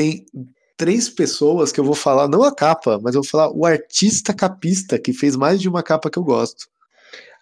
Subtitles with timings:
[0.00, 0.24] tem
[0.78, 4.32] três pessoas que eu vou falar, não a capa, mas eu vou falar o artista
[4.32, 6.66] capista que fez mais de uma capa que eu gosto.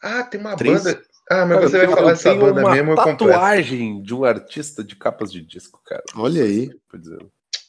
[0.03, 0.82] Ah, tem uma Três?
[0.82, 1.00] banda.
[1.30, 3.18] Ah, mas Cara, você vai falar eu dessa banda uma mesmo, eu completo.
[3.26, 6.02] tatuagem de um artista de capas de disco, cara.
[6.16, 6.71] Olha aí.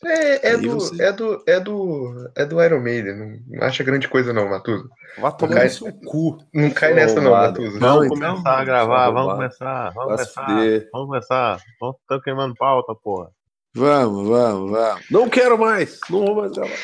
[0.04, 3.44] É, é, Aí do, você- é, do, é, do, é do Iron Maiden.
[3.48, 4.90] Não, acha grande coisa, não, Matuso.
[5.20, 6.38] Vá tomar cai- no seu cu.
[6.54, 7.32] Não cai nessa, não.
[7.32, 7.80] Matuso.
[7.80, 9.38] Não, Vamos então, começar a gravar, vamos arrombado.
[9.40, 11.64] começar, vamos começar, vamos começar.
[11.80, 13.30] Vamos, tô queimando pauta, porra.
[13.74, 15.06] Vamos, vamos, vamos.
[15.10, 16.00] Não quero mais.
[16.10, 16.78] Não vou mais gravar.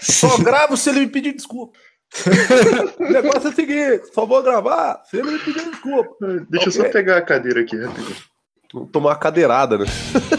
[0.00, 1.78] Só gravo se ele me pedir desculpa.
[2.98, 6.14] o negócio é o seguinte: só vou gravar se ele me pedir desculpa.
[6.48, 8.16] Deixa eu só pegar a cadeira aqui rapidinho.
[8.72, 9.86] Vou Tomar uma cadeirada, né?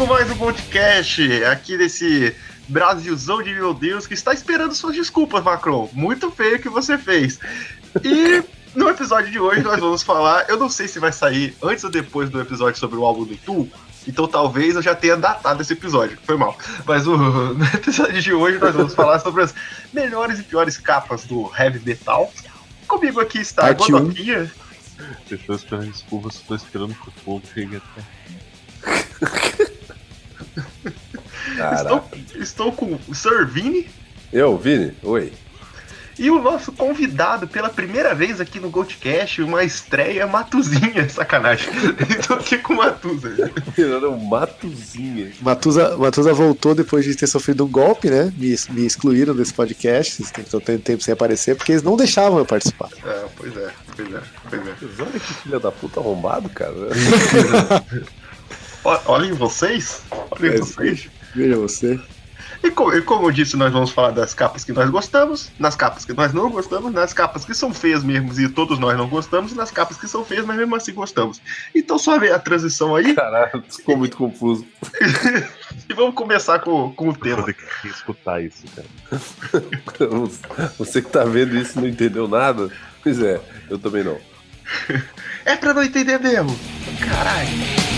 [0.00, 2.34] com mais um podcast aqui desse
[2.66, 5.90] Brasilzão de meu Deus que está esperando suas desculpas, Macron.
[5.92, 7.38] Muito feio o que você fez.
[8.02, 8.42] E
[8.74, 11.90] no episódio de hoje nós vamos falar, eu não sei se vai sair antes ou
[11.90, 13.68] depois do episódio sobre o álbum do Tu,
[14.08, 16.56] então talvez eu já tenha datado esse episódio, foi mal.
[16.86, 17.18] Mas o,
[17.52, 19.54] no episódio de hoje nós vamos falar sobre as
[19.92, 22.32] melhores e piores capas do heavy metal.
[22.88, 23.74] Comigo aqui está a.
[23.74, 24.50] Godoquinha.
[25.28, 29.49] Pessoas esperando desculpas, estou esperando que o fogo chegue até.
[31.60, 32.04] Estou,
[32.36, 33.88] estou com o Sir Vini.
[34.32, 34.92] Eu, Vini?
[35.02, 35.32] Oi.
[36.20, 41.70] E o nosso convidado pela primeira vez aqui no Goldcast, uma estreia Matuzinha, sacanagem.
[42.10, 43.50] Estou aqui com o Matuza.
[43.78, 45.32] Um matuzinha.
[45.40, 48.30] Matusa, Matusa voltou depois de ter sofrido um golpe, né?
[48.36, 50.22] Me, me excluíram desse podcast.
[50.22, 52.90] Estão tendo tempo sem aparecer, porque eles não deixavam eu participar.
[53.02, 54.74] É, pois é, pois é, pois é.
[54.82, 56.74] Mas Olha que filha da puta arrombado, cara.
[59.06, 61.08] Olhem vocês, olhem É, vocês.
[61.34, 61.98] Veja você.
[62.62, 65.74] E, co- e como eu disse, nós vamos falar das capas que nós gostamos, nas
[65.74, 69.08] capas que nós não gostamos, nas capas que são feias mesmo e todos nós não
[69.08, 71.40] gostamos, e nas capas que são feias, mas mesmo assim gostamos.
[71.74, 74.66] Então só ver a transição aí Caralho, ficou muito confuso.
[75.88, 77.44] e vamos começar com, com o tema.
[77.44, 78.88] ter que escutar isso, cara.
[80.78, 82.70] Você que tá vendo isso e não entendeu nada?
[83.02, 83.40] Pois é,
[83.70, 84.18] eu também não.
[85.46, 86.54] É pra não entender mesmo.
[87.08, 87.89] Caralho.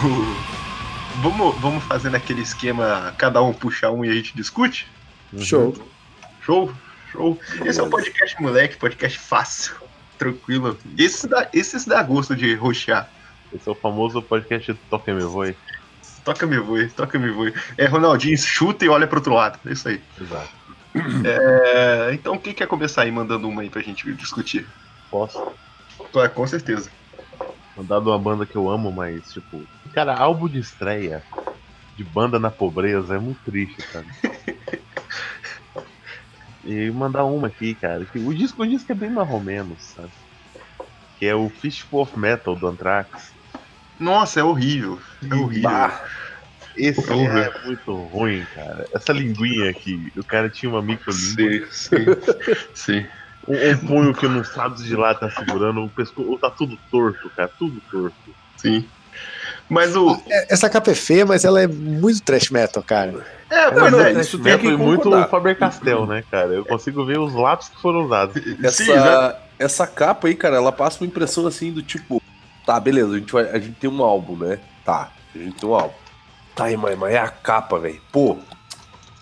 [1.22, 4.86] vamos, vamos fazendo aquele esquema, cada um puxa um e a gente discute?
[5.38, 5.76] Show.
[6.42, 6.72] Show?
[7.12, 7.38] Show.
[7.64, 9.74] Esse é um podcast moleque, podcast fácil,
[10.18, 10.78] tranquilo.
[10.96, 13.08] Esse dá, esse dá gosto de roxear.
[13.52, 15.56] Esse é o famoso podcast Toca Me Voe.
[16.24, 17.54] Toca me voe, toca me voe.
[17.78, 19.58] É, Ronaldinho, chuta e olha pro outro lado.
[19.66, 20.00] É isso aí.
[20.20, 20.50] Exato.
[21.24, 24.66] É, então, quem quer começar aí mandando uma aí pra gente discutir?
[25.10, 25.52] Posso?
[26.34, 26.90] Com certeza.
[27.76, 29.62] Mandar de uma banda que eu amo, mas, tipo.
[29.92, 31.22] Cara, álbum de estreia
[31.96, 34.06] de banda na pobreza é muito triste, cara.
[36.64, 38.04] E mandar uma aqui, cara.
[38.04, 39.10] que O disco, o disco é bem
[39.42, 40.12] menos, sabe?
[41.18, 43.34] Que é o Fistful of Metal do Anthrax.
[43.98, 44.98] Nossa, é horrível.
[45.30, 45.70] É horrível.
[45.70, 46.04] Bah,
[46.76, 47.40] Esse Porra.
[47.40, 48.88] é muito ruim, cara.
[48.94, 51.66] Essa linguinha aqui, o cara tinha uma microlíngua.
[51.70, 52.04] Sim,
[52.74, 53.00] sim.
[53.02, 53.06] sim.
[53.46, 57.30] Um, um punho que não sabe de lá tá segurando, o pescoço tá tudo torto,
[57.36, 58.16] cara, tudo torto.
[58.56, 58.88] Sim.
[59.70, 60.20] Mas o.
[60.28, 63.24] É, Essa capa é feia, mas ela é muito trash metal, cara.
[63.48, 64.12] É, Não, pois não, é.
[64.20, 65.28] isso tem que Metal muito.
[65.28, 66.48] Faber Castell, né, cara?
[66.48, 68.36] Eu consigo ver os lápis que foram usados.
[68.62, 72.20] essa, Sim, já- essa capa aí, cara, ela passa uma impressão assim do tipo.
[72.66, 74.58] Tá, beleza, a gente, vai, a gente tem um álbum, né?
[74.84, 75.94] Tá, a gente tem um álbum.
[76.54, 78.00] Tá aí, mas, mas é a capa, velho.
[78.12, 78.36] Pô,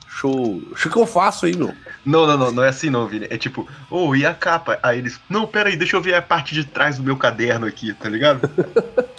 [0.08, 0.62] show.
[0.74, 1.74] Show que eu faço aí, meu.
[2.04, 3.26] Não, não, não, não é assim não, Vini.
[3.28, 4.78] É tipo, ô, e a capa?
[4.82, 7.66] Aí eles, não, pera aí, deixa eu ver a parte de trás do meu caderno
[7.66, 8.48] aqui, tá ligado?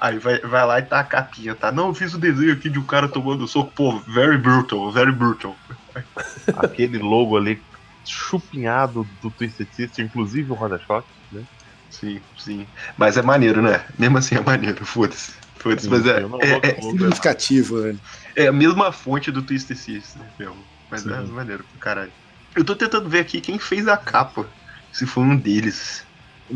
[0.00, 1.70] aí vai, vai lá e tá a capinha, tá?
[1.72, 5.12] Não, eu fiz o desenho aqui de um cara tomando soco, pô, very brutal, very
[5.12, 5.56] brutal.
[6.56, 7.62] Aquele logo ali
[8.04, 11.42] chupinhado do Twisted Sister, inclusive o Roda Choque, né?
[11.90, 12.66] Sim, sim.
[12.96, 13.84] Mas é maneiro, né?
[13.98, 15.32] Mesmo assim é maneiro, foda-se.
[15.56, 17.96] Foda-se, mas é, é, é, logo, Significativo, né?
[18.36, 20.64] é a mesma fonte do Twisted Sister, mesmo.
[20.90, 21.12] Mas Sim.
[21.12, 22.12] é maneiro pra caralho.
[22.56, 24.50] Eu tô tentando ver aqui quem fez a capa.
[24.92, 26.07] Se foi um deles.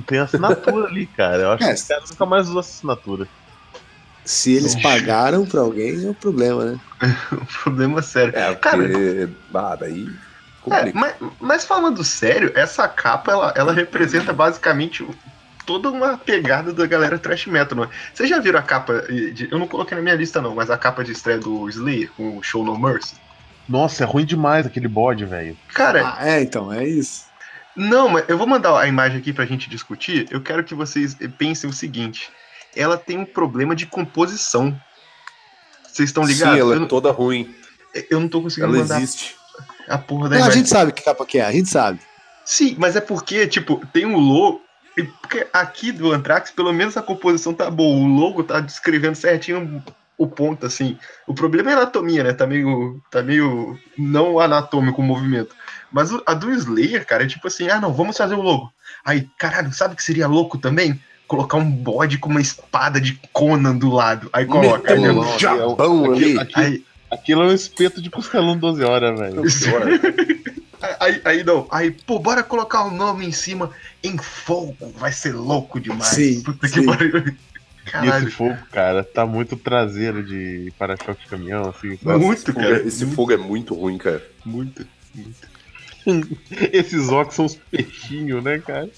[0.07, 1.43] Tem assinatura ali, cara.
[1.43, 3.29] Eu acho É, que os caras nunca mais usam essa assinatura.
[4.25, 6.81] Se eles pagaram pra alguém, é um problema, né?
[7.33, 8.33] Um problema sério.
[8.37, 9.29] É, Cara, porque.
[9.53, 10.09] Ah, daí.
[10.71, 15.05] É, mas, mas falando sério, essa capa ela, ela representa basicamente
[15.67, 17.89] toda uma pegada da galera trash metal, não é?
[18.15, 19.49] Vocês já viram a capa de.
[19.51, 22.39] Eu não coloquei na minha lista, não, mas a capa de estreia do Slayer com
[22.39, 23.17] o Show No Mercy?
[23.69, 25.57] Nossa, é ruim demais aquele bode, velho.
[25.75, 27.25] Cara, Ah, é, então, é isso.
[27.77, 30.27] Não, mas eu vou mandar a imagem aqui pra gente discutir.
[30.31, 32.31] Eu quero que vocês pensem o seguinte:
[32.77, 34.79] ela tem um problema de composição.
[35.85, 36.55] Vocês estão ligados?
[36.55, 37.55] Sim, ela é não, toda ruim.
[38.11, 39.37] eu não tô conseguindo Ela mandar existe.
[39.89, 40.59] a porra da Não, a imagem.
[40.61, 42.01] gente sabe que capa que é, a gente sabe.
[42.45, 44.63] Sim, mas é porque, tipo, tem um logo.
[44.97, 47.97] e Porque aqui do Anthrax, pelo menos a composição tá boa.
[47.97, 49.83] O logo tá descrevendo certinho
[50.19, 50.99] o ponto, assim.
[51.27, 52.33] O problema é a anatomia, né?
[52.33, 53.01] Tá meio.
[53.11, 53.79] Tá meio.
[53.99, 55.55] não anatômico o movimento.
[55.93, 58.73] Mas a do Slayer, cara, é tipo assim: ah, não, vamos fazer o logo.
[59.05, 61.01] Aí, caralho, sabe o que seria louco também?
[61.27, 64.29] Colocar um bode com uma espada de Conan do lado.
[64.33, 64.93] Aí coloca.
[64.93, 65.73] Aí, um jabão
[66.05, 66.39] Aquilo, ali.
[66.39, 69.43] aquilo- aí, aquilo é um espeto de costelão 12 horas, velho.
[70.99, 73.71] Aí, aí não, aí, pô, bora colocar o nome em cima
[74.03, 76.09] em fogo, vai ser louco demais.
[76.09, 76.85] Sim, Puta que sim.
[76.87, 77.19] pariu.
[77.87, 81.97] E Caralho, esse fogo, cara, tá muito traseiro de para-choque de caminhão, assim.
[82.03, 82.77] Nossa, muito, esse fogo cara.
[82.83, 84.23] é- Esse fogo é muito ruim, cara.
[84.45, 84.85] muito,
[85.15, 85.52] muito.
[86.73, 88.89] Esses óculos são os peixinhos, né, cara?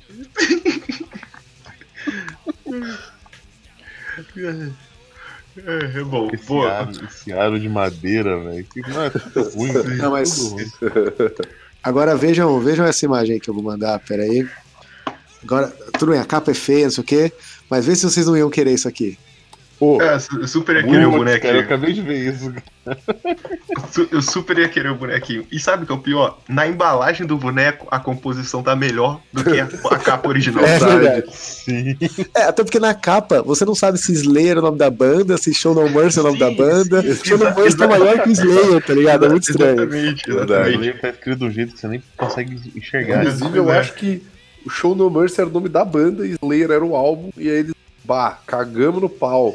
[5.56, 6.29] É, é bom.
[6.33, 8.65] Esse Pô, aro, esse aro de madeira, velho.
[8.65, 9.11] Que Não é
[9.55, 9.97] ruim.
[9.97, 10.65] Não, mas- ruim.
[11.83, 14.49] Agora vejam, vejam essa imagem que eu vou mandar, peraí.
[15.43, 15.69] Agora,
[15.99, 17.33] tudo bem, a capa é feia, não sei o quê,
[17.69, 19.19] mas vê se vocês não iam querer isso aqui.
[19.79, 22.55] Pô, é, su- super ia querer o muito, cara, eu acabei de ver isso.
[24.11, 25.47] Eu super ia querer o bonequinho.
[25.50, 26.38] E sabe o que é o pior?
[26.49, 30.65] Na embalagem do boneco, a composição tá melhor do que a, a capa original.
[30.65, 31.26] É verdade.
[31.35, 31.97] Sim.
[32.35, 35.37] É, até porque na capa você não sabe se Slayer é o nome da banda,
[35.38, 37.03] se Show No Mercy é o nome Sim, da banda.
[37.03, 39.25] sim, Show No Mercy tá maior que o Slayer, tá ligado?
[39.26, 39.73] É muito estranho.
[39.82, 40.32] Exatamente, Verdade.
[40.32, 40.81] O exatamente.
[40.81, 43.21] livro tá escrito de um jeito que você nem consegue enxergar.
[43.25, 43.81] Inclusive, eu Pois é.
[43.81, 44.23] acho que
[44.67, 47.31] o Show No Mercy era o nome da banda e Slayer era o álbum.
[47.37, 47.75] E aí eles,
[48.05, 49.55] bah, cagamos no pau.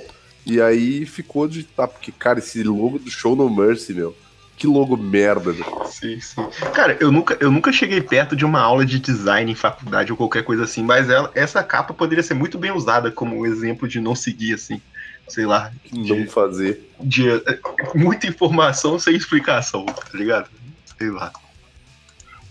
[0.49, 1.63] E aí ficou de.
[1.63, 4.15] Tá, porque, cara, esse logo do Show No Mercy, meu.
[4.57, 5.85] Que logo merda, meu.
[5.85, 6.35] Sim, sim.
[6.73, 10.17] Cara, eu nunca, eu nunca cheguei perto de uma aula de design em faculdade ou
[10.17, 14.01] qualquer coisa assim, mas ela, essa capa poderia ser muito bem usada como exemplo de
[14.01, 14.81] não seguir, assim,
[15.29, 16.89] sei lá, Que não fazer.
[16.99, 17.59] de eh,
[17.95, 20.49] muita informação sem explicação, tá ligado?
[20.97, 21.31] Sei lá.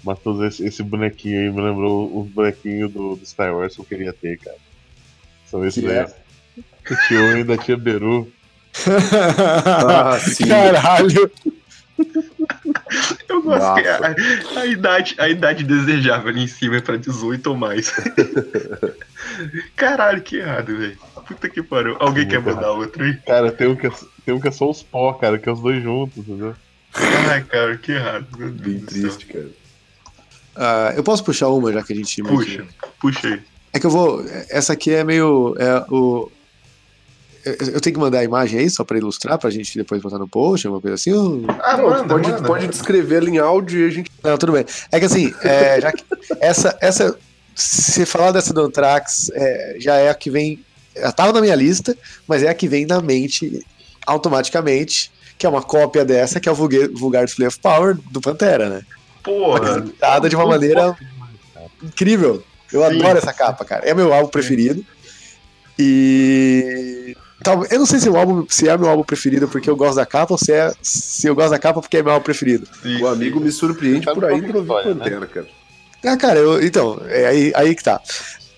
[0.03, 3.85] Matheus, esse, esse bonequinho aí me lembrou os bonequinhos do, do Star Wars que eu
[3.85, 4.57] queria ter, cara.
[5.51, 5.97] São esses Que aí.
[5.99, 6.17] é?
[6.91, 8.31] O tio e da tia Beru.
[9.67, 10.49] Ah, sim.
[10.49, 11.31] Caralho.
[13.29, 14.15] Eu gosto que Massa.
[14.57, 17.93] a, a idade, a idade desejável ali em cima é pra 18 ou mais.
[19.77, 20.97] Caralho, que errado, velho.
[21.27, 21.97] Puta que pariu.
[21.99, 23.15] Alguém Muito quer mandar outro aí?
[23.27, 23.91] Cara, tem um, que é,
[24.25, 26.55] tem um que é só os pó, cara, que é os dois juntos, entendeu?
[26.95, 28.27] Ai, cara, que errado.
[28.39, 29.49] Meu Deus Bem triste, cara.
[30.57, 32.23] Ah, eu posso puxar uma, já que a gente...
[32.23, 32.65] Puxa,
[33.01, 33.41] puxa aí.
[33.73, 34.25] É que eu vou...
[34.49, 35.55] Essa aqui é meio...
[35.59, 36.31] É, o...
[37.45, 40.29] Eu tenho que mandar a imagem aí só pra ilustrar, pra gente depois botar no
[40.29, 41.13] post, alguma coisa assim?
[41.13, 42.43] ou- Ah, Não, manda, pode, manda.
[42.47, 44.11] pode descrever ela em áudio e a gente.
[44.23, 44.65] Não, tudo bem.
[44.93, 46.05] É que assim, é, já que
[46.41, 47.17] essa, essa,
[47.55, 50.63] se falar dessa do Anthrax, é, já é a que vem.
[50.95, 51.97] Ela tava na minha lista,
[52.27, 53.65] mas é a que vem na mente
[54.07, 58.21] automaticamente, que é uma cópia dessa, que é o Vulgar, Vulgar Display of Power do
[58.21, 58.83] Pantera, né?
[59.23, 59.81] Porra.
[59.81, 60.97] Pintada de uma maneira
[61.83, 62.43] incrível.
[62.73, 62.97] Eu Sim.
[63.01, 63.87] adoro essa capa, cara.
[63.89, 64.85] É meu álbum preferido.
[65.79, 67.17] E.
[67.43, 69.97] tal- Eu não sei se, o álbum, se é meu álbum preferido porque eu gosto
[69.97, 72.67] da capa ou se, é, se eu gosto da capa porque é meu álbum preferido.
[72.83, 74.95] Sim, O amigo me surpreende por aí pra ouvir né?
[74.95, 75.47] Pantera, cara.
[76.05, 78.01] Ah, cara, eu, então, é aí, aí que tá.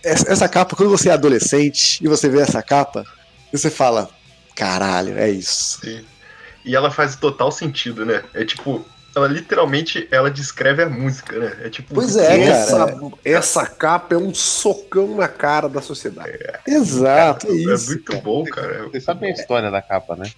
[0.03, 3.05] Essa, essa capa, quando você é adolescente e você vê essa capa,
[3.53, 4.09] você fala,
[4.55, 5.79] caralho, é isso.
[5.83, 6.05] Sim.
[6.65, 8.23] E ela faz total sentido, né?
[8.35, 11.67] É tipo, ela literalmente ela descreve a música, né?
[11.67, 11.95] É tipo.
[11.95, 13.11] Pois é, essa, cara.
[13.25, 16.39] essa capa é um socão na cara da sociedade.
[16.67, 17.91] Exato, é É isso.
[17.91, 18.85] muito bom, cara.
[18.85, 20.31] Vocês sabem a história da capa, né?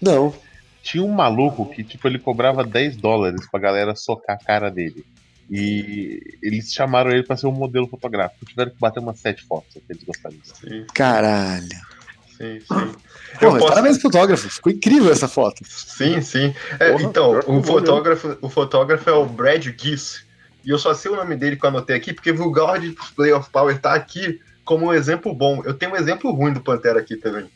[0.00, 0.34] Não.
[0.82, 5.04] Tinha um maluco que, tipo, ele cobrava 10 dólares pra galera socar a cara dele.
[5.50, 8.44] E eles chamaram ele pra ser um modelo fotográfico.
[8.44, 10.40] Tiveram que bater umas sete fotos que eles gostariam.
[10.44, 11.66] Sim, Caralho.
[12.38, 12.92] Sim, sim.
[13.40, 15.62] Pô, posso- Parabéns fotógrafo, ficou incrível essa foto.
[15.68, 16.54] Sim, sim.
[16.80, 20.22] É, Porra, então, o fotógrafo, o fotógrafo é o Brad Giss.
[20.64, 23.48] E eu só sei o nome dele que eu anotei aqui, porque Vulgar Display of
[23.50, 25.62] Power tá aqui como um exemplo bom.
[25.64, 27.46] Eu tenho um exemplo ruim do Pantera aqui também.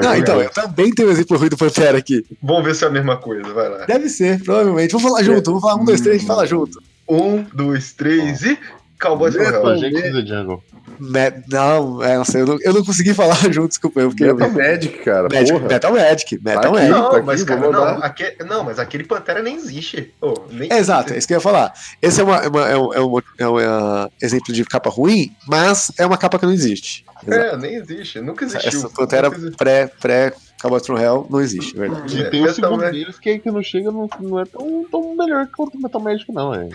[0.00, 2.24] Não, então, eu também tenho um exemplo ruim do Pantera aqui.
[2.40, 3.84] Vamos ver se é a mesma coisa, vai lá.
[3.84, 4.92] Deve ser, provavelmente.
[4.92, 6.80] Vamos falar junto, vamos falar um, dois, três, gente fala junto.
[7.08, 8.58] Um, dois, três e.
[9.02, 9.84] Cowboys from Hell.
[9.84, 10.62] In the Jungle.
[11.00, 14.32] Me- Não, é, não sei, eu não, eu não consegui falar junto, desculpa, eu fiquei.
[14.32, 15.28] Metal Magic, cara.
[15.32, 15.68] Magic, porra.
[15.68, 16.76] Metal Magic, Metal Tá aqui.
[16.76, 16.90] Magic.
[16.92, 17.98] Não, tá aqui, mas cara, não, mandar.
[18.06, 20.14] aque- não, mas aquele Pantera nem existe.
[20.20, 21.72] Ô, nem É, exato, é isso que eu ia falar.
[22.00, 24.88] Esse é, uma, é, uma- é um, é um- é um, é, exemplo de capa
[24.90, 27.04] ruim, mas é uma capa que não existe.
[27.26, 28.20] É, nem existe.
[28.20, 28.68] Nunca existiu.
[28.80, 32.16] Essa Pantera pré, pré Cowboys from Hell não existe, é verdade.
[32.16, 32.98] E É, tem o Metal segundo Magic.
[32.98, 36.30] deles que, que não chega, não, não é tão, tão melhor quanto o Metal Magic,
[36.32, 36.54] não.
[36.54, 36.68] É.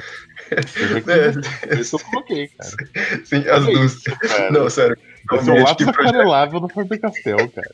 [0.52, 2.70] É, Esse eu coloquei, cara.
[3.26, 3.94] sim, as duas.
[3.94, 4.04] isso.
[4.52, 4.98] Não, sério.
[5.34, 7.72] Esse é um lápis aquarelável no Faber Castell, cara.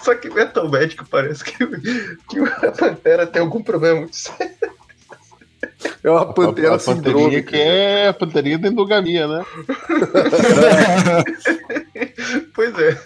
[0.00, 1.54] Só que Metal Magic parece que,
[2.28, 4.52] que a Pantera tem algum problema muito sério.
[6.02, 7.50] É uma a, pantera a panterinha sindrômica.
[7.50, 9.44] que é a panterinha da endogamia, né?
[12.54, 12.98] Pois é.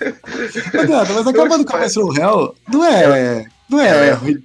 [0.89, 3.47] Não, mas a capa do Cowboys from Hell não é.
[3.69, 4.45] Não Ela é é- ruim.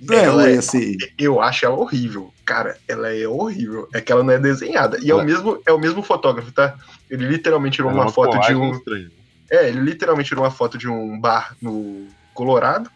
[0.00, 0.96] Não é ruim é- assim.
[1.18, 2.32] Eu acho ela horrível.
[2.44, 3.88] Cara, ela é horrível.
[3.94, 4.98] É que ela não é desenhada.
[5.00, 5.24] E é o É.
[5.24, 6.74] mesmo, é o mesmo fotógrafo, tá?
[7.10, 8.72] Ele literalmente tirou É uma, foto de um.
[8.72, 9.10] estranha.
[9.50, 12.90] É, ele literalmente tirou uma foto de um bar no Colorado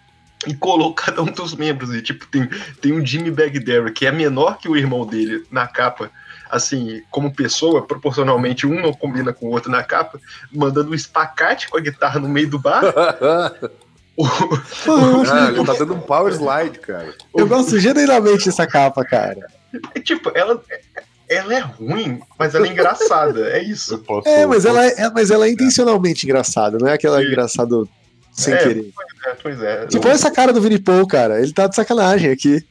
[0.47, 1.95] e colou cada um dos membros.
[1.95, 2.49] E, tipo, tem,
[2.81, 6.11] tem um Jimmy Bagdera, que é menor que o irmão dele na capa.
[6.50, 10.19] Assim, como pessoa, proporcionalmente um não combina com o outro na capa,
[10.50, 12.83] mandando um espacate com a guitarra no meio do bar.
[14.85, 17.15] Pô, Ah, ele tá dando um power slide, cara.
[17.37, 19.47] eu gosto genuinamente dessa capa, cara.
[19.95, 20.61] É, tipo, ela,
[21.29, 23.49] ela é ruim, mas ela é engraçada.
[23.51, 23.99] É isso.
[23.99, 27.23] posso, É, mas eu ela é, é- mas ela é intencionalmente engraçada, não é aquela
[27.23, 27.89] engraçado
[28.33, 28.91] sem É, querer.
[29.27, 29.87] É, pois é.
[29.87, 31.41] Tipo, olha essa cara do Vini Paul, cara.
[31.41, 32.65] Ele tá de sacanagem aqui.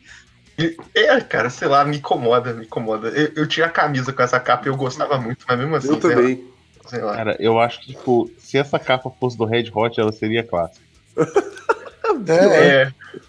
[0.96, 3.10] É, cara, sei lá, me incomoda, me incomoda.
[3.10, 5.88] Eu, eu tinha a camisa com essa capa e eu gostava muito, mas mesmo assim,
[5.89, 6.46] Eu lá, também.
[6.88, 7.16] sei lá.
[7.16, 10.87] Cara, eu acho que, tipo, se essa capa fosse do Red Hot, ela seria clássica.
[12.27, 12.33] É,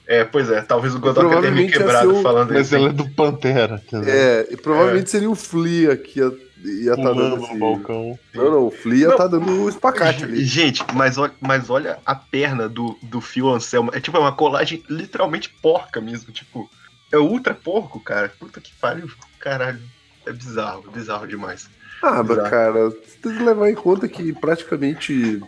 [0.06, 2.76] É, é, pois é, talvez o Godoka tenha me quebrado o- falando Mas isso.
[2.76, 4.12] ela é do Pantera, entendeu?
[4.14, 6.32] É, e provavelmente seria o Flea que ia,
[6.64, 7.58] ia tá dando no esse...
[7.58, 8.18] balcão.
[8.34, 9.16] Não, não, o Flea Não.
[9.16, 10.42] tá dando o espacate ali.
[10.46, 13.90] Gente, mas olha, mas olha a perna do, do Phil Anselmo.
[13.92, 16.32] É tipo é uma colagem literalmente porca mesmo.
[16.32, 16.70] Tipo,
[17.12, 18.32] é ultra porco, cara.
[18.38, 19.10] Puta que pariu.
[19.40, 19.80] Caralho.
[20.24, 21.68] É bizarro, é bizarro demais.
[22.02, 22.50] Ah, mas Exato.
[22.50, 25.42] cara, você tem que levar em conta que praticamente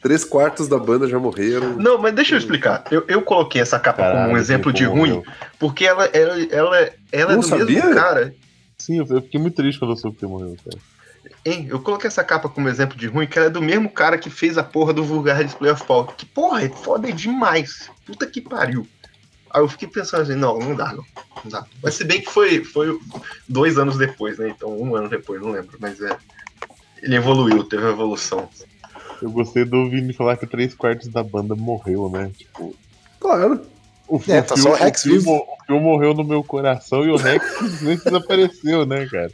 [0.00, 1.76] três quartos da banda já morreram.
[1.76, 2.84] Não, mas deixa eu explicar.
[2.90, 5.24] Eu, eu coloquei essa capa como Caralho, um exemplo de ruim, morreu.
[5.58, 7.66] porque ela, ela, ela, ela é Não do sabia?
[7.66, 8.34] mesmo cara.
[8.78, 10.78] Sim, eu fiquei muito triste quando eu soube que ele morreu, cara.
[11.44, 14.18] Hein, eu coloquei essa capa como exemplo de ruim, que ela é do mesmo cara
[14.18, 16.06] que fez a porra do Vulgar Display of Power.
[16.14, 17.90] Que porra, é foda demais.
[18.06, 18.86] Puta que pariu.
[19.50, 21.04] Aí eu fiquei pensando assim, não, não dá, não.
[21.44, 21.64] não dá.
[21.82, 22.98] Mas se bem que foi, foi
[23.48, 24.48] dois anos depois, né?
[24.48, 25.76] Então, um ano depois, não lembro.
[25.80, 26.16] Mas é.
[27.02, 28.48] Ele evoluiu, teve uma evolução.
[29.22, 32.30] Eu gostei do Vini falar que três quartos da banda morreu, né?
[32.36, 32.74] Tipo,
[33.18, 33.60] Claro.
[34.08, 35.30] o, É, tá Phil- só o Rex Phil vivo.
[35.36, 39.30] O Phil morreu no meu coração e o Rex simplesmente desapareceu, né, cara?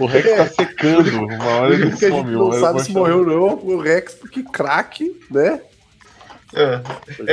[0.00, 2.32] O Rex tá secando, uma hora ele que a gente some.
[2.32, 5.60] não sabe se morreu não, o Rex, porque craque, né?
[6.54, 6.80] É,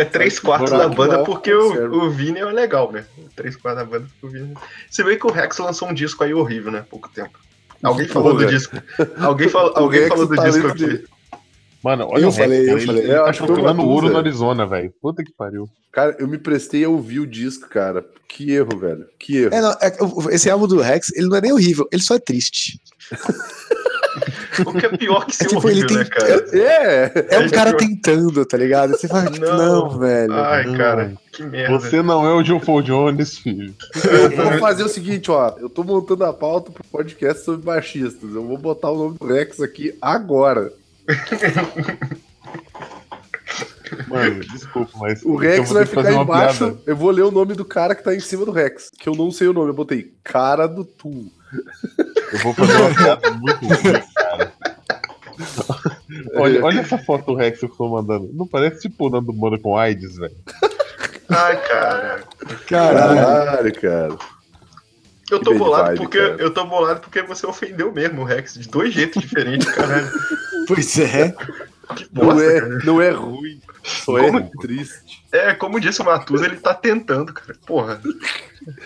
[0.02, 3.06] é três quartos da banda porque o, o Vini é legal, né?
[3.34, 4.54] Três quartos da banda porque o Vini.
[4.92, 6.84] Se bem que o Rex lançou um disco aí horrível, né?
[6.90, 7.40] Pouco tempo.
[7.82, 8.50] Alguém falou do Porra.
[8.52, 8.76] disco.
[9.18, 10.86] Alguém, falou, O alguém falou o do disco talento aqui.
[10.86, 11.06] dele.
[11.86, 13.04] Mano, olha Eu o falei, eu cara, ele- falei.
[13.04, 14.92] Ele Eu tá acho que foi procurando ouro no Arizona, velho.
[15.02, 15.70] Puta que pariu.
[15.92, 18.04] Cara, eu me prestei a ouvir o disco, cara.
[18.28, 19.06] Que erro, velho.
[19.20, 19.54] Que erro.
[19.54, 22.20] É, não, é, esse álbum do Rex, ele não é nem horrível, ele só é
[22.20, 22.80] triste.
[24.66, 26.46] O que é pior que ser É tipo, ele horrível, né, tem- cara?
[26.54, 27.90] É, É um Ele cara pior.
[27.90, 28.92] tentando, tá ligado?
[28.92, 29.58] Você fala, tipo, Não.
[29.90, 30.34] não, velho.
[30.34, 30.78] Ai, Não.
[30.78, 31.78] cara, que merda.
[31.78, 33.76] Você não é o John Paul Jones, filho.
[34.10, 35.54] eu vou fazer o seguinte, ó.
[35.60, 38.34] Eu tô montando a pauta pro podcast sobre baixistas.
[38.34, 40.72] Eu vou botar o nome do Rex aqui agora.
[44.08, 45.24] Mano, desculpa, mas.
[45.24, 46.66] O eu Rex vai ficar embaixo.
[46.66, 46.82] piada.
[46.86, 48.90] Eu vou ler o nome do cara que tá em cima do Rex.
[48.98, 49.70] Que eu não sei o nome.
[49.70, 51.32] Eu botei cara do Tu.
[52.34, 54.54] Eu vou fazer uma piada muito ruim, cara.
[56.36, 58.30] olha, olha essa foto do Rex que eu tô mandando.
[58.34, 60.36] Não parece tipo o Nando Moura com AIDS, velho.
[61.30, 62.24] Ai, cara.
[62.68, 63.16] Caralho.
[63.16, 64.18] Caralho, cara.
[65.32, 66.36] Eu tô bolado vibe, porque cara.
[66.40, 70.08] eu tô bolado porque você ofendeu mesmo o Rex de dois jeitos diferentes, caralho.
[70.68, 71.34] Pois é.
[71.96, 72.80] Que Não é, cara.
[72.84, 73.62] não é ruim.
[73.84, 74.50] Só é Como?
[74.60, 75.24] triste.
[75.32, 77.56] É, como disse o Matusa, ele tá tentando, cara.
[77.68, 78.02] Porra.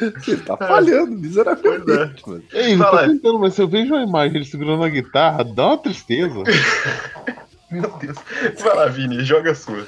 [0.02, 2.14] Ele tá falhando miseravelmente, Pois é.
[2.28, 2.44] mano.
[2.52, 3.04] Ei, não Fala.
[3.04, 6.34] tô tentando, mas se eu vejo a imagem dele segurando a guitarra, dá uma tristeza.
[7.72, 8.18] Meu Deus.
[8.60, 9.88] Vai lá, Vini, joga a sua.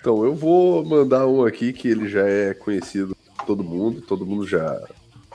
[0.00, 4.00] Então, eu vou mandar um aqui que ele já é conhecido por todo mundo.
[4.00, 4.80] Todo mundo já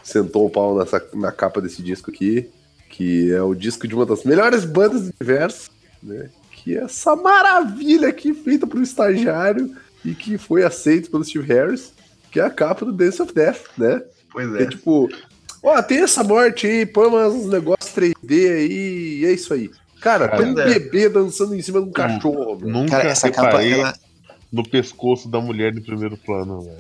[0.04, 2.50] sentou o pau nessa, na capa desse disco aqui.
[2.90, 5.70] Que é o disco de uma das melhores bandas do universo,
[6.02, 6.30] né?
[6.68, 11.94] aqui essa maravilha aqui feita por um estagiário e que foi aceito pelo Steve Harris,
[12.32, 14.02] que é a capa do Dance of Death, né?
[14.32, 14.70] Pois Que é é.
[14.70, 15.10] tipo,
[15.64, 19.72] ó, tem essa morte aí, põe uns negócios 3D aí, e é isso aí.
[20.02, 20.66] Cara, tem um é.
[20.66, 22.72] bebê dançando em cima de um cachorro, velho.
[22.72, 23.94] Nunca Cara, essa capa, ela.
[24.52, 26.78] No pescoço da mulher em primeiro plano, velho.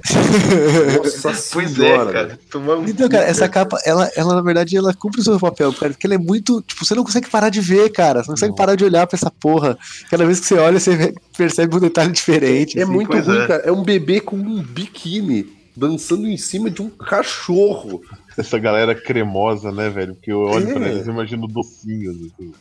[1.03, 2.39] Nossa Pois senhora, é, cara.
[2.49, 5.91] Tomamos Então, cara, essa capa, ela, ela na verdade, ela cumpre o seu papel, cara,
[5.91, 6.61] porque ela é muito.
[6.61, 8.23] Tipo, você não consegue parar de ver, cara.
[8.23, 8.55] Você não consegue Não.
[8.55, 9.77] parar de olhar pra essa porra.
[10.09, 12.79] Cada vez que você olha, você percebe um detalhe diferente.
[12.79, 12.91] É assim.
[12.91, 13.47] muito pois ruim, é.
[13.47, 13.63] cara.
[13.63, 18.01] É um bebê com um biquíni dançando em cima de um cachorro.
[18.37, 20.15] Essa galera cremosa, né, velho?
[20.15, 20.73] Porque eu olho É.
[20.73, 22.15] pra eles e imagino docinhos.
[22.15, 22.51] Assim.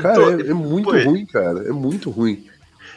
[0.00, 1.60] Cara, Então, é, é muito ruim, cara.
[1.68, 2.44] É muito ruim.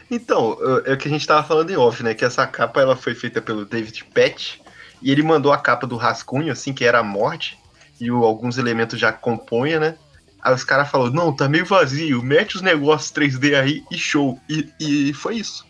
[0.09, 2.13] Então, é o que a gente tava falando em off, né?
[2.13, 4.61] Que essa capa ela foi feita pelo David Pett
[5.01, 7.57] e ele mandou a capa do rascunho, assim, que era a morte,
[7.99, 9.95] e o- alguns elementos já compunha, né?
[10.41, 14.39] Aí os caras falaram, não, tá meio vazio, mete os negócios 3D aí e show.
[14.49, 15.65] E, e foi isso.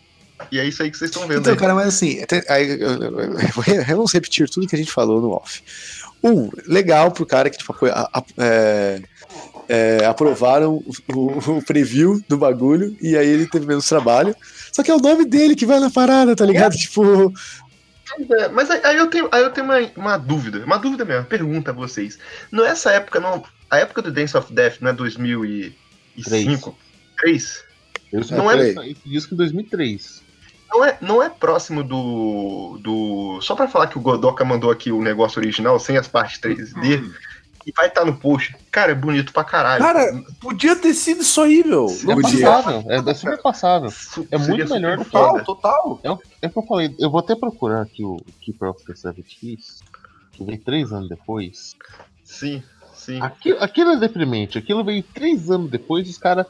[0.52, 1.58] E é isso aí que vocês estão vendo Então, aí.
[1.58, 2.78] cara, mas assim, aí,
[3.88, 5.62] vamos repetir tudo que a gente falou no off.
[6.22, 9.02] Um, legal pro cara que tipo, a- a- é,
[9.68, 10.92] é, aprovaram o,
[11.56, 14.34] o- preview do bagulho e aí ele teve menos trabalho.
[14.72, 16.76] Só que é o nome dele que vai na parada, tá ligado?
[16.76, 17.32] Tipo,
[18.40, 21.26] É, mas aí, eu tenho, aí eu tenho uma, uma dúvida, uma dúvida mesmo, uma
[21.26, 22.18] pergunta a vocês.
[22.50, 23.42] Não é essa época, não.
[23.70, 26.78] A época do Dance of Death não é 2005?
[27.18, 27.64] 3?
[28.12, 30.22] Eu Não é- esse disco em 2003.
[30.70, 32.78] Não é, não é próximo do.
[32.82, 33.40] do.
[33.42, 37.10] Só pra falar que o Godoka mandou aqui o negócio original, sem as partes 3D,
[37.68, 38.56] e vai estar no post.
[38.70, 39.84] Cara, é bonito pra caralho.
[39.84, 41.86] Cara, podia ter sido isso aí, meu.
[41.86, 42.46] É podia.
[42.46, 43.92] passável, é, é super passável.
[44.30, 46.00] É muito seria melhor do que Total, total.
[46.02, 48.82] É o, é o que eu falei, eu vou até procurar aqui o Keeper of
[48.86, 49.80] the Seven Keys,
[50.32, 51.76] que veio três anos depois.
[52.24, 52.62] Sim,
[52.94, 53.20] sim.
[53.20, 56.46] Aquilo, aquilo é deprimente, aquilo veio três anos depois e os caras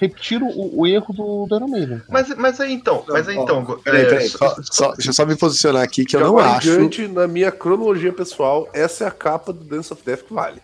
[0.00, 2.02] repetiram o, o erro do, do Iron Maiden.
[2.08, 3.64] Mas, mas aí então, mas aí Ó, então.
[3.84, 6.38] peraí, é, peraí, só- só- só- deixa eu só me posicionar aqui que eu não
[6.38, 6.62] acho.
[6.62, 10.60] diante, na minha cronologia pessoal, essa é a capa do Dance of Death que vale.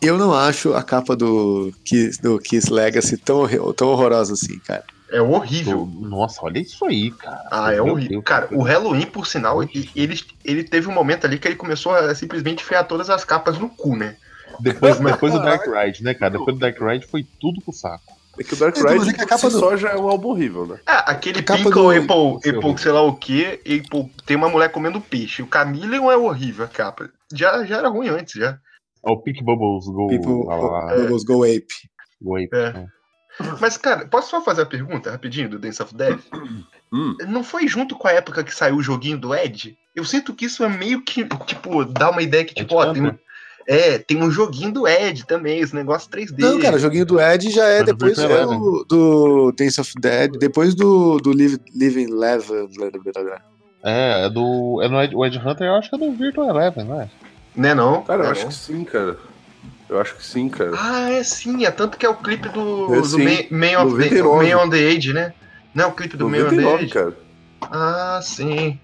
[0.00, 4.84] Eu não acho a capa do Kiss, do Kiss Legacy tão, tão horrorosa assim, cara.
[5.10, 5.88] É horrível.
[6.00, 7.42] Nossa, olha isso aí, cara.
[7.50, 8.10] Ah, é Meu horrível.
[8.10, 11.92] Deus, Cara, o Halloween, por sinal, ele, ele teve um momento ali que ele começou
[11.94, 14.16] a simplesmente enfiar todas as capas no cu, né?
[14.60, 16.32] Depois, depois do Dark Ride, né, cara?
[16.32, 18.17] Depois do Dark Ride foi tudo pro saco.
[18.38, 20.08] É que o Dark Então, Ride é que a capa do- só já é um
[20.08, 20.78] álbum horrível, né?
[20.86, 22.50] Ah, aquele Pinkle do- Apple.
[22.50, 25.42] Apple sei lá o que, Apple, tem uma mulher comendo peixe.
[25.42, 27.10] O Chameleon é horrível a capa.
[27.32, 28.58] Já, já era ruim antes, já.
[29.06, 30.08] É o Pink Bubbles Go.
[30.08, 31.66] People, lá, lá, lá, Bubbles Go Ape.
[32.20, 32.72] Go Ape, É.
[32.72, 32.86] né?
[33.60, 36.20] Mas, cara, posso só fazer a pergunta rapidinho do Dance of Death?
[36.90, 37.14] Hum.
[37.28, 39.76] Não foi junto com a época que saiu o joguinho do Ed?
[39.94, 43.02] Eu sinto que isso é meio que, tipo, dá uma ideia que, tipo, ó, tem
[43.08, 43.18] um?
[43.70, 46.38] É, tem um joguinho do Ed também, esse negócio 3D.
[46.38, 50.74] Não, cara, o joguinho do Ed já é depois do, do Dance of Dead, depois
[50.74, 52.66] do, do Live, Living Level.
[53.84, 54.80] É, é do.
[54.82, 57.10] É no Ed, o Ed Hunter, eu acho que é do Virtual Eleven, não é?
[57.54, 58.02] Né, não?
[58.02, 58.48] Cara, eu Né, acho não?
[58.48, 59.18] que sim, cara.
[59.86, 60.72] Eu acho que sim, cara.
[60.74, 63.18] Ah, é sim, é tanto que é o clipe do, É, do.
[63.18, 64.48] Man, Man of the, 99.
[64.54, 65.34] Man on the Age, né?
[65.74, 66.92] Não é o clipe do Man on the 99, Age?
[66.92, 67.27] cara.
[67.62, 68.78] Ah, sim.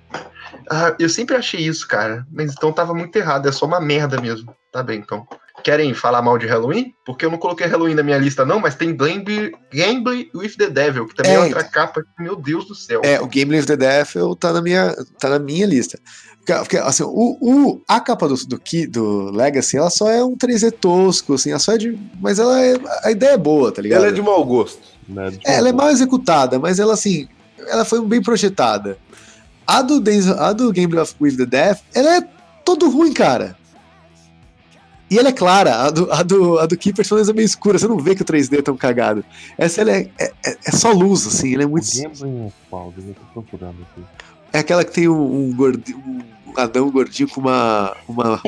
[0.71, 2.27] Ah, eu sempre achei isso, cara.
[2.33, 4.55] Mas então tava muito errado, é só uma merda mesmo.
[4.73, 5.27] Tá bem, então.
[5.63, 6.93] Querem falar mal de Halloween?
[7.07, 10.69] Porque eu não coloquei Halloween na minha lista, não, mas tem Gamble, Gamble with the
[10.69, 12.03] Devil, que também é, É, outra capa.
[12.19, 13.01] Meu Deus do céu.
[13.05, 15.99] É, o Game Live the Devil tá na minha, tá na minha lista.
[16.45, 18.61] Porque, assim, o, o- a capa do, do,
[18.91, 21.99] do Legacy, ela só é um 3D tosco, assim, ela só é de.
[22.21, 24.01] Mas ela é, a ideia é boa, tá ligado?
[24.01, 24.83] Ela é de mau gosto.
[25.09, 25.31] Né?
[25.31, 25.85] De É, ela é novo.
[25.85, 27.27] mal executada, mas ela assim,
[27.69, 28.99] ela foi bem projetada.
[29.67, 30.03] A do,
[30.39, 32.29] a do Game of with the Death, ela é
[32.65, 33.57] todo ruim, cara.
[35.11, 37.45] E ela é clara, a do, a do, a do Keeper pelo menos é meio
[37.47, 39.25] escura, você não vê que o 3D é tão cagado.
[39.57, 41.87] Essa ela é, é, é- é só luz, assim, ela é muito.
[41.99, 42.11] É
[42.71, 42.93] qual?
[42.97, 44.03] Eu tô procurando aqui.
[44.53, 46.21] É aquela que tem um, um, gordi- um
[46.57, 48.41] Adão gordinho com uma, uma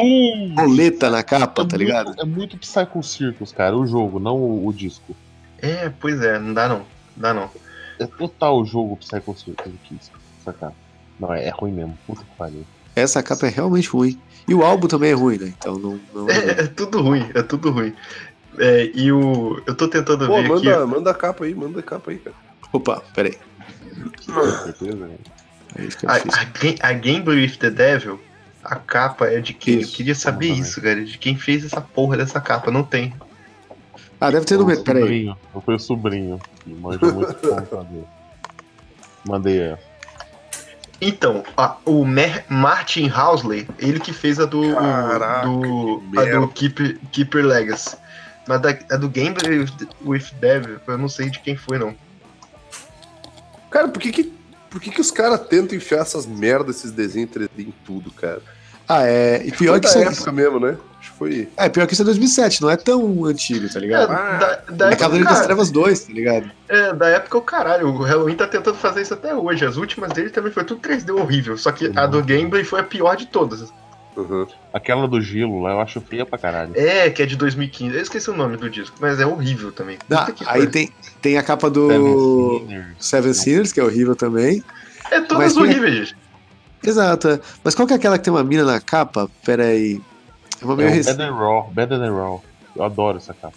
[0.57, 2.07] roleta na capa, é tá ligado?
[2.07, 5.15] Muito, é muito Psycho Circus, cara, o jogo, não o, o disco.
[5.61, 6.79] É, pois é, não dá não.
[6.79, 6.85] Não
[7.17, 7.51] dá não.
[7.99, 9.99] É total o jogo Psycho Circus aqui,
[10.45, 10.73] sacar.
[11.19, 12.65] Não, é, é ruim mesmo, puta que pariu.
[12.95, 14.19] Essa capa é realmente ruim.
[14.49, 15.55] E o álbum também é ruim, né?
[15.59, 16.01] Então não.
[16.15, 17.93] não É, é tudo ruim, é tudo ruim.
[18.59, 19.61] É, e o.
[19.67, 20.65] Eu tô tentando Pô, ver aqui.
[20.67, 22.37] manda, manda a capa aí, manda a capa aí, cara.
[22.73, 23.37] Opa, peraí.
[24.27, 25.17] Com certeza, né?
[26.07, 28.19] A, a, a Gamble with the Devil,
[28.65, 29.81] a capa é de quem?
[29.81, 31.05] Isso, Eu queria saber isso, cara.
[31.05, 32.71] De quem fez essa porra dessa capa.
[32.71, 33.13] Não tem.
[34.21, 34.65] Ah, deve ter no.
[34.65, 35.01] O me- Peraí.
[35.03, 38.05] sobrinho, Foi o sobrinho, que manja muito computador.
[39.27, 39.83] Mandei essa.
[41.01, 46.49] Então, a- o Mer- Martin Housley, ele que fez a do, Caraca, do, a do
[46.49, 47.97] Keeper, Keeper Legacy.
[48.49, 51.95] Mas da, a do Game with, with Devil, eu não sei de quem foi, não.
[53.71, 54.33] Cara, por que que,
[54.71, 58.41] por que, que os caras tentam enfiar essas merdas, esses desenhos 3D em tudo, cara?
[58.89, 59.43] Ah, é.
[59.45, 60.77] E pior Foi que é- época mesmo, né?
[61.19, 61.49] Foi.
[61.57, 64.09] É, pior que isso é 2007, não é tão antigo, tá É, ligado?
[64.09, 66.51] da, da É época, Cavaleiro das cara, Trevas 2, tá ligado?
[66.69, 69.65] é, da época o caralho, o Halloween tá tentando fazer isso até hoje.
[69.65, 71.57] As últimas dele também foi tudo 3D horrível.
[71.57, 73.73] Só que a do Game foi a pior de todas.
[74.15, 74.47] Uhum.
[74.73, 76.73] Aquela do gelo lá eu acho feia pra caralho.
[76.75, 77.95] É, que é de 2015.
[77.97, 79.99] Eu esqueci o nome do disco, mas é horrível também.
[80.11, 80.91] Ah, Puta que aí tem,
[81.23, 82.15] tem a capa do Seven
[82.67, 82.87] Sinners.
[82.99, 84.63] Seven Sinners, que é horrível também.
[85.11, 86.17] É todas mas tem- horríveis, gente.
[86.85, 87.29] Exato.
[87.29, 87.41] é.
[87.65, 89.31] Mas qual que é aquela que tem uma mina na capa?
[89.45, 90.01] Pera aí.
[90.61, 91.17] É uma meio É recente.
[91.17, 92.45] Better Raw, Better Than Raw.
[92.75, 93.57] Eu adoro essa capa.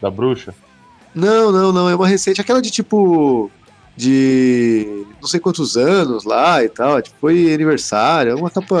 [0.00, 0.54] Da bruxa?
[1.14, 1.88] Não, não, não.
[1.88, 2.40] É uma recente.
[2.40, 3.50] Aquela de tipo.
[3.94, 7.00] De não sei quantos anos lá e tal.
[7.02, 8.32] Tipo, foi aniversário.
[8.32, 8.76] É uma capa.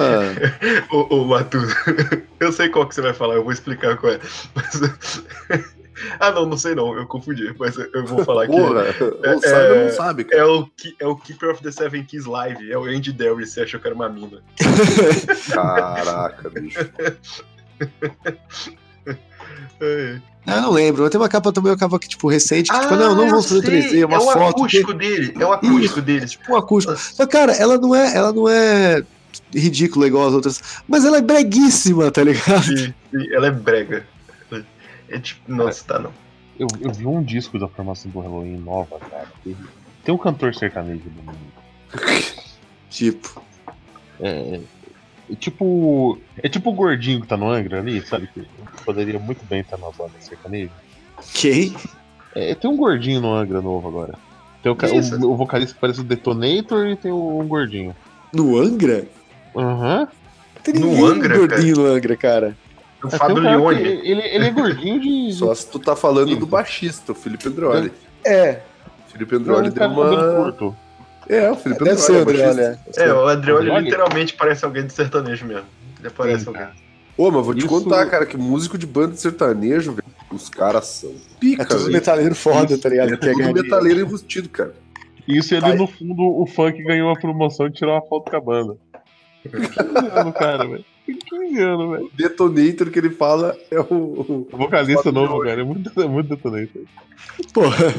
[0.90, 1.66] Ô, ô Matuto,
[2.40, 4.20] eu sei qual que você vai falar, eu vou explicar qual é.
[4.54, 4.80] Mas-
[6.20, 8.52] ah, não, não sei não, eu confundi, mas eu vou falar aqui.
[8.56, 10.42] Porra, É- ou sabe ou é- não sabe, cara.
[10.42, 10.68] É o,
[11.00, 13.86] é o Keeper of the Seven Keys Live, é o Andy Darius, você achou que
[13.86, 14.42] era uma mina.
[15.52, 16.78] Caraca, bicho.
[19.80, 20.20] É.
[20.46, 21.08] Ah, eu não lembro.
[21.10, 22.70] Tem uma capa também, uma capa que, tipo, recente.
[22.70, 24.42] Que, tipo, Ah, não, não eu vamos fazer sei, 3D, é uma é o foto.
[24.42, 26.02] acústico dele, é o acústico Isso.
[26.02, 26.26] dele.
[26.26, 26.96] Tipo um acústico.
[26.96, 29.02] Só, cara, ela não é, ela não é
[29.52, 32.62] ridícula igual as outras, mas ela é breguíssima, tá ligado?
[32.62, 34.04] Sim, sim, ela é brega.
[35.12, 36.10] É tipo, nossa, tá não.
[36.58, 39.28] Eu, eu vi um disco da formação do Halloween nova, cara.
[39.44, 41.38] Tem- um cantor sertanejo no mundo.
[42.90, 43.42] Tipo,
[44.20, 44.60] É,
[45.30, 46.18] é tipo.
[46.42, 48.26] É tipo o gordinho que tá no Angra ali, sabe?
[48.26, 48.46] Que
[48.84, 50.70] poderia muito bem estar na banda sertaneja.
[51.32, 51.74] quem?
[52.34, 54.14] É, tem um gordinho no Angra novo agora.
[54.62, 57.96] Tem o, o, o vocalista que parece o Detonator e tem o, um gordinho.
[58.32, 59.06] No Angra?
[59.56, 60.06] Aham.
[60.62, 62.56] Tem No ninguém Angra, gordinho no Angra, cara.
[63.02, 63.82] O É, Fábio um Leone.
[63.82, 65.32] Ele, ele é gordinho de.
[65.38, 67.92] Só se tu tá falando do baixista, o Felipe Androli.
[68.24, 68.60] É,
[69.08, 70.34] O Felipe Não, Androli deu uma.
[70.36, 70.76] curto.
[71.28, 72.78] É, o Felipe deve ser o André, baixista.
[73.00, 73.08] olha.
[73.08, 73.80] É, o Andreoli Olha.
[73.80, 75.64] literalmente parece alguém de sertanejo mesmo.
[76.00, 76.62] Ele parece Sim, alguém.
[76.62, 76.74] cara.
[77.16, 80.48] Ô, mas vou te Isso- contar, cara, que músico de banda de sertanejo, velho, os
[80.48, 83.14] caras são pica, É tudo metaleiro foda, tá ligado?
[83.14, 84.74] É Que é tudo metaleiro enrustido, cara.
[85.28, 85.76] Isso ele Vai.
[85.76, 88.76] no fundo, o funk ganhou a promoção de tirar uma foto com a banda.
[90.38, 90.84] Cara, velho.
[91.04, 92.04] Que engano, velho.
[92.06, 93.84] O detonator que ele fala é o.
[93.94, 96.82] o- O vocalista Fábio novo, cara, é muito, é muito detonator.
[97.52, 97.94] Porra,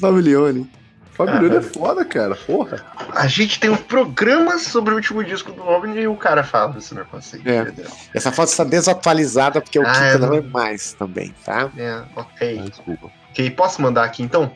[0.00, 0.70] Fábio Leone.
[1.12, 2.36] Fábio Leone é foda, cara.
[2.36, 2.84] Porra.
[3.12, 6.72] A gente tem um programa sobre o último disco do OVNI e o cara fala
[6.72, 7.52] desse negócio aí.
[7.52, 7.72] É.
[8.14, 11.70] Essa foto está desatualizada porque o Ah, Kika é, não não- é mais também, tá?
[11.76, 12.60] É, ok.
[12.64, 13.10] Ah, desculpa.
[13.30, 14.52] Ok, posso mandar aqui então?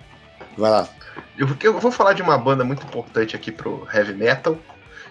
[0.56, 0.88] Vai lá.
[1.36, 4.56] Eu, eu vou falar de uma banda muito importante aqui pro heavy metal.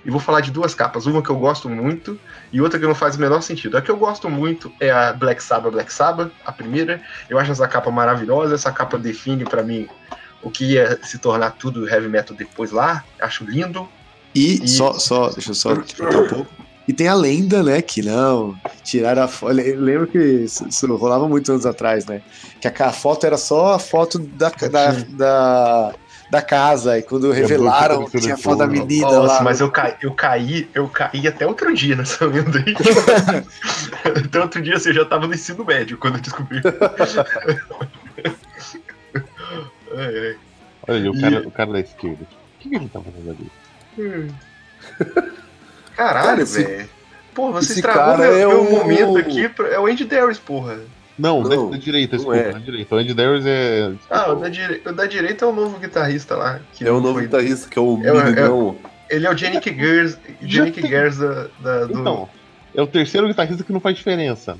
[0.04, 1.06] E vou falar de duas capas.
[1.06, 2.20] Uma que eu gosto muito
[2.52, 3.78] e outra que não faz o menor sentido.
[3.78, 7.02] A que eu gosto muito é a Black Sabbath Black Sabbath, a primeira.
[7.30, 8.56] Eu acho essa capa maravilhosa.
[8.56, 9.88] Essa capa define pra mim
[10.42, 13.04] o que ia se tornar tudo heavy metal depois lá.
[13.22, 13.88] Acho lindo.
[14.34, 16.48] E, E- só, só, deixa eu só um pouco.
[16.88, 19.54] E tem a lenda, né, que não, tiraram a foto.
[19.54, 22.22] Lembro que isso, isso rolava muitos anos atrás, né?
[22.60, 25.94] Que a, ca- foto era só a foto da, da, da,
[26.32, 26.98] da casa.
[26.98, 29.44] E quando revelaram que tinha foto da menina Nossa, lá.
[29.44, 32.74] mas eu caí, eu caí, eu caí até outro dia nessa lenda aí.
[34.26, 36.62] até outro dia, assim, eu já tava no ensino médio quando eu descobri.
[39.94, 40.36] É, é.
[40.88, 42.24] Olha ali, o E- cara, o cara da esquerda.
[42.24, 44.32] O que, que ele tá fazendo ali?
[45.96, 46.90] Caralho, Cara, esse- velho.
[47.34, 49.50] Pô, você estragou meu, é meu o- momento aqui.
[49.50, 50.80] pra- É o Andy Darius, porra.
[51.22, 52.52] Não, Não, da, da direita, não desculpa, é.
[52.54, 52.96] da direita.
[52.96, 53.92] O Andy Darius é.
[54.10, 54.82] Ah, o da, dire...
[54.86, 56.60] o da direita é o novo guitarrista lá.
[56.74, 58.12] Que É o novo foi- guitarrista, que é o É
[58.50, 58.76] o-
[59.10, 59.16] é.
[59.16, 62.00] Ele é o Jenny Gears, Jenny tem- Gears da, da- do...
[62.00, 62.30] Então,
[62.74, 64.58] é o terceiro guitarrista que não faz diferença.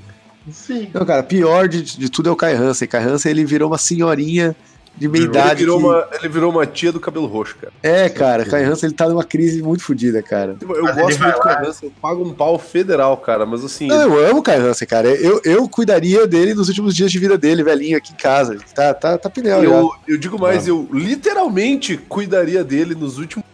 [0.50, 0.88] Sim.
[0.92, 2.86] Não, cara, pior de, de tudo é o Kai Hansen.
[2.86, 4.54] Kai Hansen, ele virou uma senhorinha
[4.96, 5.34] de meia Virou.
[5.34, 5.58] Ele idade.
[5.60, 7.72] virou, que- uma, ele virou uma tia do cabelo roxo, cara.
[7.82, 10.56] É, cara, Kai Hansen, ele tá numa crise muito fodida, cara.
[10.60, 11.40] Eu Mas ele gosto muito do.
[11.40, 14.58] Kai Hansen, eu pago um pau federal, cara, mas assim, Não, eu amo o Kai
[14.58, 15.08] Hansen, cara.
[15.08, 18.56] Eu, eu cuidaria dele nos últimos dias de vida dele, velhinho, aqui em casa.
[18.74, 19.68] Tá, tá, tá pneu já.
[19.68, 23.44] eu, eu digo mais, eu literalmente cuidaria dele nos últimos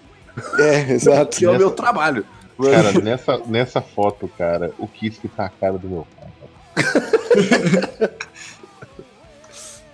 [0.58, 1.36] É, exato.
[1.36, 2.24] que é o meu trabalho.
[2.58, 6.28] Mas- Cara, nessa, nessa foto, cara, o Kiss tá a cara do meu pai.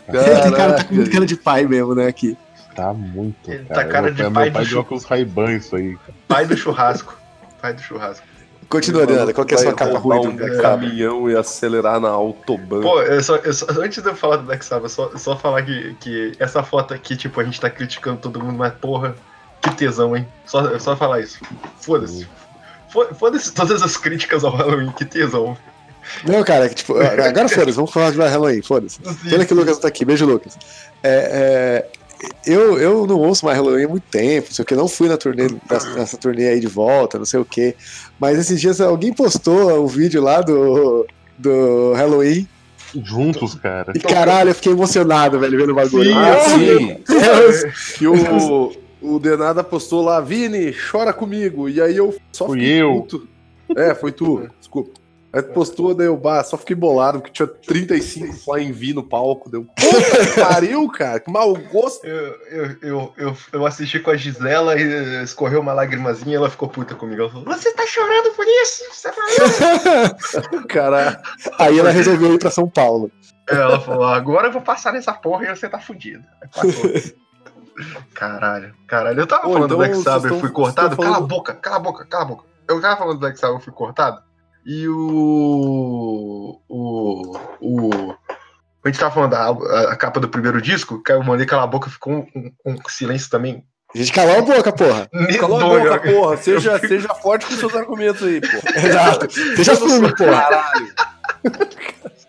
[0.09, 2.37] Aquele cara tá com muito Caraca, cara de pai mesmo, né, aqui.
[2.75, 3.89] Tá muito, Ele tá cara.
[3.89, 6.13] cara meu de pai, pai meu pai de de óculos Ray-Ban isso aí, cara.
[6.27, 7.17] Pai do churrasco.
[7.63, 8.27] Pai do churrasco.
[8.69, 9.33] Continua, Leandro.
[9.35, 10.63] Qual que é a sua Vai capa ruim um do Black Sabbath?
[10.81, 12.81] caminhão e acelerar na autobahn.
[12.81, 15.63] Pô, eu só, eu só- antes de eu falar do Black Sabbath, só, só falar
[15.63, 19.15] que, que essa foto aqui, tipo, a gente tá criticando todo mundo, mas porra,
[19.61, 20.27] que tesão, hein?
[20.45, 21.39] Só, só falar isso.
[21.81, 22.27] Foda-se.
[22.89, 25.57] Fo- Foda-se todas as críticas ao Halloween, que tesão.
[26.27, 28.99] Não, cara, que, tipo, agora foda-se, vamos falar de Halloween, foda-se.
[29.29, 30.57] Pena que o Lucas não tá aqui, beijo, Lucas.
[31.03, 31.87] É, é,
[32.47, 35.09] eu, eu não ouço mais Halloween há muito tempo, não sei o que, não fui
[35.09, 37.75] na turnê, nessa, nessa turnê aí de volta, não sei o que.
[38.19, 42.49] Mas esses dias alguém postou o vídeo lá do, do Halloween.
[43.03, 43.93] Juntos, cara.
[43.95, 46.11] E caralho, eu fiquei emocionado, velho, vendo o bagulho.
[46.11, 46.97] Sim, Ah, sim.
[47.99, 51.69] Que o, o Denada postou lá, Vini, chora comigo.
[51.69, 53.01] E aí eu só Fui eu.
[53.03, 53.29] puto.
[53.77, 54.91] É, foi tu, desculpa.
[55.35, 59.03] Aí tu postou, daí eu bah, só fiquei bolado, porque tinha 35 Flying V no
[59.03, 59.51] palco.
[59.51, 62.07] Deu, puta que pariu, cara, que mau gosto.
[62.07, 66.49] Eu, eu, eu, eu, eu assisti com a Gisela e escorreu uma lágrimazinha e ela
[66.49, 67.23] ficou puta comigo.
[67.23, 68.85] Ela falou: Você tá chorando por isso?
[68.93, 71.21] Você tá Cara,
[71.59, 73.11] Aí ela resolveu ir pra São Paulo.
[73.51, 76.25] É, Ela falou: Agora eu vou passar nessa porra e você tá fudido.
[76.41, 77.15] Aí passou.
[78.15, 79.21] Caralho, caralho.
[79.21, 80.89] Eu tava Ô, falando então do Black Sabbath, tão- fui cortado.
[80.91, 82.45] tão Cala a falando- boca, cala a boca, cala a boca.
[82.69, 84.23] Eu tava falando do Black Sabbath, eu fui cortado.
[84.67, 86.61] E o.
[86.69, 87.39] O.
[87.61, 88.15] O.
[88.85, 91.65] A gente tava falando da a, a capa do primeiro disco, que eu mandei calar
[91.65, 93.65] a boca, ficou um, um- um silêncio também.
[93.95, 95.09] A gente calou a boca, porra.
[95.39, 96.37] cala a boca, porra.
[96.37, 98.63] Seja, seja forte com seus argumentos aí, porra.
[98.87, 99.33] Exato.
[99.33, 100.41] Seja firme, porra.
[100.43, 100.95] Caralho.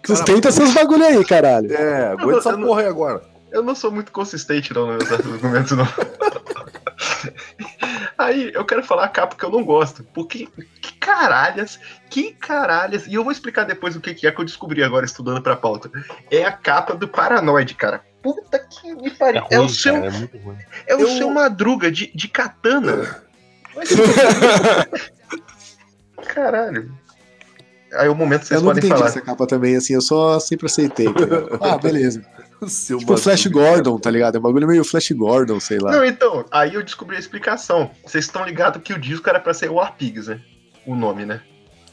[0.06, 1.74] Sustenta seus bagulho aí, caralho.
[1.74, 3.22] É, aguenta essa porra aí agora.
[3.56, 5.88] Eu não sou muito consistente não nos argumentos, não.
[8.18, 10.04] Aí eu quero falar a capa que eu não gosto.
[10.14, 10.48] Porque
[10.82, 13.08] que caralhas, que caralhas.
[13.08, 15.56] E eu vou explicar depois o que que é que eu descobri agora estudando pra
[15.56, 15.90] pauta.
[16.30, 18.02] É a capa do Paranoid, cara.
[18.22, 19.42] Puta que me É pariu.
[19.44, 20.58] ruim, É, o seu, cara, é muito ruim.
[20.88, 23.24] é o Eu- seu madruga de, de katana.
[26.28, 26.92] Caralho.
[27.94, 29.10] Aí o momento que vocês Eu não podem entendi falar.
[29.10, 31.08] essa capa também, assim, eu só sempre aceitei.
[31.62, 32.26] Ah, beleza.
[32.66, 33.46] O seu Tipo Flash.
[33.46, 34.36] Gordon, tá ligado?
[34.36, 35.92] É um bagulho meio Flash Gordon, sei lá.
[35.92, 37.92] Não, então, aí eu descobri a explicação.
[38.04, 40.42] Vocês estão ligados que o disco era pra ser War Pigs, né?
[40.86, 41.42] O nome, né?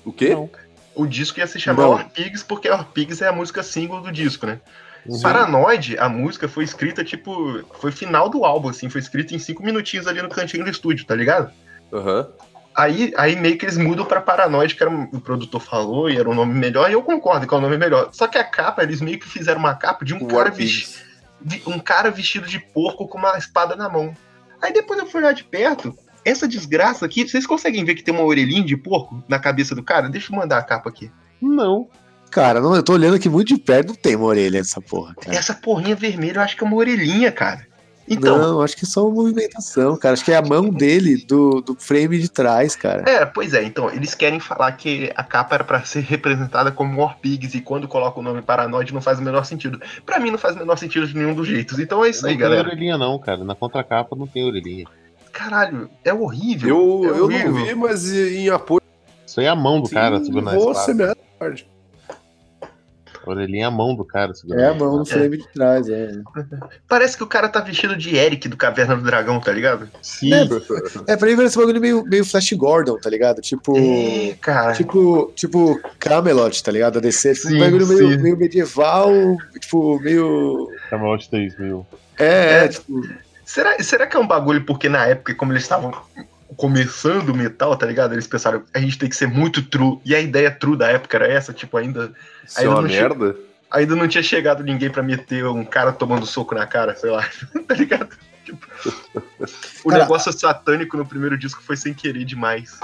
[0.04, 0.30] O quê?
[0.30, 0.48] Não.
[0.94, 1.90] O disco ia se chamar Não.
[1.90, 4.60] War Pigs porque War Pigs é a música single do disco, né?
[5.04, 5.20] Uhum.
[5.20, 9.62] Paranoid, a música foi escrita, tipo, foi final do álbum, assim, foi escrita em cinco
[9.62, 11.50] minutinhos ali no cantinho do estúdio, tá ligado?
[11.92, 12.28] Aham.
[12.74, 16.16] Aí, aí meio que eles mudam pra Paranoid, que era um- o produtor falou e
[16.16, 18.08] era um nome melhor, e eu concordo que é o nome melhor.
[18.12, 20.50] Só que a capa, eles meio que fizeram uma capa de um cara
[21.66, 24.14] um cara vestido de porco com uma espada na mão.
[24.60, 28.14] Aí depois eu fui olhar de perto, essa desgraça aqui, vocês conseguem ver que tem
[28.14, 30.08] uma orelhinha de porco na cabeça do cara?
[30.08, 31.10] Deixa eu mandar a capa aqui.
[31.40, 31.88] Não.
[32.30, 35.14] Cara, não, eu tô olhando aqui muito de perto, não tem uma orelha nessa porra,
[35.20, 35.36] cara.
[35.36, 37.66] Essa porrinha vermelha eu acho que é uma orelhinha, cara.
[38.08, 40.14] Então, Não, acho que é só uma movimentação, cara.
[40.14, 43.08] Acho que é a mão dele do, do frame de trás, cara.
[43.08, 47.00] é, pois é, então, eles querem falar que a capa era pra ser representada como
[47.00, 49.80] War Pigs e quando coloca o nome Paranoid não faz o menor sentido.
[50.04, 51.78] Pra mim não faz o menor sentido de nenhum dos jeitos.
[51.78, 52.68] Então é isso não aí, tem galera.
[52.68, 53.44] orelhinha, não, cara.
[53.44, 54.86] Na contracapa não tem orelhinha.
[55.32, 56.68] Caralho, é horrível.
[56.68, 57.54] Eu, é eu não horrível.
[57.54, 58.82] vi, mas em apoio.
[59.26, 60.86] Isso aí é a mão do cara sim, segurando a vou espada.
[60.86, 61.66] semear tarde.
[63.26, 66.12] Orelhinha é a mão do cara É a mão no frame de trás, é.
[66.88, 69.88] Parece que o cara tá vestido de Eric do Caverna do Dragão, tá ligado?
[70.02, 70.32] Sim.
[71.06, 73.40] É, pra mim parece um bagulho meio, meio Flash Gordon, tá ligado?
[73.40, 73.76] Tipo.
[73.76, 74.72] É, cara.
[74.72, 76.98] Tipo, tipo Camelot, tá ligado?
[76.98, 79.10] A DC, tipo, Sim, um bagulho meio, meio medieval,
[79.60, 80.68] tipo, meio.
[80.90, 81.86] Camelot 3000.
[82.18, 82.68] É, é, É.
[82.68, 83.02] tipo.
[83.44, 85.92] Será, será que é um bagulho porque na época, como eles estavam
[86.56, 88.12] começando o metal, tá ligado?
[88.12, 89.98] Eles pensaram, a gente tem que ser muito true.
[90.04, 92.12] E a ideia true da época era essa, tipo, ainda,
[92.46, 93.36] Isso é uma não chega- merda.
[93.70, 97.28] ainda não tinha chegado ninguém pra meter um cara tomando soco na cara, sei lá,
[97.66, 98.08] tá ligado?
[98.44, 98.66] Tipo,
[99.84, 102.78] o Cara, negócio satânico no primeiro disco foi sem querer demais.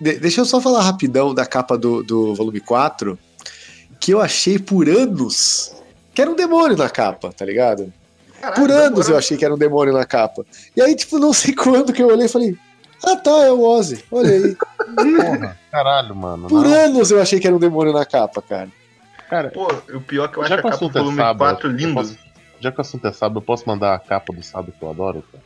[0.00, 3.18] de- deixa eu só falar rapidão da capa do, do volume 4,
[4.00, 5.74] que eu achei por anos
[6.14, 7.92] que era um demônio na capa, tá ligado?
[8.40, 10.44] Caralho, Por anos eu achei que era um demônio na capa.
[10.76, 12.58] E aí, tipo, não sei quando que eu olhei e falei,
[13.04, 14.56] ah tá, é o Ozzy, olha aí.
[14.56, 16.48] Porra, caralho, mano.
[16.48, 16.74] Por não.
[16.74, 18.68] anos eu achei que era um demônio na capa, cara.
[19.28, 21.00] Cara, Pô, o pior é que eu acho Já a que o capa do é
[21.00, 21.94] volume sábado, 4 eu linda.
[21.94, 22.18] posso-
[22.60, 24.90] já que o assunto é sábado, eu posso mandar a capa do sábado que eu
[24.90, 25.42] adoro, cara?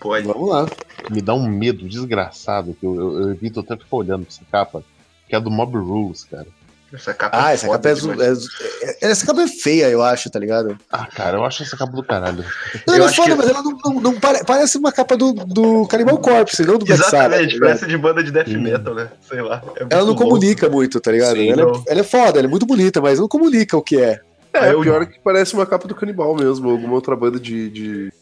[0.00, 0.26] Pode.
[0.26, 0.66] Vamos lá.
[1.10, 4.42] Me dá um medo desgraçado, que eu, eu, eu evito até ficar olhando pra essa
[4.50, 4.82] capa,
[5.28, 6.46] que é a do Mob Rules, cara.
[6.94, 10.30] Essa capa Ah, essa foda capa é, é é- Essa capa é feia, eu acho,
[10.30, 10.78] tá ligado?
[10.92, 12.44] Ah, cara, eu acho essa capa do caralho.
[12.86, 15.16] Não, Eu ela é foda, que- mas ela não, não- não pare- parece uma capa
[15.16, 17.60] do, do Cannibal Corpse, não do Black tá Exatamente, ligado?
[17.68, 18.58] parece de banda de death Sim.
[18.58, 19.08] metal, né?
[19.28, 19.60] Sei lá.
[19.76, 20.22] é Ela não louco.
[20.22, 21.36] comunica muito, tá ligado?
[21.36, 24.00] Sim, ela, é, ela é foda, ela é muito bonita, mas não comunica o que
[24.00, 24.20] é.
[24.52, 27.68] É, eu- pior é que parece uma capa do canibal mesmo, alguma outra banda de.
[27.70, 28.12] de,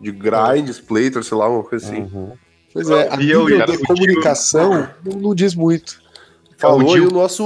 [0.00, 2.02] de grind, splater, sei lá, uma coisa assim.
[2.02, 2.32] Uhum.
[2.72, 5.99] Pois é, a E nível de o comunicação não, não diz muito.
[6.60, 7.44] Falou É, o aí Gil- o nosso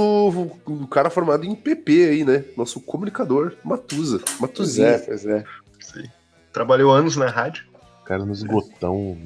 [0.65, 2.43] o cara formado em PP aí, né?
[2.57, 4.19] Nosso comunicador, Matusa.
[4.19, 4.87] Pois Matuzinha.
[4.89, 5.43] é, pois é.
[5.79, 6.03] Sim.
[6.51, 7.63] Trabalhou anos na rádio.
[8.01, 9.17] O cara no esgotão,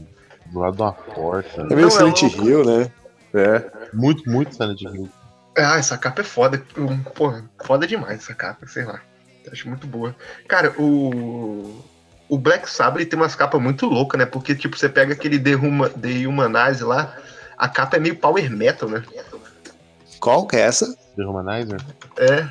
[0.47, 1.61] do lado de uma porta.
[1.61, 2.47] É meio Não, é Silent louco.
[2.47, 2.91] Hill, né?
[3.33, 3.71] É.
[3.93, 5.09] Muito, muito Silent Hill.
[5.57, 6.63] Ah, essa capa é foda.
[7.15, 9.01] Porra, foda demais essa capa, sei lá.
[9.51, 10.15] Acho muito boa.
[10.47, 11.81] Cara, o.
[12.27, 14.23] O Black Sabbath ele tem umas capas muito loucas, né?
[14.25, 17.17] Porque, tipo, você pega aquele The, Huma, The Humanize lá,
[17.57, 19.01] a capa é meio power metal, né?
[20.19, 20.93] Qual que é essa?
[21.15, 21.79] The Humanizer?
[22.17, 22.49] É.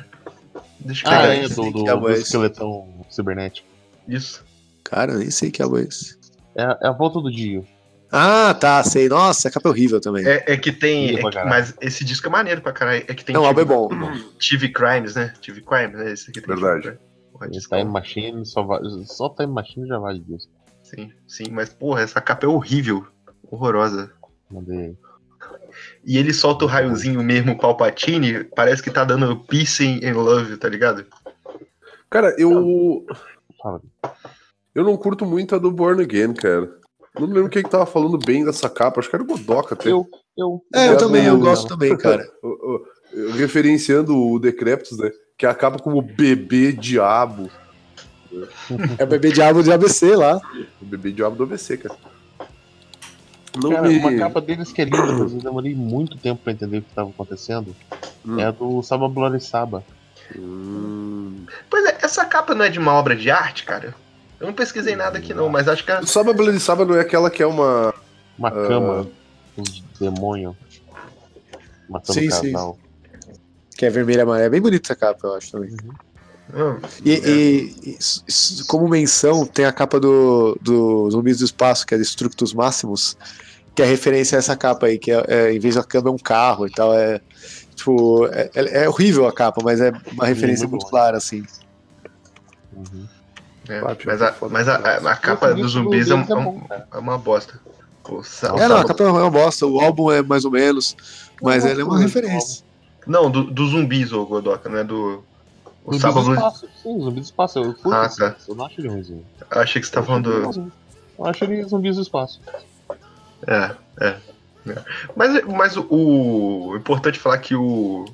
[0.79, 3.67] Deixa eu Ah, pegar é, do, do, que é do esqueletão cibernético.
[4.07, 4.43] Isso.
[4.83, 6.17] Cara, eu nem sei que álbum é esse.
[6.55, 7.65] É, é a volta do Dio.
[8.11, 9.07] Ah, tá, sei.
[9.07, 10.25] Nossa, a capa é horrível também.
[10.25, 11.15] É, é que tem.
[11.15, 13.03] É que- mas esse disco é maneiro pra caralho.
[13.07, 13.35] É que tem.
[13.35, 13.89] Não, o álbum é TV bom.
[14.39, 15.33] TV Crimes, né?
[15.41, 16.11] TV Crimes, né?
[16.13, 16.97] Esse aqui tem Verdade.
[17.41, 18.65] Esse disco- Time Machine só,
[19.05, 20.49] só Time Machine já vale disso.
[20.81, 23.05] Sim, sim, mas porra, essa capa é horrível.
[23.51, 24.11] Horrorosa.
[24.49, 24.97] Mandei.
[26.05, 30.67] E ele solta o raiozinho mesmo, Palpatine, parece que tá dando peace and love, tá
[30.69, 31.05] ligado?
[32.09, 33.05] Cara, eu.
[34.73, 36.69] Eu não curto muito a do Born Again, cara.
[37.19, 38.99] Não me lembro quem que tava falando bem dessa capa.
[38.99, 39.91] Acho que era o Godoka até.
[39.91, 40.07] Eu,
[40.37, 40.63] eu.
[40.73, 42.25] É, eu também, eu gosto também, cara.
[42.41, 42.85] O- o-
[43.35, 45.09] Referenciando o Decreptus, né?
[45.35, 47.49] Que é a capa como bebê diabo.
[48.99, 50.39] É o bebê diabo de ABC lá.
[50.79, 51.95] O bebê diabo do ABC, cara.
[53.55, 53.97] Não Cara, me...
[53.97, 56.93] uma capa deles que é linda, mas eu demorei muito tempo pra entender o que
[56.93, 57.75] tava acontecendo.
[58.25, 58.39] Hum.
[58.39, 59.83] É a do Saba Bloody Saba.
[60.37, 61.45] Hum...
[61.69, 63.95] Pois é, essa capa não é de uma obra de arte, cara?
[64.39, 66.01] Eu não pesquisei nada aqui não, mas acho que é...
[66.03, 67.93] Saba Bloody Saba não é aquela que é uma.
[68.37, 68.67] Uma Ah.
[68.67, 69.07] cama,
[69.57, 70.55] uns demônios
[71.89, 72.51] matando Sim, o sim.
[72.53, 72.77] casal.
[73.75, 74.45] Que é vermelha e amarela.
[74.45, 75.75] É bem bonita essa capa, eu acho também.
[75.89, 75.93] Ah,
[77.05, 77.29] E, é.
[77.29, 82.53] e- e como menção, tem a capa do, do Zumbis do Espaço, que é Destructus
[82.53, 83.15] Máximos,
[83.75, 86.11] que é referência a essa capa aí, que é, é, em vez da cama é
[86.11, 86.93] um carro e tal.
[86.93, 87.21] É,
[87.75, 91.43] tipo, é, é- é horrível a capa, mas é uma referência muito muito clara, assim.
[92.73, 93.07] Uhum.
[93.67, 96.61] é, mas a, é mas a, a- a capa dos zumbis é, um- é um-
[96.93, 97.59] é uma bosta.
[98.07, 98.21] O o
[98.59, 100.95] É, não, a capa é uma bosta, o álbum é mais ou menos,
[101.41, 102.63] mas ela é uma do referência.
[103.05, 105.23] Não, do, dos zumbis, ô Godoka, não é do...
[105.89, 106.35] O Zumbi Saba do Blue...
[106.35, 106.69] espaço.
[106.83, 107.59] Sim, zumbi do espaço.
[107.59, 108.35] Eu curto Ah, tá.
[108.47, 109.25] Eu não acho ele ruimzinho.
[109.51, 110.71] Achei que você tá falando do...
[111.17, 112.39] Eu acho ele zumbis do espaço.
[113.47, 114.07] É, é.
[114.67, 114.83] é.
[115.15, 118.05] Mas, mas o, o importante é falar que o.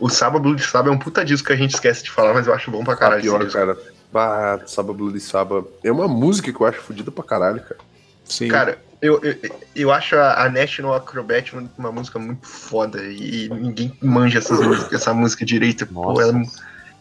[0.00, 2.34] O Saba Blue de Saba é um puta disco que a gente esquece de falar,
[2.34, 3.22] mas eu acho bom pra Ah, caralho.
[3.22, 3.58] pior, esse disco.
[3.60, 3.78] cara.
[4.12, 5.64] Bah, Saba Bloody Saba.
[5.82, 7.78] É uma música que eu acho fodida pra caralho, cara.
[8.24, 8.48] Sim.
[8.48, 9.36] Cara, eu, eu,
[9.74, 14.92] eu acho a, a National Acrobat uma, música muito foda e ninguém manja essas músicas-
[14.92, 15.86] essa música direito.
[15.86, 16.22] Pô, Nossa.
[16.22, 16.42] ela, é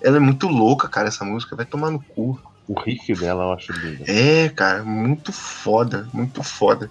[0.02, 1.56] ela é muito louca, cara, essa música.
[1.56, 2.40] Vai tomar no cu.
[2.68, 4.04] O riff dela eu acho lindo.
[4.08, 6.90] É, cara, muito foda, muito foda.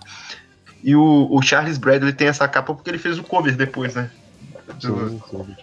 [0.83, 4.11] E o, o Charles Bradley tem essa capa porque ele fez o cover depois, né?
[4.81, 5.57] Sim, sim,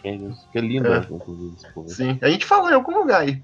[0.52, 0.98] que é lindo, É.
[1.10, 1.90] inclusive, esse cover.
[1.96, 3.42] Sim, a gente falou em algum lugar aí.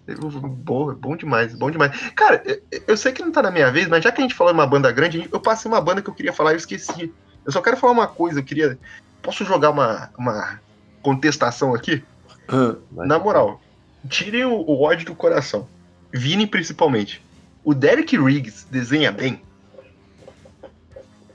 [0.63, 1.91] Boa, bom demais, bom demais.
[2.15, 2.43] Cara,
[2.87, 4.55] eu, sei que não tá na minha vez, mas já que a gente falou em
[4.55, 7.13] uma banda grande, eu passei uma banda que eu queria falar e eu esqueci.
[7.45, 8.77] Eu só quero falar uma coisa, eu queria.
[9.21, 10.59] Posso jogar uma, uma
[11.01, 12.03] contestação aqui?
[12.47, 13.61] Ah, Na moral,
[14.09, 15.67] tirem o, o ódio do coração.
[16.11, 17.21] Vini principalmente.
[17.63, 19.41] O Derek Riggs desenha bem.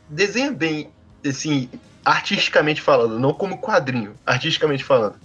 [0.08, 0.90] Desenha bem,
[1.26, 1.68] assim,
[2.04, 5.16] artisticamente falando, não como quadrinho, artisticamente falando.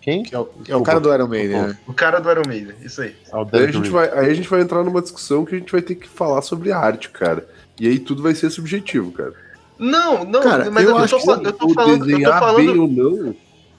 [0.00, 0.22] Quem?
[0.22, 1.78] que é o, que é o cara do Iron Maiden, né?
[1.86, 3.14] O cara do Iron Maiden, isso aí.
[3.32, 5.72] O Aí a, gente vai, aí a gente vai entrar numa discussão que a gente
[5.72, 7.46] vai ter que falar sobre arte, cara.
[7.78, 9.32] E aí tudo vai ser subjetivo, cara.
[9.78, 12.38] Não, não, Cara, mas eu eu, acho tô, eu tô o falando, eu tô desenhar
[12.38, 13.36] falando, bem ou não,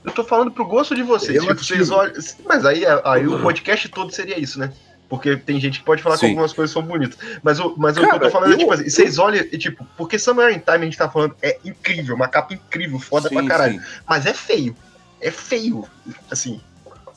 [0.08, 1.41] eu tô falando pro gosto de vocês.
[1.41, 2.13] Tipo, vocês olham.
[2.46, 4.72] Mas aí, aí o podcast todo seria isso, né?
[5.10, 6.30] Porque tem gente que pode falar que Sim.
[6.32, 7.17] algumas coisas são bonitas.
[7.41, 9.41] Mas, o, mas o que eu Cara, tô falando é, eu- tipo assim, vocês olham
[9.52, 13.00] e, tipo, porque Summer in Time a gente tá falando é incrível, uma capa incrível,
[13.00, 13.80] foda pra Sim, caralho.
[13.82, 13.88] sim.
[14.08, 14.76] Mas é feio.
[15.22, 15.86] É feio.
[16.30, 16.60] Assim,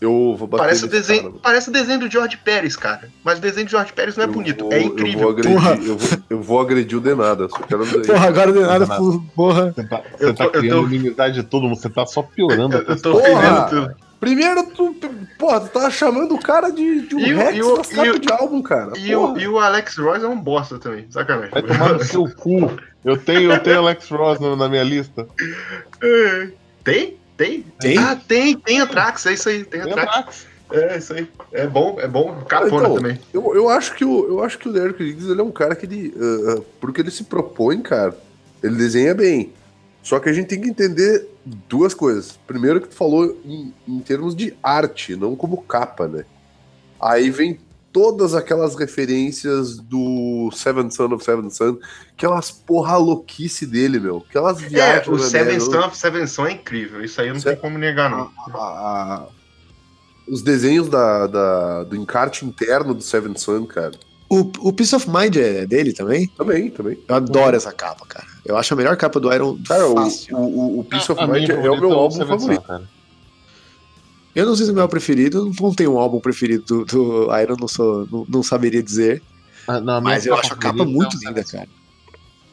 [0.01, 3.09] Eu vou bater parece o, nesse desenho, cara, parece o desenho do George Pérez, cara.
[3.23, 5.29] Mas o desenho do George Pérez não é Eu bonito, vou- é Eu vou incrível.
[5.29, 5.75] agredir, Porra.
[5.75, 8.07] eu vou, eu vou agredir o Denada, só quero dizer.
[8.07, 9.03] Porra, agora de nada, Nada.
[9.37, 9.73] porra.
[9.73, 12.07] Você tá, Eu você tá tô- eu criando tô- inimizade de todo mundo, você tá
[12.07, 12.77] só piorando.
[12.81, 13.67] Eu, eu tô Porra!
[13.67, 14.11] perdendo tudo.
[14.21, 14.95] Primeiro, tu,
[15.39, 18.11] porra, tu tava chamando o cara de, de um E o- Rex e o- e
[18.11, 18.93] o- de álbum, cara.
[18.99, 19.43] E o, Porra.
[19.43, 21.51] e o Alex Royce é um bosta também, sacanagem.
[21.51, 22.71] Vai tomar no seu cu.
[23.03, 25.27] Eu tenho, eu tenho Alex Ross na, na minha lista.
[26.03, 26.49] É.
[26.85, 27.17] Tem?
[27.41, 27.65] Tem?
[27.81, 27.97] Tem?
[27.97, 29.81] Ah, tem, tem Anthrax, é isso aí, tem.
[29.81, 30.47] Anthrax.
[30.71, 31.27] É isso aí.
[31.51, 32.35] É bom, é bom.
[32.47, 33.19] Capona Então, também.
[33.33, 35.75] Eu, eu, acho que o, eu acho que o Derek Riggs ele é um cara
[35.75, 36.13] que ele.
[36.21, 38.15] ah, ah, porque ele se propõe, cara,
[38.63, 39.55] ele desenha bem.
[40.03, 41.27] Só que a gente tem que entender
[41.67, 42.39] duas coisas.
[42.47, 46.27] Primeiro que tu falou em, em termos de arte, não como capa, né?
[47.01, 47.59] Aí vem
[47.93, 51.79] todas aquelas referências do Seven Son of Seven Son,
[52.17, 54.25] aquelas porra louquice dele, meu.
[54.29, 55.09] Aquelas É, viagens.
[55.09, 55.61] o né, Seven né?
[55.61, 57.05] Son, Seven Son é incrível.
[57.05, 58.31] Isso aí eu não tem como negar, não.
[58.55, 59.27] a- a-
[60.29, 63.93] os desenhos da, da- do encarte interno do Seven Sun, cara.
[64.29, 66.29] O, o Peace of Mind é dele também?
[66.29, 66.97] Também, também.
[67.09, 68.27] Eu adoro essa capa, cara.
[68.47, 70.37] Eu acho a melhor capa do Iron Cara, o, fácil.
[70.37, 72.63] o, o Peace A- of Mind minha é o meu o álbum favorito.
[72.63, 72.85] Cara.
[74.35, 77.39] Eu não sei se é o meu preferido, não tenho um álbum preferido do, do
[77.39, 79.23] Iron, não, sou, não, não saberia dizer.
[79.67, 81.69] Ah, não, Mas eu acho a capa favorita muito é linda, cara.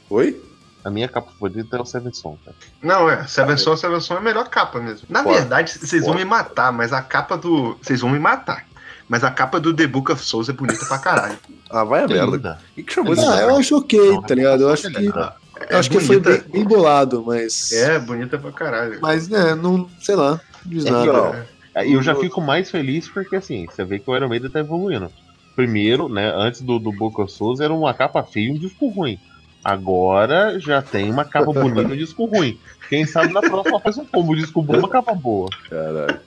[0.09, 0.41] Oi?
[0.83, 2.55] A minha capa favorita é o Seven Son, cara.
[2.81, 3.27] Não, é.
[3.27, 5.07] Seven Son, Seven Son é a melhor capa mesmo.
[5.09, 7.77] Na verdade, vocês vão me matar, mas a capa do.
[7.81, 8.65] Vocês vão me matar.
[9.09, 11.37] Mas a capa do The Book of Souls é bonita pra caralho.
[11.69, 12.57] Ah, vai a merda.
[12.71, 14.63] O que, que chamou esse Ah, eu acho ok, Não, tá ligado?
[14.63, 15.35] Eu acho que, linda.
[15.69, 16.43] eu acho que foi bonita.
[16.43, 17.73] bem, bem bolado, mas.
[17.73, 18.99] É, bonita pra caralho.
[19.01, 19.89] Mas, né, não.
[19.99, 20.39] Sei lá.
[20.65, 21.45] Não diz É nada.
[21.77, 24.59] Aí eu já fico mais feliz porque, assim, você vê que o Iron Maiden tá
[24.59, 25.11] evoluindo.
[25.55, 29.19] Primeiro, né, antes do, do Boca Souls era uma capa feia e um disco ruim.
[29.63, 32.59] Agora já tem uma capa bonita e um disco ruim.
[32.89, 35.49] Quem sabe na próxima faz um combo, disco bom e uma capa boa.
[35.69, 36.19] Caralho.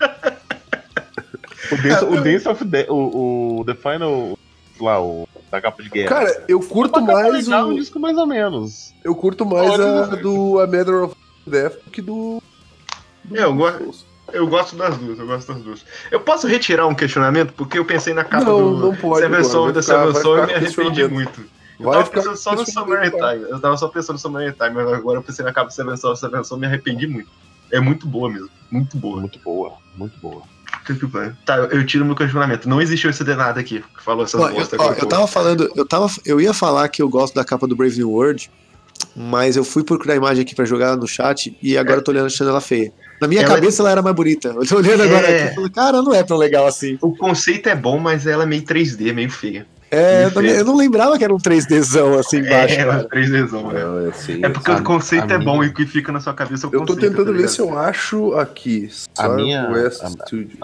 [1.73, 4.39] O Dance, o Dance of the, o, o The Final,
[4.81, 6.09] lá, o da capa de guerra.
[6.09, 7.75] Cara, eu curto mais legal, um o.
[7.75, 8.95] disco mais ou menos.
[9.03, 11.15] Eu curto mais Olha, a do A Matter of
[11.47, 12.43] Death do que do.
[13.25, 15.85] do É, eu gosto- Eu gosto das duas, eu gosto das duas.
[16.11, 17.53] Eu posso retirar um questionamento?
[17.53, 20.55] Porque eu pensei na capa Não, do não pode Seven e da Seven e me
[20.55, 21.41] arrependi muito.
[21.79, 23.51] Eu Vai tava ficar pensando só no Summer Time.
[23.51, 25.97] Eu tava só pensando no Summer Time, mas agora eu pensei na capa do Seven
[25.97, 27.31] Son e Seven Son me arrependi muito.
[27.73, 28.51] É muito boa mesmo.
[28.71, 29.21] Muito boa.
[29.21, 30.43] Muito boa, muito boa.
[31.45, 32.69] Tá, eu- tiro meu questionamento.
[32.69, 34.77] Não existiu esse denado aqui que falou essas Ó, eu, bosta.
[34.79, 37.75] ó, eu tava falando, eu, tava, eu ia falar que eu gosto da capa do
[37.77, 38.51] Brave New World,
[39.17, 42.11] mas eu fui procurar a imagem aqui pra jogar no chat e agora eu tô
[42.11, 42.93] olhando achando ela feia.
[43.21, 44.49] Na minha Ela- cabeça ela era mais bonita.
[44.49, 45.43] Eu tô olhando agora É.
[45.45, 46.97] aqui e falei, cara, não é tão legal assim.
[47.03, 49.67] O conceito é bom, mas ela é meio 3D, meio feia.
[49.93, 52.97] É, Meio eu, eu não lembrava que era um 3Dzão assim embaixo, é, ela é
[52.99, 53.09] cara.
[53.09, 54.07] 3Dzão, é.
[54.07, 54.41] É assim.
[54.45, 56.65] É porque a- o conceito é bom minha- e o que fica na sua cabeça
[56.65, 58.87] é o Eu tô conceito, tentando tá ver se eu acho aqui.
[58.87, 60.11] A Star minha- West a-.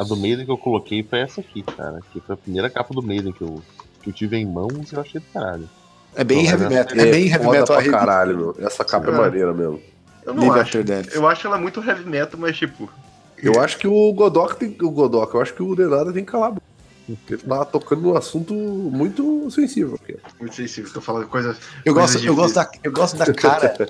[0.00, 1.98] A do Maiden que eu coloquei foi essa aqui, cara.
[2.12, 3.60] Que foi a primeira capa do Maiden que eu,
[4.00, 5.68] que eu tive em mãos e eu achei do caralho.
[6.14, 6.96] É bem heavy metal.
[6.96, 7.76] É, É, bem heavy metal.
[7.82, 8.56] pra caralho, meu.
[8.60, 9.16] Essa capa é É.
[9.18, 9.80] maneira mesmo.
[10.26, 10.78] Eu não Live acho.
[10.78, 11.14] After Death.
[11.14, 12.90] Eu acho ela muito heavy metal, mas tipo.
[13.38, 14.76] Eu acho que o Godok tem.
[14.82, 16.66] O Godok, eu acho que o Denada tem que calar a boca.
[17.06, 20.16] Porque ele tá tocando num assunto muito sensível aqui.
[20.40, 21.56] Muito sensível, tô falando coisas.
[21.84, 23.86] Eu coisas gosto, eu, gosto da, eu gosto da cara, eu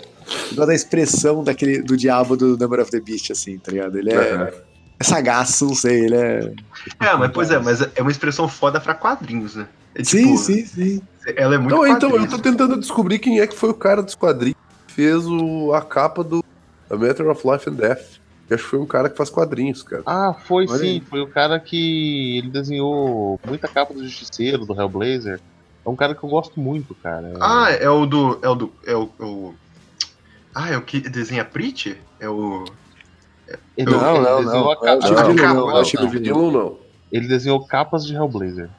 [0.55, 3.99] gosto da expressão daquele, do diabo do Number of the Beast, assim, tá ligado?
[3.99, 4.51] Ele é, Aham.
[5.01, 6.53] é sagaço, não sei, ele é...
[7.01, 9.67] É, mas pois é, mas é uma expressão foda pra quadrinhos, né?
[9.95, 11.03] É, sim, tipo, sim, sim.
[11.37, 14.03] Ela é muito Não, então, eu tô tentando descobrir quem é que foi o cara
[14.03, 14.66] dos quadrinhos
[14.97, 16.43] fez o, a capa do
[16.91, 18.17] A Matter of Life and Death.
[18.49, 20.03] Eu acho que foi um cara que faz quadrinhos, cara.
[20.07, 20.85] Ah, foi Olha sim.
[20.87, 21.01] aí.
[21.03, 25.39] Foi o cara que ele desenhou muita capa do Justiceiro, do Hellblazer.
[25.85, 27.35] É um cara que eu gosto muito, cara.
[27.41, 28.39] Ah, é o do.
[28.43, 28.73] É o do.
[28.87, 29.11] É o.
[29.21, 29.55] é o-
[30.55, 31.99] Ah, é o que desenha Preacher?
[32.19, 32.65] É o.
[33.77, 34.71] ele, Não, ele não, não.
[34.71, 36.79] a capa- É Não, não, é não.
[37.13, 38.71] Ele desenhou capas de Hellblazer.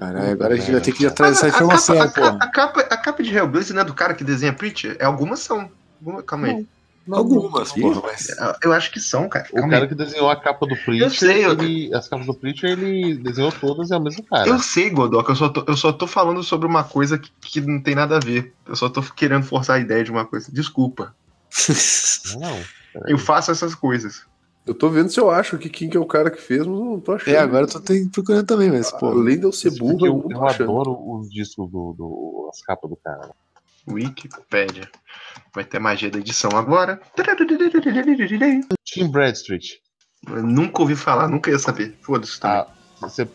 [0.00, 2.10] Caralho, agora a gente vai ter que ir atrás dessa a, a informação, capa, a,
[2.10, 2.20] pô.
[2.38, 4.96] capa, a, capa, a capa de Hellblazer não é do cara que desenha Preacher?
[4.98, 5.70] É algumas são.
[6.00, 6.66] Alguma- Calma aí.
[7.10, 8.28] Algumas, porra, mas...
[8.62, 9.46] Eu acho que são, cara.
[9.50, 9.88] O Calma cara aí.
[9.88, 13.16] que desenhou a capa do Preacher, Eu sei, eu- ele- as capas do Preacher, ele
[13.16, 14.48] desenhou todas e é o mesmo cara.
[14.48, 17.60] Eu sei, Godok, eu só, tô, eu só tô falando sobre uma coisa que, que
[17.60, 18.54] não tem nada a ver.
[18.66, 20.50] Eu só tô querendo forçar a ideia de uma coisa.
[20.52, 21.14] Desculpa.
[22.38, 22.60] Não.
[23.06, 24.22] Eu faço essas coisas.
[24.70, 26.78] Eu tô vendo se eu acho que quem que é o cara que fez, mas
[26.78, 27.34] não tô achando.
[27.34, 27.80] É, agora eu tô
[28.12, 29.06] procurando também, mas, pô...
[29.06, 30.62] Além de eu ser Porque burro, eu, eu, não eu tô achando.
[30.70, 33.30] adoro os discos do, do- as capas do cara.
[33.88, 34.88] Wikipedia.
[35.52, 37.00] Vai ter magia da edição agora.
[38.84, 39.80] Tim Bradstreet.
[40.28, 41.98] Eu nunca ouvi falar, nunca ia saber.
[42.00, 42.58] Foda-se também.
[42.58, 42.66] Ah,
[43.00, 43.28] você,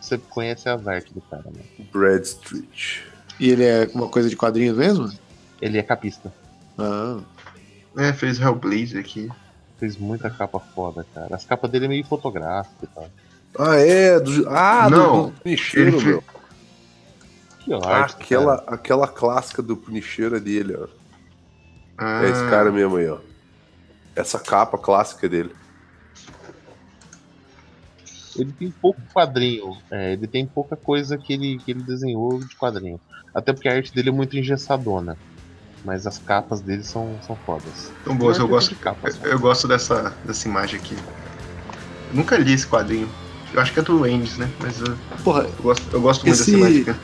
[0.00, 1.60] você, conhece as artes do cara, né?
[1.92, 3.02] Brad Street.
[3.38, 5.12] E ele é uma coisa de quadrinhos mesmo?
[5.60, 6.32] Ele é capista.
[6.78, 7.20] Ah,
[7.98, 9.28] É, fez Hellblazer aqui.
[9.78, 11.34] Fez muita capa foda, cara.
[11.34, 13.08] As capas dele é meio fotográfico e tal.
[13.58, 14.18] Ah, é.
[14.20, 16.24] Do, ah, Não, do, do meu.
[17.60, 18.74] Que arte, Aquela, cara.
[18.74, 20.86] aquela clássica do Punicheiro é dele, ó.
[21.98, 23.18] Ah, É esse cara mesmo aí, ó.
[24.14, 25.54] Essa capa clássica dele.
[28.36, 29.76] Ele tem pouco quadrinho.
[29.90, 33.00] é, ele tem pouca coisa que ele, que ele desenhou de quadrinho.
[33.34, 35.16] Até porque a arte dele é muito engessadona.
[35.86, 37.92] Mas as capas dele são, são fodas.
[38.04, 38.70] Tão boas, eu gosto.
[38.70, 40.96] de capas, Eu, eu gosto dessa, dessa imagem aqui.
[42.10, 43.08] Eu nunca li esse quadrinho.
[43.54, 44.50] Eu acho que é do Endes, né?
[44.60, 46.94] Mas eu, porra, eu gosto, eu gosto muito dessa imagem aqui.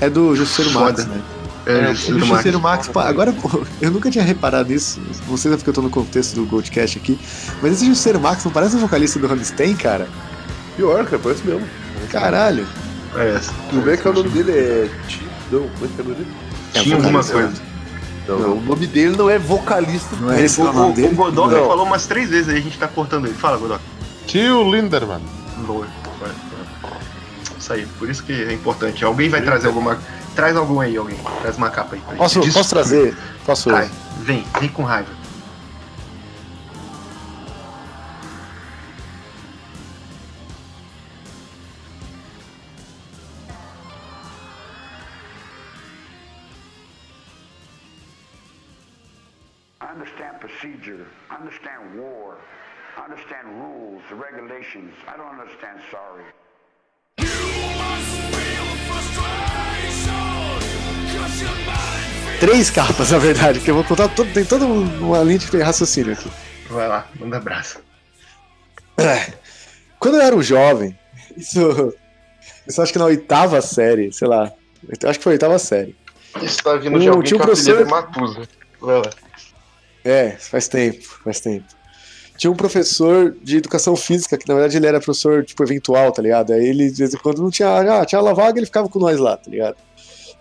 [0.00, 1.20] é do Justiceiro Max, né?
[1.66, 2.88] É, É, é, O do Justiceiro Max.
[2.88, 5.82] Max, agora pô, eu nunca tinha reparado nisso, não sei se é porque eu tô
[5.82, 7.20] no contexto do Goldcast aqui,
[7.60, 10.08] mas esse Justiceiro Max não parece o vocalista do Rammstein, cara?
[10.76, 11.68] Pior, cara, parece mesmo.
[12.10, 12.66] Caralho.
[13.14, 13.38] É,
[13.68, 14.52] Como é que é o nome dele?
[14.52, 14.90] É
[15.50, 16.32] como é que é o nome dele?
[16.72, 17.69] Tinha alguma coisa.
[18.28, 18.52] Não, Não.
[18.58, 20.14] o nome dele não é vocalista.
[20.20, 21.08] Não é esse O, o nome o, dele?
[21.08, 21.66] o Godok Não.
[21.66, 23.34] falou umas três vezes aí, a gente tá cortando ele.
[23.34, 23.80] Fala, Godok.
[24.26, 25.20] Tio Linderman.
[25.66, 25.88] Vai.
[27.58, 29.04] Isso aí, por isso que é importante.
[29.04, 29.98] Alguém vai trazer alguma.
[30.34, 31.18] Traz algum aí, alguém.
[31.42, 32.16] Traz uma capa aí.
[32.16, 33.16] Posso, posso trazer?
[33.44, 33.70] Posso?
[34.20, 35.08] Vem, vem com raiva.
[51.40, 52.36] Understand war.
[52.96, 54.92] I understand rules, regulations.
[55.08, 56.24] I don't understand sorry.
[62.38, 66.12] Três capas, na verdade, que eu vou contar todo, tem toda uma linha de raciocínio
[66.14, 66.30] aqui.
[66.70, 67.80] Vai lá, manda abraço.
[68.96, 69.32] É.
[69.98, 70.98] Quando eu era um jovem,
[71.36, 71.94] isso,
[72.66, 74.50] isso acho que na oitava série, sei lá.
[75.04, 75.94] Acho que foi a oitava série.
[76.40, 78.48] Isso tá vindo Um- de alguém tinha um professor- Matusa.
[78.80, 79.10] Vai lá.
[80.04, 81.66] É, faz tempo, faz tempo.
[82.36, 86.22] Tinha um professor de educação física, que na verdade ele era professor, tipo, eventual, tá
[86.22, 86.52] ligado?
[86.52, 88.98] Aí ele, de vez em quando, não tinha, ah, tinha aula vaga, ele ficava com
[88.98, 89.76] nós lá, tá ligado?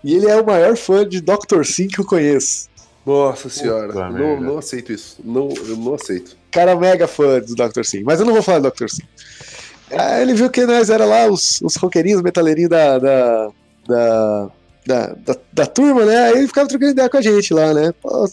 [0.02, 1.64] E ele é o maior fã de Dr.
[1.66, 2.70] Sim que eu conheço.
[3.06, 4.42] Nossa senhora, Puta não, merda.
[4.46, 5.18] não aceito isso.
[5.24, 6.38] Não, eu não aceito.
[6.52, 7.84] Cara mega fã do Dr.
[7.84, 8.88] Sim, mas eu não vou falar do Dr.
[8.88, 9.04] Sim.
[9.92, 13.50] Aí ele viu que nós era lá os, os roqueirinhos, metaleirinhos da, da,
[13.88, 14.50] da,
[14.86, 16.26] da, da, da turma, né?
[16.26, 17.94] Aí ele ficava trocando ideia com a gente lá, né?
[18.02, 18.26] Pô.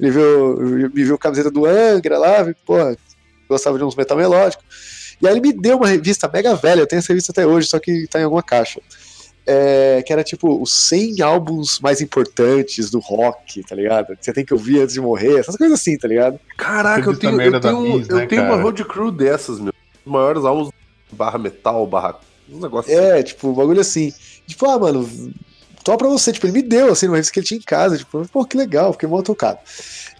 [0.00, 2.96] Ele viu, me viu camiseta do Angra lá, viu, porra,
[3.48, 4.64] gostava de uns metal melódicos.
[5.20, 7.68] E aí ele me deu uma revista mega velha, eu tenho essa revista até hoje,
[7.68, 8.80] só que tá em alguma caixa.
[9.48, 14.16] É, que era tipo os 100 álbuns mais importantes do rock, tá ligado?
[14.16, 16.38] Que você tem que ouvir antes de morrer, essas coisas assim, tá ligado?
[16.56, 19.72] Caraca, eu tenho, eu tenho, Bis, eu né, tenho uma road crew dessas, meu.
[20.04, 20.70] Os maiores álbuns
[21.12, 22.18] barra metal, barra.
[22.48, 23.06] Um negócio assim.
[23.06, 24.12] É, tipo, um bagulho assim.
[24.46, 25.08] Tipo, ah, mano,
[25.86, 26.32] só pra você.
[26.32, 27.96] Tipo, ele me deu, assim, uma revista que ele tinha em casa.
[27.96, 29.58] Tipo, pô, que legal, fiquei mal tocado.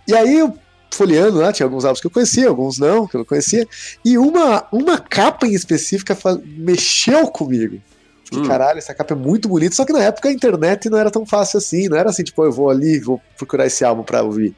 [0.06, 0.56] E aí, eu
[0.92, 3.66] folheando lá, tinha alguns álbuns que eu conhecia, alguns não, que eu não conhecia.
[4.04, 6.16] E uma, uma capa em específica
[6.56, 7.80] mexeu comigo.
[8.24, 8.46] Fiquei, Hum.
[8.48, 9.74] caralho, essa capa é muito bonita.
[9.74, 11.88] Só que na época a internet não era tão fácil assim.
[11.88, 14.54] Não era assim, tipo, eu vou ali, vou procurar esse álbum pra ouvir.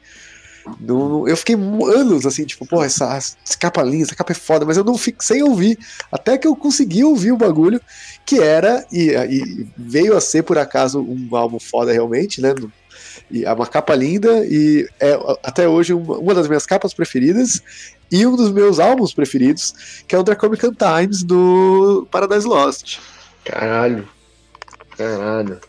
[1.27, 4.77] Eu fiquei anos assim, tipo, porra, essa, essa capa linda, essa capa é foda, mas
[4.77, 5.77] eu não fiquei sem ouvir.
[6.11, 7.81] Até que eu consegui ouvir o bagulho,
[8.25, 12.53] que era, e, e veio a ser por acaso um álbum foda realmente, né?
[13.31, 17.61] E é uma capa linda, e é até hoje uma, uma das minhas capas preferidas,
[18.11, 22.99] e um dos meus álbuns preferidos, que é o Draconican Times do Paradise Lost.
[23.45, 24.07] Caralho.
[24.97, 25.59] Caralho.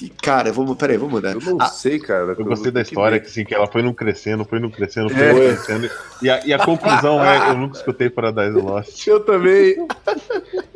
[0.00, 1.34] E, cara, vamos, peraí, vamos mandar.
[1.34, 2.36] Eu não Ah, sei, cara.
[2.38, 3.24] Eu gostei da que história, ver.
[3.24, 5.32] que, assim, que ela foi num crescendo, foi num crescendo, foi É.
[5.32, 5.90] num crescendo.
[6.22, 9.06] E a, e a conclusão é, eu nunca escutei Paradise Lost.
[9.08, 9.74] Eu também.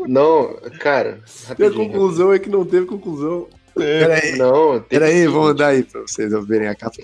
[0.06, 1.20] Não, cara.
[1.58, 3.48] E a conclusão é que não teve conclusão.
[3.74, 6.96] Peraí, Não, peraí, que- vou mandar aí pra vocês verem a capa.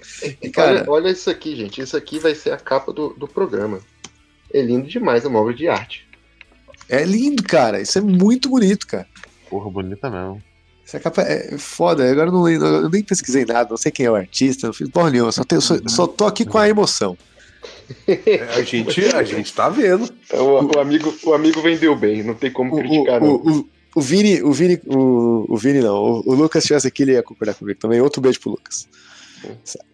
[0.43, 1.81] E, cara, Olha, olha isso aqui, gente.
[1.81, 3.79] Isso aqui vai ser a capa do, do programa.
[4.53, 6.07] É lindo demais, é uma obra de arte.
[6.89, 7.81] é lindo, cara.
[7.81, 9.07] Isso é muito bonito, cara.
[9.49, 10.43] Porra, bonita mesmo.
[10.89, 12.11] Essa capa é foda.
[12.11, 14.73] Agora eu, não, lembro, eu nem pesquisei nada, não sei quem é o artista, não
[14.73, 15.31] fiz porra nenhuma.
[15.31, 17.17] Só, tenho, só, só tô aqui com a emoção.
[18.07, 20.09] É, A gente, a gente tá vendo.
[20.33, 23.35] O, o amigo, o amigo vendeu bem, não tem como O, criticar, o, não.
[23.35, 27.13] o, o, Vini, o Vini, o, o Vini não, o, o Lucas tivesse aqui, ele
[27.13, 28.01] ia concordar comigo também.
[28.01, 28.89] Outro beijo pro Lucas.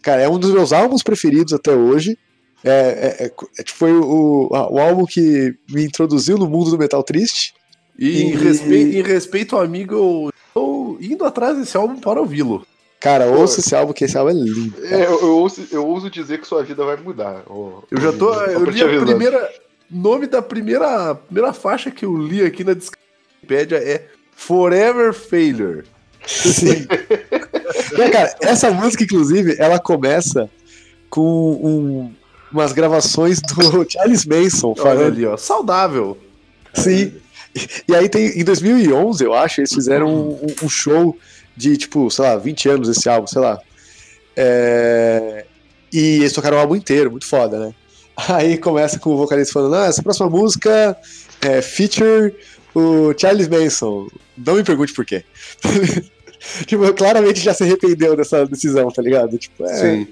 [0.00, 2.16] Cara, é um dos meus álbuns preferidos até hoje.
[2.62, 6.78] É, é, é, é, tipo, foi o, o álbum que me introduziu no mundo do
[6.78, 7.52] metal triste.
[7.98, 12.20] E em E- respeito, em respeito ao amigo, eu estou indo atrás desse álbum para
[12.20, 12.64] ouvi-lo.
[13.00, 14.74] Cara, ouça esse álbum, que esse álbum é lindo.
[14.86, 17.42] É, eu, eu, ouso, eu ouso dizer que sua vida vai mudar.
[17.50, 18.32] ô- Eu já tô.
[18.44, 19.50] Eu li a primeira.
[19.90, 25.84] Nome da primeira, primeira faixa que eu li aqui na Wikipedia é Forever Failure.
[26.26, 26.86] Sim.
[27.98, 30.48] Não, cara, essa música, inclusive, ela começa
[31.10, 31.20] com
[31.52, 32.12] um-
[32.50, 35.06] umas gravações do Charles Manson Olha falando.
[35.08, 35.36] ali, ó.
[35.36, 36.16] Saudável.
[36.72, 37.12] Sim.
[37.88, 41.16] E, aí tem, em 2011, eu acho, eles fizeram um, um- show
[41.56, 43.60] de, tipo, sei lá, 20 anos esse álbum, sei lá.
[44.36, 45.44] É,
[45.92, 47.74] E eles tocaram o álbum inteiro, muito foda, né?
[48.28, 50.96] Aí começa com o vocalista falando, ah, essa próxima música
[51.40, 52.34] é feature
[52.74, 54.08] o Charles Manson.
[54.36, 55.24] Não me pergunte por quê.
[56.66, 59.38] tipo, claramente já se arrependeu dessa decisão, tá ligado?
[59.38, 60.08] Tipo, é, Sim.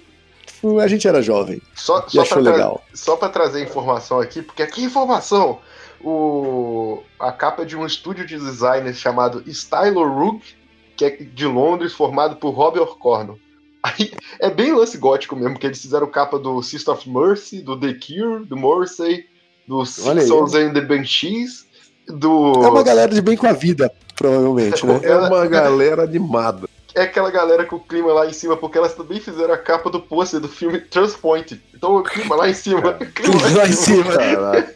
[0.47, 2.84] tipo, a gente era jovem Só, e só, achou pra tra- legal.
[2.95, 5.59] só pra trazer informação aqui, porque aqui é informação.
[6.05, 10.55] O, a capa é de um estúdio de design chamado Stylo Rook,
[10.97, 13.39] que é de Londres, formado por Robert Cornell.
[13.83, 17.79] Aí, é bem lance gótico mesmo, que eles fizeram capa do Sister of Mercy, do
[17.79, 19.27] The Cure, do Morrissey,
[19.67, 19.87] do aí.
[19.87, 21.67] Sixons and the Banshees,
[22.07, 22.53] do...
[22.65, 25.01] É uma galera de bem com a vida, provavelmente, né?
[25.03, 26.69] É uma galera animada.
[26.95, 29.91] é aquela galera com o clima lá em cima, porque elas também fizeram a capa
[29.91, 31.61] do pôster do filme Transpoint.
[31.75, 32.91] Então o clima lá em cima.
[33.01, 34.17] o clima Tudo lá em cima.
[34.17, 34.75] Caraca.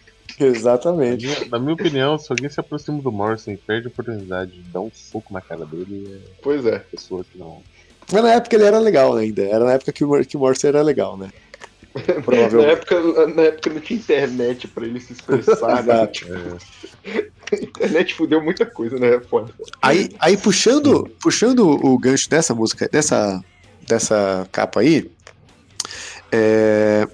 [0.46, 1.48] Exatamente.
[1.50, 4.80] Na minha opinião, se alguém se aproxima do Morrison e perde a oportunidade de dar
[4.80, 6.78] um soco na cara dele, é Pois é.
[6.78, 7.62] pessoa que não.
[8.12, 9.42] Mas na época ele era legal ainda.
[9.42, 11.30] Era na época que o, que o Morrison era legal, né?
[12.06, 12.70] Na Provavelmente.
[12.72, 15.82] época, na época não tinha internet pra ele se expressar.
[15.84, 15.92] né?
[15.92, 16.60] Exato.
[17.52, 19.18] A internet fudeu muita coisa, né?
[19.28, 19.52] Foda.
[19.82, 23.42] Aí, aí puxando, puxando o gancho dessa música, dessa,
[23.88, 25.10] dessa capa aí,
[26.32, 27.08] É,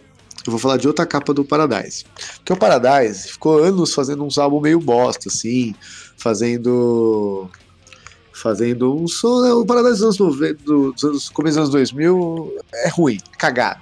[0.49, 2.05] eu vou falar de outra capa do Paradise.
[2.36, 5.74] Porque o Paradise ficou anos fazendo uns álbuns meio bosta, assim,
[6.16, 7.49] fazendo.
[8.32, 9.42] Fazendo um som.
[9.42, 13.80] né, O Paradise dos anos 90, dos anos, começo dos anos 2000 é ruim, cagado.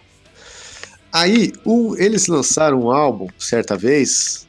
[1.13, 1.53] Aí,
[1.97, 4.47] eles lançaram um álbum, certa vez,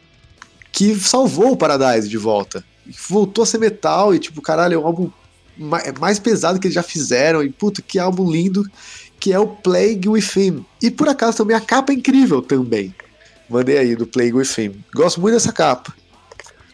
[0.71, 2.63] que salvou o Paradise de volta.
[3.09, 5.11] Voltou a ser metal e, tipo, caralho, é um álbum
[5.83, 7.43] é mais pesado que eles já fizeram.
[7.43, 8.69] E, puta, que álbum lindo,
[9.25, 10.63] que é o Plague Within.
[10.79, 12.93] E, por acaso, também a capa é incrível também.
[13.49, 14.83] Mandei aí, do Plague Within.
[14.93, 15.91] Gosto muito dessa capa.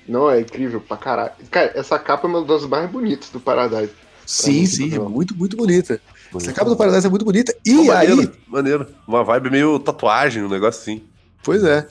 [0.06, 1.32] Não, é incrível pra caralho.
[1.50, 3.94] Cara, essa capa é uma das mais bonitas do Paradise.
[4.26, 5.94] Sim, sim, é muito, muito bonita.
[5.94, 6.02] Essa
[6.34, 6.54] Bonito.
[6.54, 7.56] capa do Paradise é muito bonita.
[7.66, 8.88] E aí, maneiro, maneiro.
[9.08, 11.02] Uma vibe meio tatuagem, um negócio assim.
[11.44, 11.88] Pois é.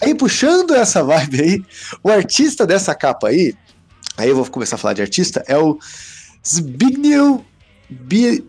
[0.00, 1.64] Aí, puxando essa vibe aí,
[2.04, 3.52] o artista dessa capa aí,
[4.16, 5.76] aí eu vou começar a falar de artista, é o
[6.46, 7.44] Zbigniew
[7.90, 8.44] Bie-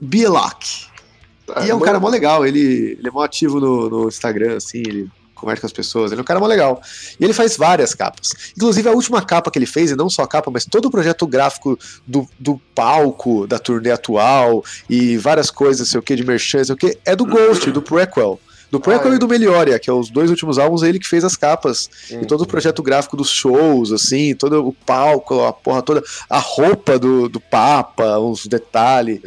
[1.45, 1.67] Bielak.
[1.67, 4.79] E é um cara mó legal, ele, ele é mó ativo no, no Instagram, assim,
[4.79, 6.81] ele conversa com as pessoas, ele é um cara mó legal.
[7.19, 8.31] E ele faz várias capas.
[8.55, 10.91] Inclusive, a última capa que ele fez, e não só a capa, mas todo o
[10.91, 11.77] projeto gráfico
[12.07, 16.73] do, do palco, da turnê atual, e várias coisas, sei o que, de merchan, sei
[16.73, 18.39] o que, é do Ghost, do Prequel.
[18.71, 19.15] Do Prequel Ah, é.
[19.15, 21.89] e do Melioria, que é os dois últimos álbuns, é ele que fez as capas.
[22.09, 26.39] E todo o projeto gráfico dos shows, assim, todo o palco, a porra toda, a
[26.39, 29.21] roupa do, do Papa, os detalhes.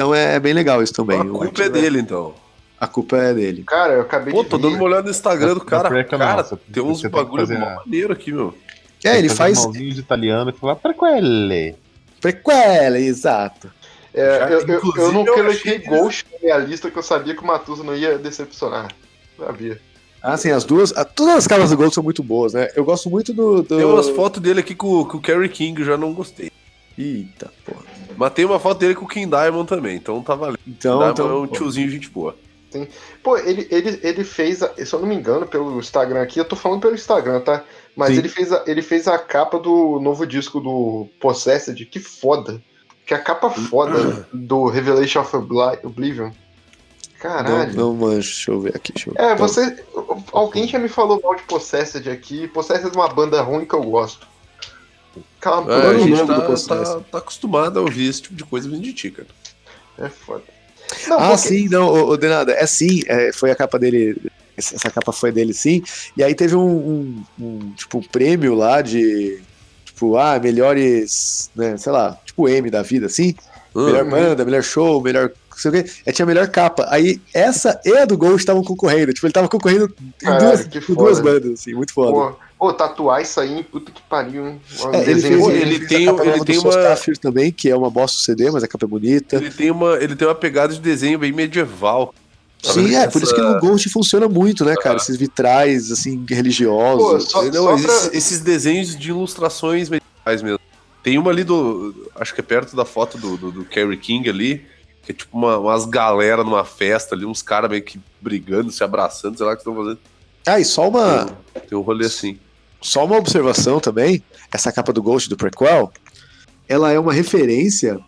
[0.00, 1.18] Então é bem legal isso também.
[1.18, 2.32] a o culpa é dele, então.
[2.80, 3.64] a culpa é dele.
[3.64, 4.62] Cara, eu acabei Pô, de tô ver.
[4.62, 5.90] dando uma olhada no Instagram do cara.
[5.90, 8.56] Preca cara, você- tem uns que bagulho fazer maneiro aqui, meu.
[9.04, 11.74] É, ele faz um de italiano e falar pra quelle.
[12.18, 13.70] prequela, exato.
[14.14, 17.42] É, Já- eu, eu, eu não coloquei Ghost na minha lista que eu sabia que
[17.42, 18.88] o Matuso não ia decepcionar.
[19.38, 19.78] Sabia.
[20.22, 20.96] Ah, sim, as duas.
[20.96, 22.68] a- todas as capas do Gold são muito boas, né?
[22.74, 23.62] Eu gosto muito do.
[23.62, 23.76] do...
[23.76, 26.50] Tem umas fotos dele aqui com, com o Kerry King, eu já não gostei.
[26.98, 27.99] Eita, porra.
[28.16, 30.58] Mas tem uma foto dele com o King Diamond também, então tá valendo.
[30.66, 31.54] Então, Diamond então é um pô.
[31.54, 32.36] tiozinho gente boa.
[33.22, 36.44] Pô, ele, ele, ele fez, a- se eu não me engano, pelo Instagram aqui, eu
[36.44, 37.64] tô falando pelo Instagram, tá?
[37.96, 38.18] Mas Sim.
[38.18, 42.62] ele fez, a, ele fez a capa do novo disco do Possessed, que foda.
[43.04, 46.30] Que é a capa foda do Revelation of Obli- Oblivion.
[47.18, 47.74] Caralho.
[47.74, 48.92] não, não manjo, deixa eu ver aqui.
[48.92, 49.14] Deixa eu...
[49.16, 49.84] É, você.
[50.32, 52.46] Alguém já me falou mal de Possessed aqui.
[52.48, 54.26] Possessed é uma banda ruim que eu gosto.
[55.38, 58.82] Aquela É, a gente tá, tá, tá acostumado a ouvir esse tipo de coisa vindo
[58.82, 59.28] de ti, cara.
[59.98, 60.42] é foda.
[61.08, 64.16] Não, Ah, porque- sim, não, o, Denada, é sim, é, foi a capa dele,
[64.56, 65.82] essa capa foi dele sim,
[66.16, 69.40] e aí teve um, um, um, tipo, prêmio lá de,
[69.84, 73.34] tipo, ah, melhores, né, sei lá, tipo M da vida, assim,
[73.74, 74.10] melhor Uhum.
[74.10, 77.96] banda, melhor show, melhor, sei o quê, é, tinha a melhor capa, aí essa e
[77.96, 81.22] a do Ghost estavam concorrendo, tipo, ele tava concorrendo em duas, com duas foda.
[81.32, 82.12] bandas, assim, muito foda.
[82.34, 84.46] Pô, pô, tatuar isso aí, puta que pariu.
[84.46, 84.60] hein?
[84.92, 88.18] É, ele desenho fez, ele, ele tem- ele tem uma- também, que é uma bosta
[88.18, 89.36] do CD, mas a capa é bonita.
[89.36, 92.14] Ele tem, uma, ele tem uma pegada de desenho bem medieval.
[92.62, 94.98] Sim, é, por isso que no Essa- Ghost funciona muito, né, cara?
[94.98, 97.02] Esses vitrais, assim, religiosos.
[97.02, 100.60] Pô, só- Não, só esses, pra- esses desenhos de ilustrações medievais mesmo.
[101.02, 101.94] Tem uma ali do.
[102.16, 104.66] Acho que é perto da foto do, do, do Kerry King ali.
[105.02, 108.84] Que é tipo uma- umas galera numa festa ali, uns caras meio que brigando, se
[108.84, 109.98] abraçando, sei lá o que estão fazendo.
[110.46, 111.30] Ah, e só uma,
[111.66, 112.38] Tem um rolê assim.
[112.80, 114.22] Só uma observação também,
[114.52, 115.92] essa capa do Ghost do Prequel,
[116.68, 117.98] ela é uma referência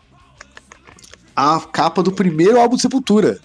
[1.35, 3.41] à capa do primeiro álbum de Sepultura.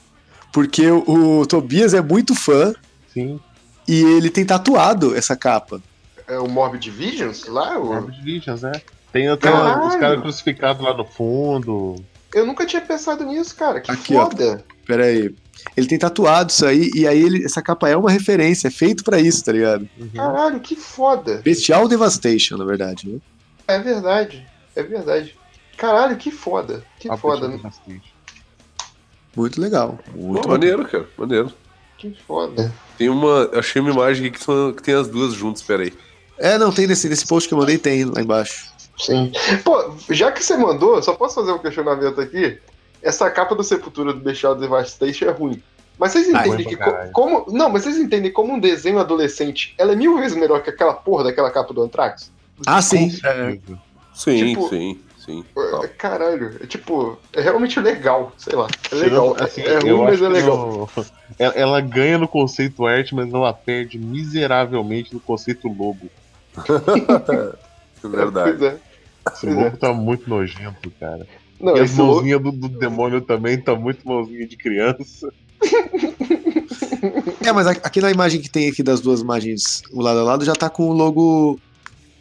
[0.54, 2.74] Porque o, o Tobias é muito fã
[3.14, 3.40] Sim,
[3.88, 5.82] e ele tem tatuado essa capa.
[6.28, 7.78] É o Morbid Visions lá?
[7.78, 7.86] O...
[7.86, 8.82] Morbid Visions, é.
[9.12, 9.88] Tem até Caralho.
[9.88, 12.04] os caras crucificados lá no fundo.
[12.34, 13.80] Eu nunca tinha pensado nisso, cara.
[13.80, 14.26] Que Aqui, ó.
[14.26, 14.64] foda.
[14.86, 15.34] Pera aí.
[15.76, 19.04] Ele tem tatuado isso aí, e aí ele- essa capa é uma referência, é feito
[19.04, 19.88] pra isso, tá ligado?
[20.00, 20.10] Uhum.
[20.16, 21.42] Caralho, que foda.
[21.44, 23.08] Bestial Devastation, na verdade.
[23.10, 23.20] Né?
[23.68, 24.46] É verdade.
[24.76, 25.36] É verdade.
[25.78, 26.84] Caralho, que foda.
[27.00, 27.60] Que Ah, foda, né?
[29.36, 30.00] Muito legal.
[30.16, 31.08] Muito Pô, maneiro, cara.
[31.18, 31.52] Maneiro.
[31.98, 32.74] Que foda.
[32.98, 33.50] Tem uma.
[33.54, 35.94] Achei uma imagem aqui que, são- que tem as duas juntas, peraí.
[36.38, 38.68] É, não, tem nesse, nesse post que eu mandei, tem lá embaixo.
[38.98, 39.32] Sim.
[39.64, 42.58] Pô, já que você mandou, só posso fazer um questionamento aqui?
[43.02, 45.62] Essa capa do Sepultura do Bestial Devastation é ruim.
[46.00, 47.46] Mas vocês Ah, entendem ruim que co- como.
[47.52, 50.94] Não, mas vocês entendem como um desenho adolescente ela é mil vezes melhor que aquela
[50.94, 52.32] porra daquela capa do Anthrax?
[52.66, 53.10] Ah, sim.
[53.10, 53.80] Certeza.
[54.14, 55.46] Sim, Tipo- sim, sim.
[55.84, 55.88] É.
[55.90, 58.68] Caralho, é tipo, é realmente legal, sei lá.
[58.92, 59.36] É legal.
[59.40, 60.90] assim, é ruim, eu mas acho é legal.
[61.40, 66.10] ela, ela ganha no conceito arte, mas ela perde miseravelmente no conceito logo.
[68.04, 68.58] É verdade.
[68.58, 68.78] Pois é.
[69.34, 69.54] Esse é.
[69.54, 71.26] logo tá muito nojento, cara.
[71.60, 75.30] Não, e esse logo- mãozinhas do, do demônio também tá muito mãozinha de criança.
[77.46, 80.24] É, mas a- aqui na imagem que tem aqui das duas imagens, o lado a
[80.24, 81.60] lado, já tá com o logo.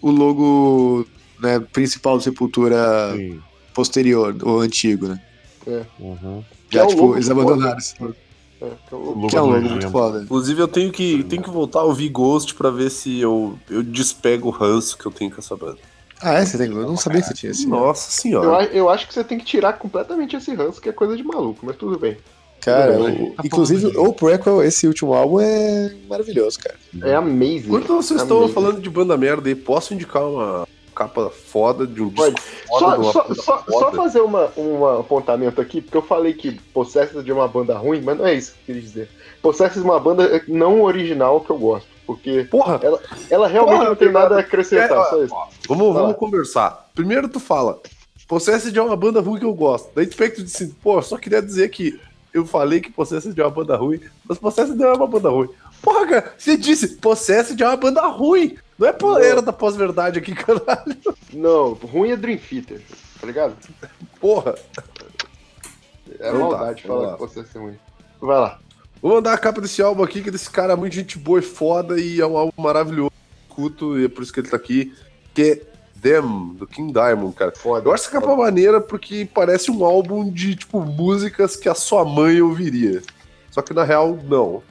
[0.01, 1.07] O logo
[1.41, 3.41] né, principal do Sepultura Sim.
[3.75, 5.21] posterior, o antigo, né?
[5.99, 6.45] Uhum.
[6.71, 8.15] Que Já, é tipo, eles abandonaram esse logo.
[8.61, 8.65] É.
[8.67, 9.27] É, que é o logo.
[9.27, 10.23] Que é um logo muito foda.
[10.23, 13.83] Inclusive, eu tenho que, tenho que voltar a ouvir Ghost pra ver se eu, eu
[13.83, 15.79] despego o ranço que eu tenho com essa banda.
[16.23, 16.45] Ah, é?
[16.47, 16.69] Você tem...
[16.69, 17.67] Eu não sabia que você tinha esse.
[17.67, 18.59] Nossa Eu, senhora.
[18.59, 21.23] a- eu acho que você tem que tirar completamente esse ranço, que é coisa de
[21.23, 22.17] maluco, mas tudo bem.
[22.61, 26.75] Cara, Tudo o- Tá inclusive o prequel, esse último álbum é maravilhoso, cara.
[27.03, 27.67] É amazing.
[27.67, 28.55] Enquanto vocês estão Amazing.
[28.55, 32.41] falando de banda merda aí, posso indicar uma capa foda de um disco Pode.
[32.41, 33.79] foda Só, de uma só, banda só, foda?
[33.79, 38.01] só fazer uma, um apontamento aqui, porque eu falei que Possessed de uma banda ruim,
[38.03, 39.09] mas não é isso que eu queria dizer.
[39.43, 42.81] Possessed de uma banda não original que eu gosto, porque Porra,
[43.31, 44.21] ela realmente Porra, não tem cara.
[44.25, 45.35] nada a acrescentar, É, só isso.
[45.69, 46.01] vamos, Vai lá.
[46.03, 46.89] vamos conversar.
[46.95, 47.81] Primeiro tu fala,
[48.29, 49.91] Possessed é uma banda ruim que eu gosto.
[49.95, 52.01] Daí tu pega e tu diz assim, pô, só queria dizer que
[52.33, 55.49] eu falei que Possessed é uma banda ruim, mas Possessed não é uma banda ruim.
[55.83, 58.57] Porra, cara, você disse, Possessed é uma banda ruim.
[58.79, 58.95] Não é
[59.27, 60.97] era da pós-verdade aqui, caralho.
[61.33, 62.83] Não, ruim é Dream Theater,
[63.21, 63.57] tá ligado?
[64.21, 64.55] Porra.
[66.19, 67.79] É Então tá, maldade falar que Possessed é ruim.
[68.21, 68.59] Vai lá.
[69.01, 71.43] Vou mandar a capa desse álbum aqui, que desse cara é muito gente boa e
[71.43, 73.13] foda, e é um álbum maravilhoso,
[73.49, 74.93] escuto, e é por isso que ele tá aqui,
[75.35, 77.53] que é Them, do King Diamond, cara.
[77.57, 77.89] Foda.
[77.89, 82.05] Eu acho essa capa maneira porque parece um álbum de, tipo, músicas que a sua
[82.05, 83.03] mãe ouviria.
[83.51, 84.63] Só que na real, não.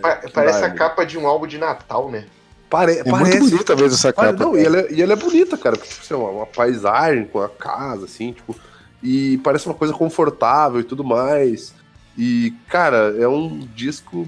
[0.00, 0.78] Pa- King parece a Diamond.
[0.78, 2.26] capa de um álbum de Natal, né?
[2.70, 3.38] Pare É parece.
[3.38, 4.32] muito bonita mesmo essa capa.
[4.32, 5.76] não, e ela, é, e ela é bonita, cara.
[5.76, 8.56] Porque, tipo, sei lá, uma paisagem com a casa, assim, tipo.
[9.02, 11.74] E parece uma coisa confortável e tudo mais.
[12.16, 14.26] E, cara, é um disco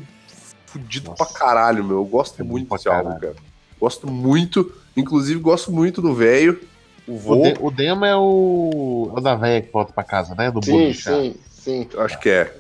[0.67, 1.25] fudido Nossa.
[1.25, 1.99] pra caralho, meu.
[1.99, 3.37] Eu gosto É muito desse álbum, cara.
[3.81, 4.73] Gosto muito.
[4.97, 6.61] Inclusive, gosto muito do velho.
[7.07, 10.35] O O, de, o Demo é o, é o da véia que volta pra casa,
[10.35, 10.51] né?
[10.51, 11.89] Do Sim, sim, sim.
[11.99, 12.53] acho que é.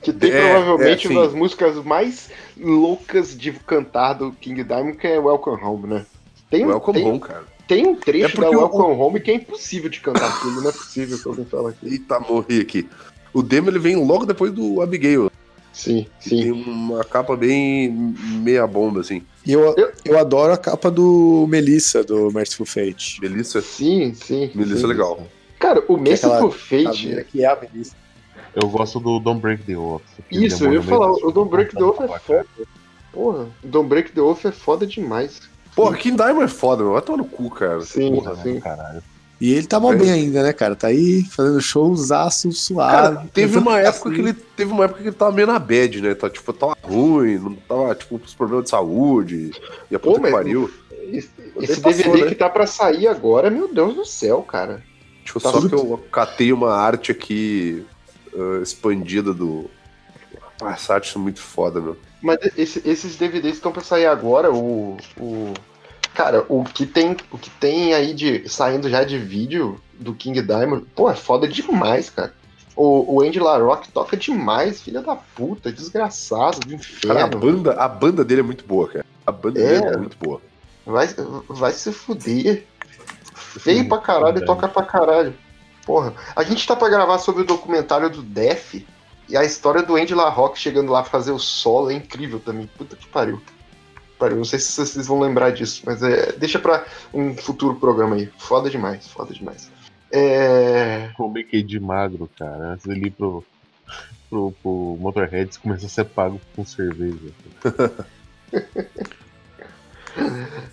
[0.00, 4.96] Que tem É, provavelmente é, uma das músicas mais loucas de cantar do King Diamond,
[4.96, 6.06] que é Welcome Home, né?
[6.48, 7.44] Tem, Welcome tem, Home, cara.
[7.68, 10.62] tem um É trecho da porque o- Welcome Home que é impossível de cantar aquilo,
[10.62, 11.86] não é possível que alguém fala aqui.
[11.86, 12.88] Eita, morri aqui.
[13.32, 15.30] O demo ele vem logo depois do Abigail.
[15.72, 16.50] Sim, Que tem sim.
[16.52, 17.90] uma capa bem
[18.42, 19.22] meia bomba, assim.
[19.46, 23.18] E eu, Eu- eu adoro a capa do Melissa, do Merciful Fate.
[23.20, 23.62] Melissa.
[23.62, 24.50] Sim, sim.
[24.54, 24.84] Melissa sim.
[24.84, 25.22] é legal.
[25.58, 27.24] Cara, o é Merciful Fate.
[27.30, 27.94] que é a Melissa.
[28.60, 30.02] Eu gosto do Don't Break the Oath.
[30.30, 32.46] Isso, eu ia falar, o Don't Break the Oath é foda.
[33.12, 35.40] Porra, o Don't Break the Oath é foda demais.
[35.76, 36.92] Porra, King Diamond é foda, meu.
[36.94, 37.80] Vai tomar no cu, cara.
[37.82, 38.54] Sim, Porra, sim.
[38.54, 39.02] né, caralho.
[39.40, 39.96] E ele tá mal É.
[39.96, 40.76] bem ainda, né, cara?
[40.76, 42.92] Tá aí fazendo showzaço suave.
[43.16, 44.14] Cara, teve uma época assim.
[44.16, 46.14] que ele teve uma época que ele tava meio na bad, né?
[46.14, 49.50] Tá, tipo, tava ruim, não tava, tipo, com os problemas de saúde.
[49.90, 50.70] E a Pô, puta que pariu.
[51.10, 52.28] Esse, esse passou, DVD né?
[52.28, 54.82] que tá pra sair agora, meu Deus do céu, cara.
[55.24, 57.82] Tipo, Tá só que eu catei uma arte aqui
[58.36, 59.70] ah, expandida do.
[60.62, 61.96] Ah, essa arte é muito foda, meu.
[62.20, 65.54] Mas esse- esses DVDs estão pra sair agora, o, o.
[66.14, 67.16] Cara, o que tem.
[67.30, 68.48] O que tem aí de.
[68.48, 72.34] saindo já de vídeo do King Diamond, pô, é foda demais, cara.
[72.76, 77.38] O, o Andy LaRock toca demais, filha da puta, desgraçado, do Cara, a inferno.
[77.38, 79.04] banda, a banda dele é muito boa, cara.
[79.26, 79.80] A banda É.
[79.80, 80.40] dele é muito boa.
[80.86, 81.08] Vai,
[81.48, 82.66] vai se fuder.
[83.34, 85.34] Feio pra caralho e toca pra caralho.
[85.84, 88.74] Porra, a gente tá pra gravar sobre o documentário do Def
[89.28, 92.66] e a história do Andy LaRock chegando lá pra fazer o solo é incrível também.
[92.78, 93.40] Puta que pariu.
[94.20, 98.16] Pariu, não sei se vocês vão lembrar disso, mas é, deixa pra um futuro programa
[98.16, 98.28] aí.
[98.36, 99.72] Foda demais, foda demais.
[100.12, 101.10] É.
[101.18, 102.74] O Mickey de magro, cara.
[102.74, 103.42] Antes dele ir pro,
[104.28, 107.32] pro, pro Motorheads começou a ser pago com cerveja.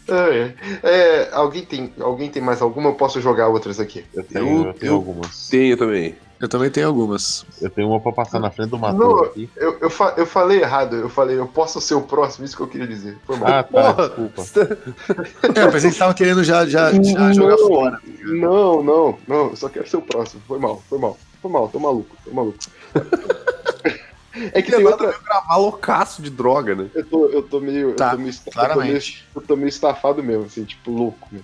[0.08, 2.90] é, é, alguém, tem, alguém tem mais alguma?
[2.90, 4.06] Eu posso jogar outras aqui.
[4.14, 5.48] Eu tenho, Eu- eu tenho eu- algumas.
[5.50, 6.16] Tenho também.
[6.40, 7.44] Eu também tenho algumas.
[7.60, 9.50] Eu tenho uma pra passar na frente do Matheus aqui.
[9.58, 12.62] Eu, eu, fa- eu falei errado, eu falei, eu posso ser o próximo, isso que
[12.62, 13.18] eu queria dizer.
[13.26, 13.50] Foi mal.
[13.50, 14.08] Ah, tá, Porra!
[14.08, 14.44] desculpa.
[15.60, 17.68] É, eu pensei que tava querendo já, já, já jogar Não.
[17.68, 18.00] fora.
[18.24, 20.40] Não, não, não, eu só quero ser o próximo.
[20.48, 22.60] Foi mal, foi mal, foi mal, tô maluco, tô maluco.
[24.54, 25.14] É que tem outra.
[25.24, 26.90] gravar loucaço de droga, né?
[26.94, 27.94] Eu tô, eu tô meio.
[27.94, 29.28] Tá, eu tô meio, esta- eu tô meio, Claramente.
[29.36, 31.28] eu tô meio estafado mesmo, assim, tipo, louco.
[31.32, 31.40] Né?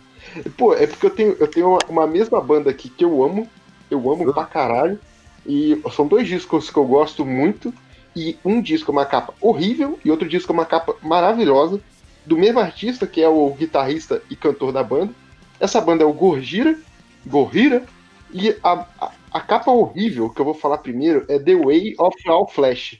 [0.57, 3.47] Pô, é porque eu tenho, eu tenho uma, uma mesma banda aqui que eu amo,
[3.89, 4.99] eu amo pra caralho.
[5.45, 7.73] E são dois discos que eu gosto muito.
[8.15, 11.81] E um disco é uma capa horrível e outro disco é uma capa maravilhosa.
[12.25, 15.11] Do mesmo artista, que é o guitarrista e cantor da banda.
[15.59, 16.77] Essa banda é o Gorgira,
[17.25, 17.83] Gorira.
[18.31, 22.15] E a, a, a capa horrível que eu vou falar primeiro é The Way of
[22.29, 22.99] All Flash.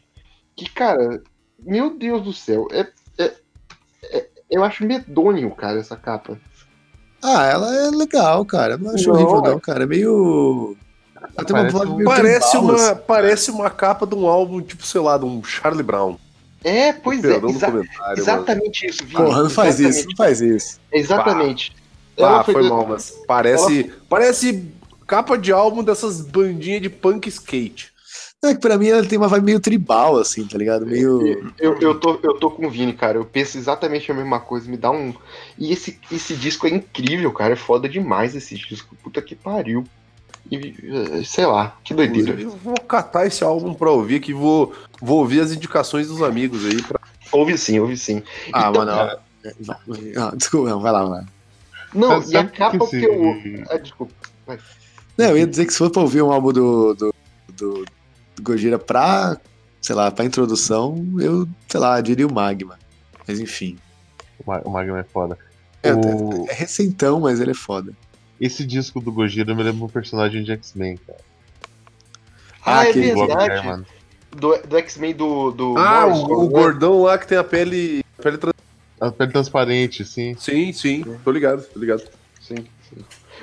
[0.56, 1.22] Que, cara,
[1.60, 3.34] meu Deus do céu, é, é-
[4.12, 6.38] é- eu acho medonho, cara, essa capa.
[7.22, 8.78] Ah, ela é legal, cara.
[8.78, 9.84] Não acho Não, horrível, não, cara.
[9.84, 10.76] É meio.
[11.16, 13.02] Ela uma Parece vibe um- meio Parece tribal, uma, assim.
[13.08, 16.18] parece uma capa de um álbum, tipo, sei lá, de um Charlie Brown.
[16.66, 17.84] É, pois é, exa-
[18.18, 19.22] exatamente isso, Vini.
[19.24, 20.80] Porra, não faz isso, exatamente, não faz isso.
[20.92, 21.76] Exatamente.
[22.16, 24.72] Ela Ah, foi mal, mas parece, parece
[25.14, 27.94] capa de álbum dessas bandinhas de punk skate.
[28.44, 30.88] É que pra mim ela tem uma vibe meio tribal, assim, tá ligado?
[30.88, 31.54] Meio.
[31.60, 33.20] Eu, eu, tô, eu tô com o Vini, cara.
[33.20, 34.70] Eu penso exatamente a mesma coisa.
[34.70, 35.14] Me dá um.
[35.58, 37.54] E esse, esse disco é incrível, cara.
[37.54, 38.96] É foda demais esse disco.
[39.04, 39.86] Puta que pariu.
[40.52, 42.42] E, eh, sei lá, que doideira.
[42.42, 46.66] Eu vou catar esse álbum pra ouvir aqui, vou, vou ouvir as indicações dos amigos
[46.66, 46.82] aí.
[46.82, 47.00] Pra...
[47.32, 48.22] Ouve sim, ouve sim.
[48.52, 48.92] Ah, Então, mano.
[50.18, 51.26] Ah, desculpa, não, vai lá, vai lá.
[51.94, 53.64] Não, e a que capa que, esse- eu.
[53.70, 54.14] Ah, desculpa.
[54.46, 54.58] vai.
[55.18, 57.14] Não, eu ia dizer que se for pra ouvir um álbum do, do,
[57.56, 57.86] do,
[58.36, 59.38] do Gojira pra,
[59.82, 62.80] sei lá, pra introdução, eu, sei lá, diria o Magma.
[63.28, 63.78] Mas enfim.
[64.44, 65.38] O Ma- o Magma é foda.
[65.84, 67.94] É, O- é recentão, mas ele é foda.
[68.42, 71.20] Esse disco do Gojira me lembra um personagem de X-Men, cara.
[72.66, 73.54] Ah, é aquele Bob verdade.
[73.68, 73.86] Herman.
[74.32, 75.78] Do, do X-Men do, do.
[75.78, 76.50] Ah, Morrison, o, o né?
[76.50, 78.04] gordão lá que tem a pele.
[78.18, 78.54] a pele trans-
[79.00, 80.36] A pele transparente, sim.
[80.40, 82.02] Sim, sim, tô ligado, tô ligado.
[82.42, 82.66] Sim,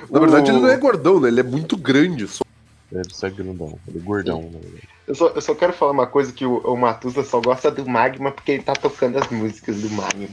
[0.09, 1.27] Na O- verdade, ele não é gordão, né?
[1.27, 2.27] Ele é muito grande.
[2.27, 2.43] Só.
[2.91, 4.41] Ele é grandão, ele é gordão.
[4.41, 4.59] né?
[5.07, 7.85] Eu só, eu só quero falar uma coisa que o, o Matusa só gosta do
[7.87, 10.27] Magma porque ele tá tocando as músicas do Magma.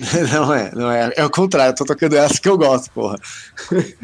[0.32, 1.12] não é, não é.
[1.16, 3.16] É o contrário, eu tô tocando essa que eu gosto, porra.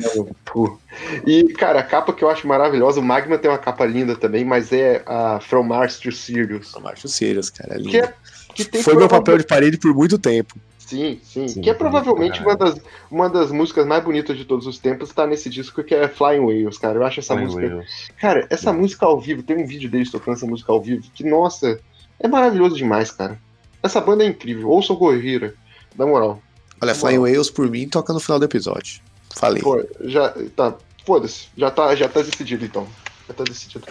[1.27, 4.45] E, cara, a capa que eu acho maravilhosa, o Magma tem uma capa linda também,
[4.45, 6.73] mas é a From Mars to Sirius.
[6.75, 7.75] Eu acho Sirius, cara.
[7.75, 7.91] É lindo.
[7.91, 8.15] Que, é,
[8.55, 10.55] que tem Foi meu papel de parede por muito tempo.
[10.95, 11.49] Sim, sim.
[11.49, 12.81] Sim, que é provavelmente uma das,
[13.11, 16.41] uma das músicas mais bonitas de todos os tempos, tá nesse disco que é Flying
[16.41, 16.99] Whales, cara.
[16.99, 17.85] Eu acho essa Flying música.
[18.21, 21.25] Cara, essa música ao vivo, tem um vídeo deles tocando essa música ao vivo, que,
[21.25, 21.79] nossa,
[22.19, 23.39] é maravilhoso demais, cara.
[23.83, 24.69] Essa banda é incrível.
[24.71, 25.55] Ouça o Gojira,
[25.97, 26.41] na moral.
[26.81, 29.01] Olha, Flying Whales por mim toca no final do episódio.
[29.37, 29.63] Falei.
[29.63, 30.35] Pô, já.
[30.57, 30.75] Tá.
[31.05, 31.49] Foda-se.
[31.57, 32.87] Já tá, já tá decidido então.
[33.29, 33.85] Já tá decidido.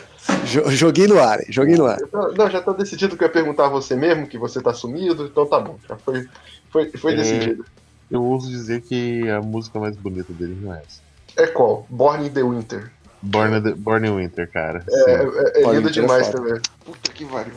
[0.45, 1.97] Jo- joguei no ar, joguei no ar.
[2.11, 4.73] Não, não, já tá decidido que eu ia perguntar a você mesmo, que você tá
[4.73, 5.77] sumido, então tá bom.
[5.87, 6.27] Já foi,
[6.73, 7.15] foi, foi É.
[7.15, 7.65] decidido.
[8.11, 11.01] Eu ouso dizer que a música mais bonita dele não é essa.
[11.37, 11.87] É qual?
[11.89, 12.91] Born in the Winter.
[13.21, 14.83] Born, in the- Born in Winter, cara.
[14.89, 16.59] É, é, é in lindo é demais também.
[16.83, 17.53] Puta que pariu.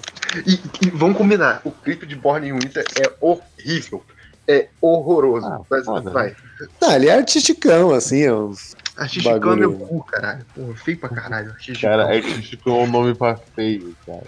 [0.46, 4.04] E, e vamos combinar, o clipe de Born in Winter é horrível.
[4.48, 5.44] É horroroso.
[5.44, 6.36] Ah, Mas foda, vai.
[6.80, 8.54] Ah, ele é artisticão, assim, é um-
[8.96, 10.46] Artisticão é meu cu, caralho.
[10.54, 11.50] Porra, feio pra caralho.
[11.50, 11.90] Artisticão.
[11.90, 14.22] Cara, artístico é um nome pra feio, cara.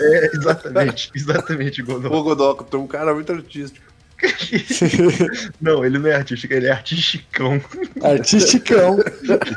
[0.00, 1.10] É, exatamente.
[1.14, 2.08] Exatamente, Godot.
[2.08, 3.84] Pô, Godoco, tu é um cara muito artístico.
[5.60, 7.60] Não, ele não é artístico, ele é artisticão.
[8.02, 8.98] artisticão.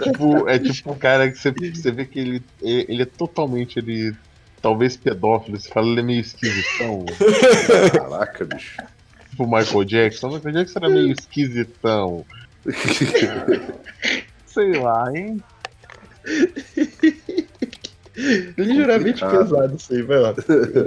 [0.04, 4.16] tipo, é tipo um cara que você, você vê que ele, ele é totalmente ele.
[4.62, 7.04] Talvez pedófilo, você fala, ele é meio esquisitão.
[7.92, 8.78] Caraca, bicho.
[9.32, 10.30] tipo o Michael Jackson.
[10.30, 12.24] O Michael Jackson era meio esquisitão.
[14.46, 15.42] Sei lá, hein?
[18.56, 20.36] Ligeiramente pesado isso aí, vai lá.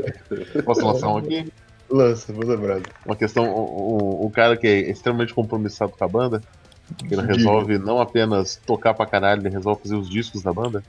[0.64, 1.51] Posso lançar um aqui?
[1.95, 2.80] Lança, vou lembrar.
[3.07, 6.42] Uma questão, o, o, o cara que é extremamente compromissado com a banda,
[7.07, 10.82] que ele resolve não apenas tocar pra caralho, ele resolve fazer os discos da banda.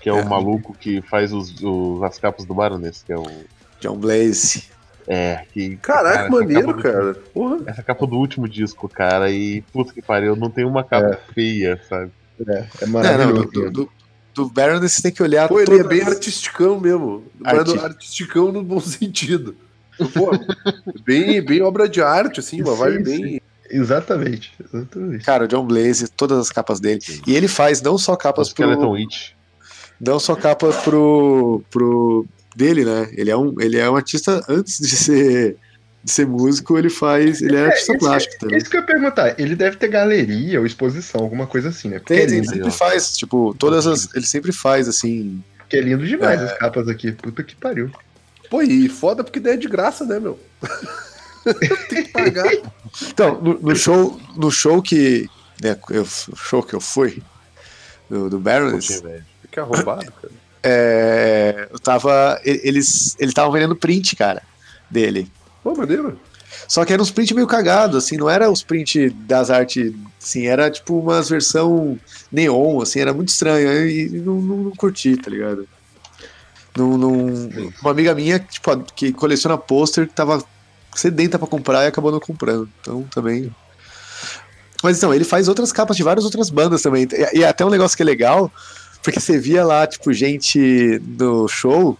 [0.00, 0.24] Que é o É.
[0.24, 3.26] maluco que faz os, os- as capas do Baroness, que é o.
[3.80, 4.64] John Blaze.
[5.06, 5.76] É, que.
[5.76, 7.14] Caraca, cara, maneiro, cara.
[7.34, 7.58] Porra.
[7.66, 11.80] Essa capa do último disco, cara, e puta que pariu, não tem uma capa feia,
[11.88, 12.10] sabe?
[12.48, 12.52] É,
[12.82, 13.50] é Não, não, maravilhoso.
[13.50, 13.90] do, do,
[14.34, 17.24] do Baron você tem que olhar Pô, ele é bem artisticão mesmo.
[17.40, 19.56] Mas Arti- no- artisticão no bom sentido.
[20.14, 20.30] Pô,
[21.04, 23.22] bem, bem obra de arte, assim, uma Sim, vibe sim.
[23.22, 23.42] bem.
[23.70, 25.24] Exatamente, exatamente.
[25.24, 27.00] Cara, o John Blaze, todas as capas dele.
[27.26, 28.90] E ele faz não só capas Skeleton pro.
[28.92, 29.30] Witch.
[30.00, 31.62] Não só capas pro.
[31.70, 32.24] pro.
[32.56, 33.08] dele, né?
[33.12, 35.56] Ele é um, ele é um artista antes de ser.
[36.02, 37.42] de ser músico, ele faz.
[37.42, 38.56] Ele é, artista esse- plástico também.
[38.56, 41.98] Isso que eu ia perguntar, ele deve ter galeria ou exposição, alguma coisa assim, né?
[41.98, 44.08] Porque, Tem, é, ele sempre faz, tipo, todas as.
[44.14, 45.42] Ele sempre faz, assim.
[45.58, 47.12] porque é lindo demais as capas aqui.
[47.12, 47.90] Puta que pariu.
[48.50, 50.38] Pô, e foda porque daí é de graça, né, meu?
[51.88, 52.50] Tem que pagar.
[53.08, 55.28] Então, no, no show, no show que.
[55.62, 57.22] Né, eu, o show que eu fui,
[58.08, 59.02] do, do Baroness.
[59.42, 60.32] Fica arrombado, cara.
[60.62, 62.40] é, eu tava.
[62.44, 64.42] e- Eles eles estavam vendendo print, cara,
[64.90, 65.30] dele.
[65.62, 66.18] Pô, maneiro.
[66.66, 70.46] Só que era uns print meio cagado, assim, não era os print das artes, assim,
[70.46, 71.98] era tipo umas versão
[72.32, 75.66] neon, assim, era muito estranho, aí não, não, não curti, tá ligado?
[76.76, 77.50] Não, não-
[77.82, 80.42] uma amiga minha, tipo, que coleciona pôster, que tava
[80.94, 83.54] sedenta pra comprar e acabou não comprando, então também...
[84.82, 87.70] Mas então, ele faz outras capas de várias outras bandas também, e, e até um
[87.70, 88.50] negócio que é legal,
[89.02, 91.98] porque você via lá, tipo, gente no show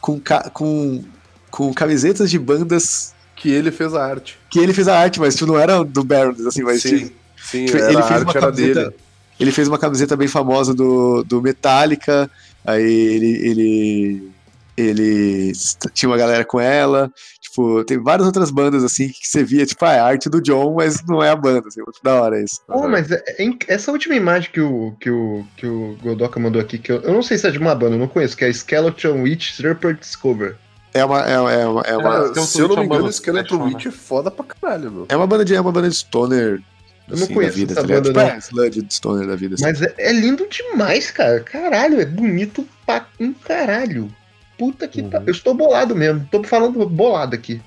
[0.00, 0.20] com,
[0.52, 1.02] com,
[1.50, 4.38] com camisetas de bandas Que ele fez a arte.
[4.50, 7.12] que ele fez a arte, mas tipo, não era do Barons, assim, mas sim, tipo,
[7.44, 8.80] sim, tipo, ele fez uma camiseta.
[8.84, 8.96] dele.
[9.40, 12.30] Ele fez uma camiseta bem famosa do, do Metallica,
[12.64, 14.32] aí ele, ele,
[14.76, 15.52] ele
[15.92, 17.10] tinha uma galera com ela.
[17.40, 20.40] tipo, tem várias outras bandas assim que você via, tipo, ah, é a arte do
[20.40, 22.60] John, mas não é a banda, assim, muito da hora isso.
[22.66, 26.60] Pô, mas é- é essa última imagem que o, que o, que o Godoka mandou
[26.60, 28.44] aqui, que eu, eu não sei se é de uma banda, eu não conheço, que
[28.44, 30.56] é Skeleton Witch Serpent Discover.
[30.94, 33.08] É uma, é, é uma, é uma, Skeleton se eu não me é uma engano,
[33.10, 35.06] Skeleton Witch é foda pra caralho, meu.
[35.08, 36.62] é uma banda de, é uma banda de stoner
[37.08, 38.26] Eu não assim, conheço da vida, essa tá banda, Tipo, não.
[38.26, 39.54] é, sludge stoner da vida.
[39.54, 39.64] assim.
[39.64, 41.40] Mas é, é lindo demais, cara.
[41.40, 44.14] Caralho, é bonito pra um caralho.
[44.58, 45.10] Puta que Uhum.
[45.26, 46.26] Eu estou bolado mesmo.
[46.30, 47.60] Tô falando bolado aqui.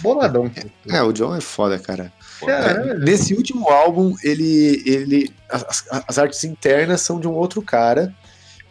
[0.00, 0.50] Boladão.
[0.88, 2.12] É, o John é foda, cara.
[2.44, 2.98] Caralho.
[3.00, 4.82] Nesse último álbum, ele.
[4.86, 8.14] ele as, as artes internas são de um outro cara,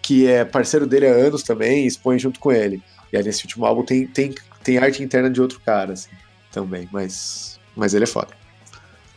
[0.02, 2.82] que é parceiro dele há anos também, e expõe junto com ele.
[3.12, 4.34] E aí nesse último álbum tem, tem,
[4.64, 6.12] tem arte interna de outro cara, assim,
[6.52, 6.88] também.
[6.92, 8.30] Mas, mas ele é foda.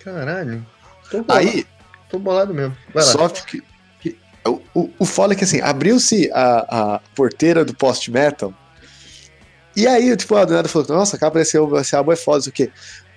[0.00, 0.66] Caralho.
[1.10, 1.66] Tô bolado, Aí,
[2.10, 2.76] tô bolado mesmo.
[2.94, 3.10] Vai lá.
[3.12, 3.62] só que.
[4.00, 8.54] que- o, o, o foda é que assim, abriu-se a, a porteira do post-metal.
[9.76, 12.16] E aí, tipo, a do nada falou: Nossa, a capa desse, álbum- esse álbum é
[12.16, 12.70] foda, isso aqui.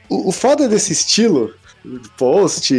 [0.09, 1.53] O, o foda desse estilo,
[2.17, 2.73] post,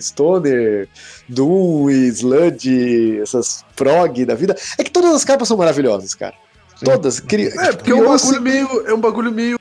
[0.00, 0.88] stoner,
[1.28, 6.34] doom, e sludge, essas prog da vida, é que todas as capas são maravilhosas, cara.
[6.84, 7.18] Todas.
[7.20, 8.86] Cri, É, porque é um bagulho meio.
[8.86, 9.57] É um bagulho meio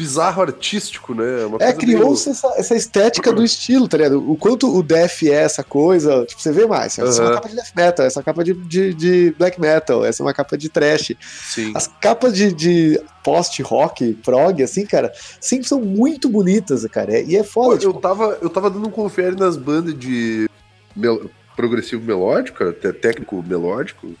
[0.00, 1.24] bizarro artístico, né?
[1.60, 4.30] É, criou-se essa, essa estética do estilo, tá ligado?
[4.30, 6.98] O quanto o death é essa coisa, tipo, você vê mais.
[6.98, 9.60] Essa é uma capa de death metal, essa é uma capa de, de, de black
[9.60, 11.08] metal, essa é uma capa de trash.
[11.10, 11.72] meio- Sim.
[11.74, 17.20] As capas de, de post-rock, prog, assim, cara, sempre são muito bonitas, cara.
[17.20, 20.48] E é Pô, foda, eu, tipo, tava, eu tava dando um confere nas bandas de
[20.96, 24.14] mel- progressivo melódico, até técnico melódico,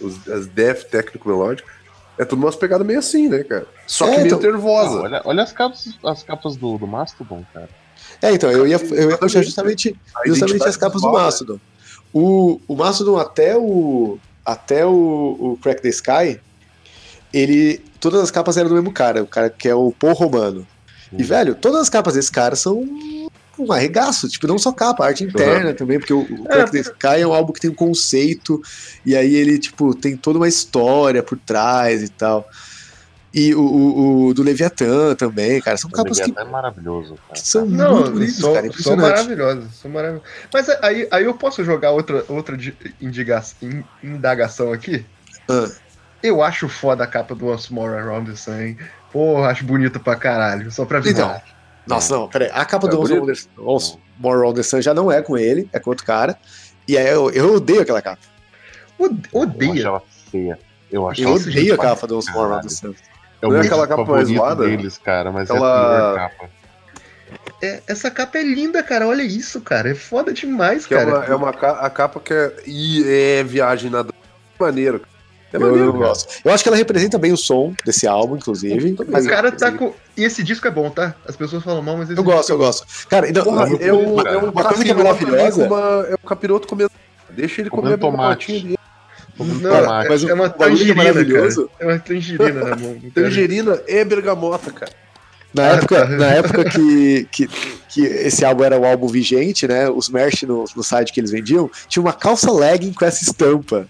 [0.00, 1.68] os, as death técnico melódico.
[2.18, 3.66] É tudo umas pegadas meio assim, né, cara?
[3.86, 5.00] Só É, que meio então- Ah, nervosa.
[5.00, 7.68] olha, olha as capas, as capas do, do Mastodon, cara.
[8.22, 9.96] É, então, eu ia, eu ia puxar justamente,
[10.26, 11.14] justamente as capas do né?
[11.14, 11.58] Mastodon.
[12.12, 14.90] O, o Mastodon até o até o,
[15.40, 16.38] o Crack the Sky,
[17.32, 20.66] ele todas as capas eram do mesmo cara, o cara que é o Paul Romano.
[21.12, 21.26] E Hum.
[21.26, 22.86] velho, todas as capas desse cara são
[23.58, 27.20] um arregaço, tipo, não só capa, arte interna também, porque o, o Crack the Sky
[27.20, 28.60] é um álbum que tem um conceito
[29.04, 32.48] e aí ele tipo tem toda uma história por trás e tal.
[33.34, 37.16] E o, o, o do Leviatã também, cara, são O capas que Leviatã é maravilhoso,
[37.28, 37.40] cara.
[37.40, 40.28] são Não, muito bonitas, são, cara, são maravilhosos, são maravilhosos.
[40.52, 42.56] Mas aí, aí eu posso jogar outra, outra
[44.00, 45.04] indagação aqui?
[45.48, 45.68] Ah.
[46.22, 48.78] Eu acho foda a capa do Once More Around the Sun, hein?
[49.12, 51.42] Porra, acho bonito pra caralho, só pra avisar.
[51.44, 51.53] Então,
[51.86, 52.50] Nossa, não, peraí.
[52.52, 55.68] A capa É do Once Once More on the Sun já não é com ele,
[55.72, 56.38] é com outro cara.
[56.88, 58.20] E aí eu, eu odeio aquela capa.
[58.98, 59.86] Ode- Eu acho Odeia.
[59.86, 60.58] ela feia.
[60.90, 62.94] Eu Eu odeio a capa do Once More on the Sun.
[63.42, 64.64] É Não é aquela capa mais zoada?
[64.64, 66.50] deles, cara, mas Aquela- é a capa.
[67.62, 69.06] É, essa capa é linda, cara.
[69.08, 69.90] Olha isso, cara.
[69.90, 71.10] É foda demais, Que é cara.
[71.18, 72.52] uma, é uma ca- a capa que é.
[72.66, 74.04] E é viagem na
[74.58, 75.02] maneiro.
[75.54, 76.40] É Eu, maneiro, eu gosto.
[76.44, 78.96] Eu acho que ela representa bem o som desse álbum, inclusive.
[79.08, 79.94] Mas o cara tá com.
[80.16, 81.14] E esse disco é bom, tá?
[81.28, 82.86] As pessoas falam mal, mas esse Eu gosto, disco eu gosto.
[83.08, 85.66] Cara, então, Porra, uma- é um, uma- é um uma coisa que é maravilhosa.
[85.66, 86.90] uma- é um capiroto comendo.
[87.30, 88.76] Deixa ele comer a tomate.
[89.38, 90.08] Não, tomate.
[90.08, 91.78] mas o- é uma o é tangerina, maravilhoso- cara.
[91.80, 92.94] É uma tangerina na mão.
[92.94, 93.12] cara.
[93.14, 94.92] Tangerina é bergamota, cara.
[95.52, 97.48] Na época, na época que, que,
[97.88, 99.88] que esse álbum era o álbum vigente, né?
[99.88, 103.86] Os merch no, no site que eles vendiam, tinha uma calça legging com essa estampa.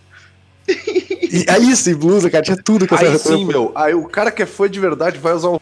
[0.68, 3.72] E é isso, e blusa, cara, tinha tudo com essa Aí sim, meu.
[3.74, 5.58] Aí o cara que é fã de verdade vai usar um.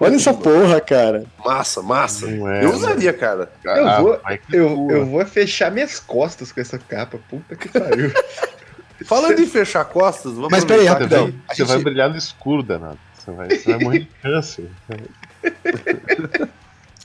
[0.00, 1.24] Olha essa porra, cara.
[1.44, 2.26] Massa, massa.
[2.28, 2.66] É, Eu né?
[2.66, 3.50] usaria, cara.
[3.64, 7.18] Eu vou- vai que Eu, eu vou fechar minhas costas com essa capa.
[7.30, 8.10] Puta que pariu.
[9.06, 11.30] Falando em fechar costas, vamos Mas peraí, rapidão.
[11.30, 12.98] que- Você vai gente- brilhar no escuro, danado.
[13.16, 14.68] Você vai, você vai morrer de câncer.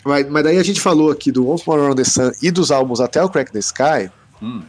[0.04, 2.72] Mas, mas daí a gente falou aqui do Once More Around the Sun e dos
[2.72, 4.10] álbuns até o Crack the Sky.
[4.42, 4.64] Hum.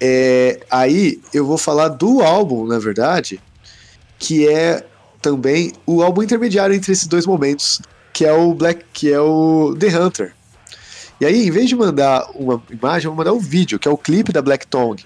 [0.00, 3.40] É, aí eu vou falar do álbum, na verdade,
[4.18, 4.84] que é
[5.20, 7.80] também o álbum intermediário entre esses dois momentos,
[8.12, 10.32] que é o Black, que é o The Hunter.
[11.20, 13.90] E aí, em vez de mandar uma imagem, eu vou mandar um vídeo, que é
[13.90, 15.04] o clipe da Black Tongue.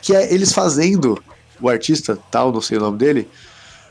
[0.00, 1.22] Que é eles fazendo,
[1.60, 3.28] o artista, tal, não sei o nome dele,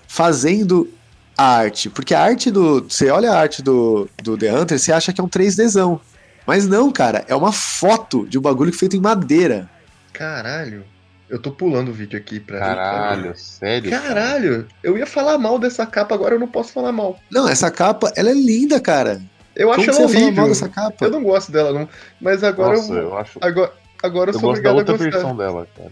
[0.07, 0.89] fazendo
[1.37, 1.89] a arte.
[1.89, 2.81] Porque a arte do.
[2.81, 5.99] Você olha a arte do, do The Hunter, você acha que é um 3Dzão.
[6.47, 9.69] Mas não, cara, é uma foto de um bagulho feito em madeira.
[10.13, 10.85] Caralho.
[11.29, 13.89] Eu tô pulando o vídeo aqui pra Caralho, sério?
[13.89, 14.03] cara?
[14.07, 17.19] Caralho, eu ia falar mal dessa capa, agora eu não posso falar mal.
[17.31, 19.19] Não, essa capa, ela é linda, cara.
[19.55, 20.47] Eu Como acho que ela você ia falar mal horrível.
[20.49, 21.05] dessa capa?
[21.05, 21.89] Eu não gosto dela, não.
[22.21, 22.97] Mas agora Nossa, eu.
[23.03, 23.39] eu acho.
[23.41, 25.09] Agora, agora eu Eu sou gosto da obrigado a outra gostar.
[25.11, 25.91] versão dela, cara.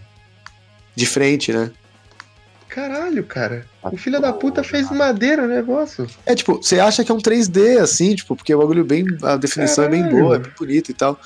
[0.94, 1.70] De frente, né?
[2.68, 3.66] Caralho, cara.
[3.82, 6.06] Ah, O filho da puta fez madeira o negócio.
[6.24, 9.04] É tipo, você acha que é um 3D, assim, tipo, porque o bagulho bem.
[9.22, 10.22] A definição é bem Caralho.
[10.22, 11.18] boa, é bem bonita e tal.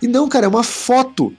[0.00, 1.34] E não, cara, é uma foto.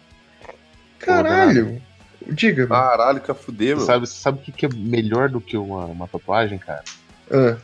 [1.05, 1.81] Caralho.
[2.27, 2.81] Diga, mano.
[2.81, 3.85] Caralho, que a fuder, meu.
[3.85, 6.83] Sabe, sabe o que, que é melhor do que uma, uma tatuagem, cara?
[7.31, 7.55] Ah,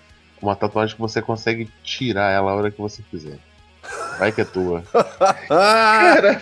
[0.41, 3.37] uma tatuagem que você consegue tirar ela a hora que você quiser.
[4.19, 4.83] Vai que é tua.
[5.47, 6.41] Cara,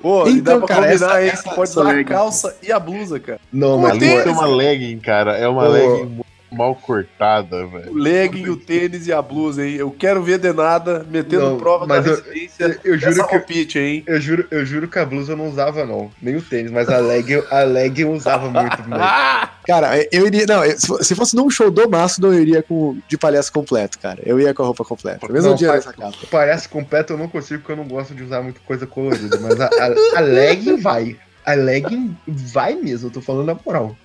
[0.00, 1.92] Pô, e dá Então, pra cara, combinar essa- aí, essa- você pode essa usar a
[1.92, 2.08] legging.
[2.08, 3.40] calça e a blusa, cara.
[3.52, 5.36] não, mas é uma legging, cara.
[5.38, 5.68] É uma Pô.
[5.70, 7.94] legging muito mal cortada, O velho.
[7.94, 9.74] legging, o tênis e a blusa, hein?
[9.76, 13.78] Eu quero ver de nada metendo Não, prova da eu- resistência eu juro que- roupite,
[13.78, 14.02] hein?
[14.06, 16.10] eu juro, eu juro que a blusa eu não usava, não.
[16.20, 18.76] Nem o tênis, mas a leg, a leg eu usava muito!
[19.66, 20.44] Cara, eu iria.
[20.46, 23.52] Não, eu- se fo- se fosse num show do Mastodon, eu iria com, de palhaço
[23.52, 24.20] completo, cara.
[24.24, 25.32] Eu ia com a roupa completa.
[25.32, 26.12] Mesmo Não, dia dessa capa.
[26.30, 29.60] Palhaço completo eu não consigo porque eu não gosto de usar muita coisa colorida, mas
[29.60, 31.16] a, a, a legging vai.
[31.46, 33.96] A legging vai mesmo, eu tô falando na moral.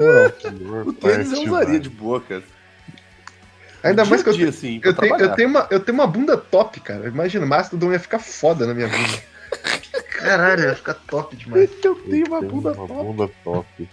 [0.00, 0.86] Moral.
[0.86, 2.42] O tênis eu usaria de boa, cara.
[3.82, 6.36] Ainda mais que eu, Dia, assim, eu, tenho, eu, tenho uma, eu tenho uma bunda
[6.36, 7.08] top, cara.
[7.08, 9.22] Imagina, Mastodon ia ficar foda na minha bunda.
[10.18, 11.70] Caralho, ia ficar top demais.
[11.82, 13.04] Eu tenho uma bunda uma top.
[13.04, 13.88] bunda top.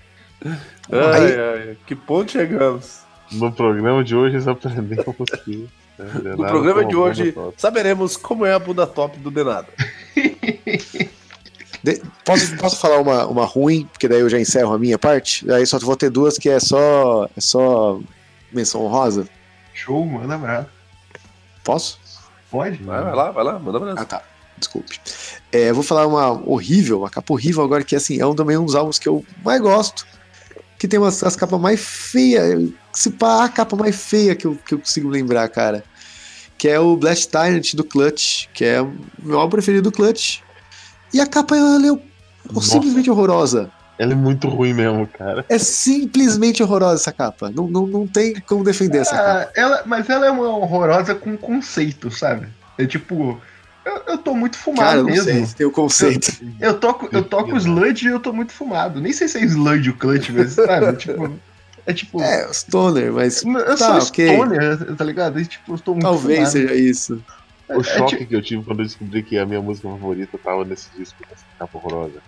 [0.91, 3.01] Ai, ai, que ponto chegamos?
[3.31, 5.67] No programa de hoje nós aprendemos que.
[5.97, 9.67] né, No programa de hoje, saberemos como é a bunda top do Denado.
[11.83, 15.49] De- posso, posso falar uma, uma ruim, porque daí eu já encerro a minha parte?
[15.51, 17.29] Aí só vou ter duas que é só.
[17.35, 17.99] É só
[18.51, 19.27] menção honrosa.
[19.73, 20.67] Show, manda bravo.
[21.63, 21.99] Posso?
[22.49, 22.81] Pode?
[22.83, 24.23] Vai, vai lá, vai lá, manda pra Ah, tá.
[24.57, 24.99] Desculpe.
[25.51, 28.65] É, vou falar uma horrível, uma capa horrível agora, que assim, é um, também um
[28.65, 30.05] dos álbuns que eu mais gosto.
[30.79, 32.69] Que tem umas as capas mais feias.
[32.93, 35.83] Se pá, a capa mais feia que eu, que eu consigo lembrar, cara.
[36.57, 40.39] Que é o Blast Tyrant do Clutch, que é o meu álbum preferido do Clutch.
[41.13, 41.91] E a capa ela é
[42.51, 42.71] Nossa.
[42.71, 43.69] simplesmente horrorosa.
[43.99, 45.43] Ela é muito ruim mesmo, cara.
[45.49, 47.49] É simplesmente horrorosa essa capa.
[47.49, 49.39] Não, não, não tem como defender essa capa.
[49.41, 52.47] Ah, ela, mas ela é uma horrorosa com conceito, sabe?
[52.77, 53.41] É tipo,
[53.83, 55.23] eu, eu tô muito fumado Cara, eu não mesmo.
[55.23, 56.31] sei se tem o conceito.
[56.59, 59.01] Eu toco, eu toco o sludge e eu tô muito fumado.
[59.01, 60.93] Nem sei se é sludge o clutch, mas sabe?
[60.97, 61.39] tipo,
[61.87, 62.21] é tipo.
[62.21, 65.39] É, o Stoner, mas eu tá, sou stoner, tá ligado?
[65.39, 66.51] E, tipo, eu tô muito talvez fumado.
[66.51, 67.23] seja isso.
[67.69, 70.37] O É, choque tipo- que eu tive quando eu descobri que a minha música favorita
[70.37, 72.21] tava nesse disco, essa capa horrorosa.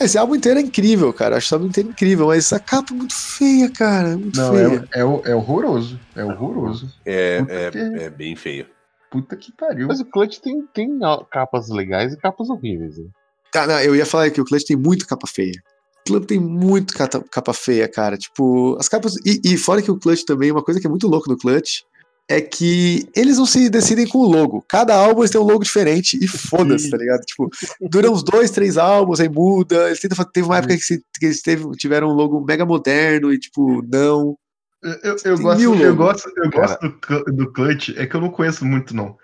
[0.00, 1.36] Esse álbum inteiro é incrível, cara.
[1.36, 4.10] Acho esse álbum inteiro incrível, mas essa capa é muito feia, cara.
[4.10, 4.88] é Muito Não, feia.
[4.94, 5.98] é, é, é horroroso.
[6.14, 6.92] É horroroso.
[7.04, 8.66] É, é, que- é bem feio.
[9.10, 9.88] Puta que pariu.
[9.88, 10.98] Mas o Clutch tem, tem
[11.30, 12.98] capas legais e capas horríveis.
[12.98, 13.06] Né?
[13.50, 15.60] Tá, não, eu ia falar que o Clutch tem muito capa feia.
[16.02, 18.16] O Clutch tem muito cata- capa feia, cara.
[18.18, 19.14] Tipo, as capas.
[19.24, 21.82] E, e fora que o Clutch também, uma coisa que é muito louca no Clutch
[22.28, 24.62] é que eles não se decidem com o logo.
[24.68, 27.20] Cada álbum eles têm um logo diferente e foda-se, tá ligado?
[27.22, 27.48] Tipo,
[27.88, 29.86] dura uns dois, três álbuns, aí muda.
[29.86, 33.32] Eles tentam, teve uma época que, se- que eles teve- tiveram um logo mega moderno
[33.32, 34.36] e, tipo, não.
[34.82, 38.30] Eu, eu, Tem gosto, eu gosto, eu gosto do, do Clutch, é que eu não
[38.30, 39.16] conheço muito, não.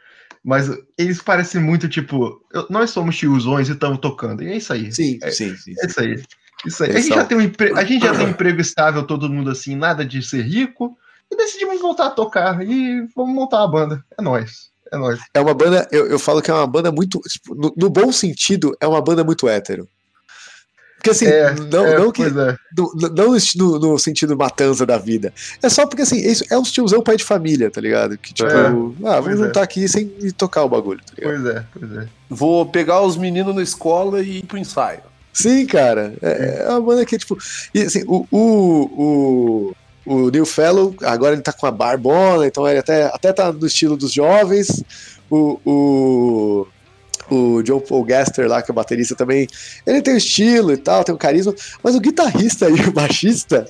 [0.42, 4.42] Mas eles parecem muito, tipo, eu- nós somos tiozões e estamos tocando.
[4.42, 4.90] E é isso aí.
[4.92, 5.74] Sim, É- sim, sim.
[5.80, 6.22] É isso aí.
[6.66, 6.90] Isso aí.
[6.90, 7.72] A gente, já tem um empre...
[7.78, 10.96] a gente já tem um emprego estável, todo mundo assim, nada de ser rico.
[11.30, 12.62] E decidimos voltar a tocar.
[12.66, 14.04] E vamos montar uma banda.
[14.18, 14.68] É nóis.
[14.92, 15.18] É nóis.
[15.34, 17.20] É uma banda, eu, eu falo que é uma banda muito.
[17.20, 19.88] tipo, no, no bom sentido, é uma banda muito hétero.
[20.96, 22.22] Porque assim, É, não, é, não que.
[22.22, 22.28] é.
[22.30, 25.34] no- não no, no- sentido matanza da vida.
[25.62, 28.16] É só porque assim, isso é um tiozão pai de família, tá ligado?
[28.16, 29.44] Que tipo, É, ah, vamos é.
[29.44, 31.42] juntar aqui sem tocar o bagulho, tá ligado?
[31.42, 32.08] Pois é, pois é.
[32.30, 35.00] Vou pegar os meninos na escola e ir pro ensaio.
[35.30, 36.14] Sim, cara.
[36.22, 37.36] É, é uma banda que, tipo.
[37.74, 38.26] E assim, o.
[38.30, 39.74] o, o
[40.06, 43.66] o Neil Fellow, agora ele tá com a barbona, então ele até, até tá no
[43.66, 44.82] estilo dos jovens.
[45.30, 46.66] O, o,
[47.34, 49.48] o John Paul Gaster lá, que é o baterista também,
[49.86, 53.66] ele tem o estilo e tal, tem o carisma, mas o guitarrista e o baixista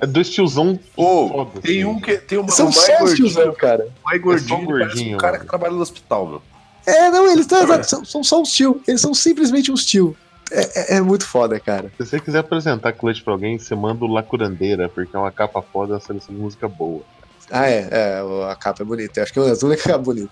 [0.00, 1.60] É dois tiozão foda.
[1.60, 3.86] tem um que tem uma, são o só mais os gordinho, tiozão, cara.
[4.02, 5.44] o mais gordinho, É gordinho, um cara mano.
[5.44, 6.42] que trabalha no hospital, meu.
[6.84, 8.82] É, não, eles exato, são, são só uns tio.
[8.88, 10.16] Eles são simplesmente uns tio.
[10.52, 11.90] É, é- é muito foda, cara.
[11.98, 15.30] Se você quiser apresentar Clutch pra alguém, você manda o La Curandeira, porque é uma
[15.32, 17.02] capa foda, é uma seleção de música boa.
[17.50, 19.18] Ah, é, é, a capa é bonita.
[19.20, 20.30] Eu acho que é uma das únicas capas bonitas.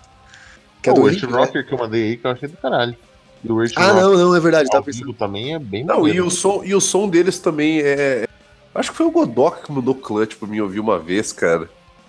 [0.83, 1.37] Que é do o Earth né?
[1.39, 2.97] Rocker que eu mandei aí, que eu achei do caralho.
[3.45, 4.69] E o Earth Ah, Rocker não, não, é verdade.
[4.71, 5.13] Tava pensando.
[5.15, 8.27] também é bem Não, e o som, e o som deles também é.
[8.75, 11.69] Acho que foi o Godoka que mandou clutch pra mim ouvir uma vez, cara.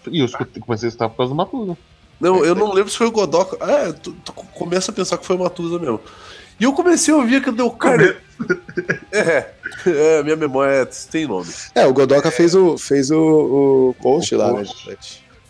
[0.10, 1.78] E eu escutei- comecei a escutar por causa do Matusa.
[2.20, 3.58] Não, eu não lembro se foi o Godoka.
[3.60, 6.00] Ah, tu, tu começa a pensar que foi o Matusa mesmo.
[6.62, 8.18] E eu comecei a ouvir que deu cara.
[9.12, 9.52] É,
[9.86, 11.52] é, minha memória tem nome.
[11.76, 13.20] É, o Godoka fez o, fez o,
[13.90, 14.88] o post O lá, post.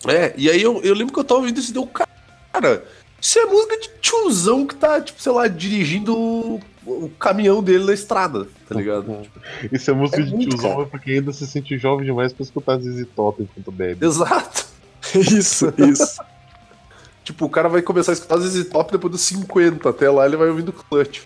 [0.06, 0.14] né?
[0.14, 2.84] É, e aí eu, eu lembro que eu tava ouvindo isso e deu cara.
[3.22, 7.86] Isso é música de tiozão que tá, tipo, sei lá, dirigindo o, o caminhão dele
[7.86, 9.22] na estrada, tá ligado?
[9.72, 10.82] Isso é música É de tiozão, cara.
[10.84, 14.06] é porque ainda se sente jovem demais pra escutar ZZ Top enquanto bebe.
[14.06, 14.66] Exato.
[15.16, 16.22] Isso, isso.
[17.32, 20.36] Tipo, o cara vai começar a escutar ZZ Top depois dos 50, até lá ele
[20.36, 21.22] vai ouvindo clutch.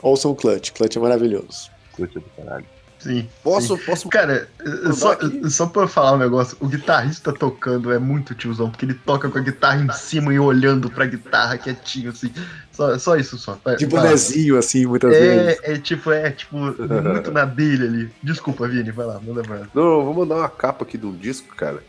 [0.00, 0.70] Ouçam o Clutch.
[0.70, 1.68] Clutch é maravilhoso.
[1.92, 2.66] Clutch é do caralho.
[3.00, 3.28] Sim.
[3.42, 4.08] Posso, posso.
[4.08, 4.48] Cara,
[4.92, 5.50] só, aqui.
[5.50, 9.28] só pra eu falar um negócio, o guitarrista tocando é muito tiozão, porque ele toca
[9.28, 12.32] com a guitarra em cima e olhando pra guitarra quietinho, assim.
[12.70, 13.58] Só, só isso só.
[13.76, 15.58] De bonezinho, assim, muitas vezes.
[15.64, 18.10] É, é tipo, é tipo, muito na dele ali.
[18.22, 21.16] Desculpa, Vini, vai lá, manda pra Não, eu vou mandar uma capa aqui de um
[21.16, 21.82] disco, cara.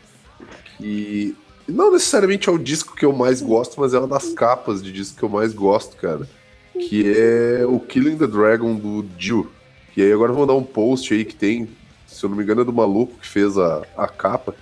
[0.78, 1.36] Que
[1.72, 4.92] não necessariamente é o disco que eu mais gosto, mas é uma das capas de
[4.92, 6.28] disco que eu mais gosto, cara.
[6.72, 9.50] Que é o Killing the Dragon do Jill.
[9.96, 11.68] E aí agora eu vou dar um post aí que tem,
[12.06, 14.54] se eu não me engano, é do maluco que fez a, a capa.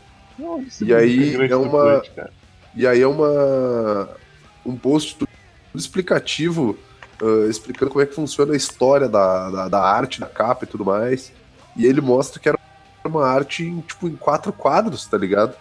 [0.85, 2.03] E aí é uma-
[2.77, 4.09] E aí é uma
[4.65, 5.17] um post
[5.75, 6.77] explicativo,
[7.23, 10.69] ah, explicando como é que funciona a história da, da, da arte da capa e
[10.69, 11.33] tudo mais.
[11.77, 12.59] E ele mostra que era
[13.05, 15.55] uma arte em, tipo, em quatro quadros, tá ligado?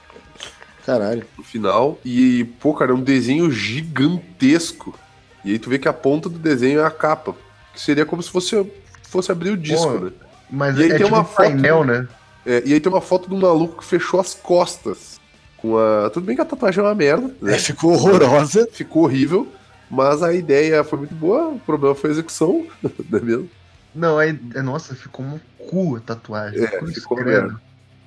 [0.89, 1.23] Caralho.
[1.37, 1.99] No final.
[2.03, 4.97] E, pô, cara, é um desenho gigantesco.
[5.45, 7.35] E aí tu vê que a ponta do desenho é a capa.
[7.71, 8.65] Que seria como se fosse,
[9.03, 10.11] fosse abrir o disco, Pô, né?
[10.49, 12.07] Mas E aí é tem tipo uma um painel, né?
[12.43, 15.19] É, e aí tem uma foto um maluco que fechou as costas.
[15.57, 16.09] Com a.
[16.09, 17.53] Tudo bem que a tatuagem é uma merda, né?
[17.53, 18.67] É, ficou horrorosa.
[18.71, 19.47] ficou horrível,
[19.91, 23.49] mas a ideia foi muito boa, o problema foi a execução, não é mesmo?
[23.93, 24.33] Não, é,
[24.63, 26.63] nossa, ficou um cu a tatuagem.
[26.63, 27.61] É, ficou merda.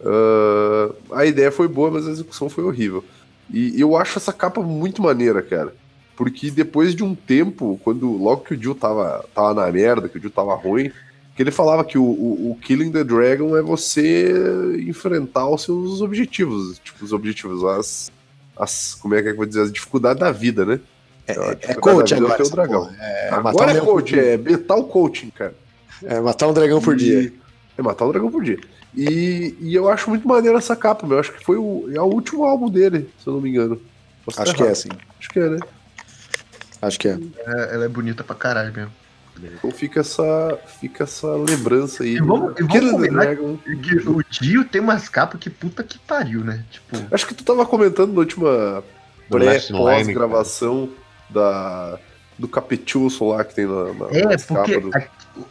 [0.05, 3.05] Ah, a ideia foi boa, mas a execução foi horrível.
[3.53, 5.75] E eu acho essa capa muito maneira, cara.
[6.17, 10.19] Porque depois de um tempo, quando logo que o Jill tava, tava na merda, que
[10.19, 10.91] o Jill tava ruim,
[11.35, 14.33] que ele falava que o, o, o Killing the Dragon é você
[14.87, 16.79] enfrentar os seus objetivos.
[16.85, 18.13] Tipo, os objetivos, as.
[18.57, 19.63] as como é que eu vou dizer?
[19.63, 20.81] As dificuldades da vida, né?
[21.27, 22.37] É, Então, é coach agora.
[22.37, 22.91] ter o dragão.
[23.01, 25.55] É, Agora é coach, é metal coaching, cara.
[26.05, 27.33] É matar um dragão por E- dia.
[27.79, 28.59] É matar um dragão por dia.
[28.97, 31.19] E, e eu acho muito maneiro essa capa, meu.
[31.19, 33.81] Acho que foi o, é o último álbum dele, se eu não me engano.
[34.25, 34.89] Posso Acho que é assim.
[35.19, 35.59] Acho que é, né?
[36.83, 37.13] Acho que é.
[37.47, 38.93] É, ela é bonita pra caralho mesmo.
[39.43, 42.17] Então fica essa, fica essa lembrança aí.
[42.17, 43.35] E vamos- e vamos combinar.
[43.37, 46.65] Que o Dio tem umas capas que puta que pariu, né?
[46.71, 48.85] Tipo, Acho que tu tava comentando na última
[49.31, 50.91] pré-pós-gravação
[51.31, 51.99] da,
[52.39, 54.91] do Capetilson lá que tem na, na é, porque capas do-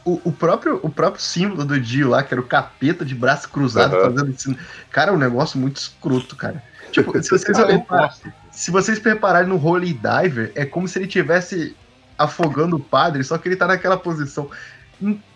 [0.06, 3.50] o, o próprio, o próprio símbolo do Dio lá, que era o capeta de braço
[3.50, 4.14] cruzado Aham.
[4.14, 4.58] fazendo assim.
[4.90, 6.64] Cara, é um negócio muito escroto, cara.
[6.92, 8.34] Tipo, se vocês, gosto.
[8.52, 11.76] se vocês prepararem no Holy Diver, é como se ele estivesse
[12.18, 14.50] afogando o padre, só que ele tá naquela posição.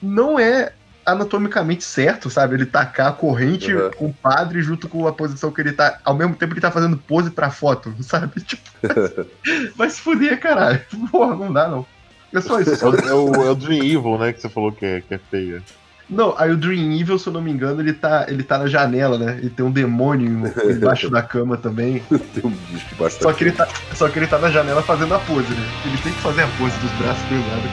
[0.02, 0.74] Não é
[1.06, 2.56] anatomicamente certo, sabe?
[2.56, 3.92] Ele tacar a corrente Aham.
[3.96, 6.00] com o padre junto com a posição que ele tá.
[6.04, 8.42] Ao mesmo tempo ele tá fazendo pose pra foto, sabe?
[8.42, 8.70] Tipo.
[9.76, 10.82] vai se fuder, caralho.
[11.12, 11.86] Porra, não dá, não.
[12.36, 12.84] É só isso.
[12.84, 14.34] É o, é o, é o Dream Evil, né?
[14.34, 15.64] Que você falou que é, que é feia.
[16.10, 18.68] Não, aí o Dream Evil, se eu não me engano, ele tá, ele tá na
[18.68, 19.40] janela, né?
[19.41, 21.99] E tem um demônio embaixo da cama também.
[22.34, 24.84] Tem um bicho debaixo Só da que, ele tá, só que ele tá na janela
[24.84, 25.68] fazendo a pose, né?
[25.86, 27.72] Ele tem que fazer a pose dos braços cruzados.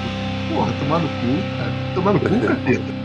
[0.49, 1.95] Porra, tomar no cu, cara.
[1.95, 3.02] Tomar no cu, capeta.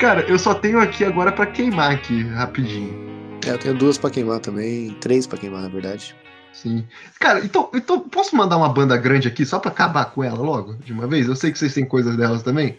[0.00, 3.38] Cara, eu só tenho aqui agora pra queimar aqui, rapidinho.
[3.46, 4.94] É, eu tenho duas pra queimar também.
[4.94, 6.16] Três pra queimar, na verdade.
[6.54, 6.86] Sim.
[7.18, 10.72] Cara, então, então posso mandar uma banda grande aqui só pra acabar com ela logo,
[10.76, 11.28] de uma vez?
[11.28, 12.78] Eu sei que vocês têm coisas delas também.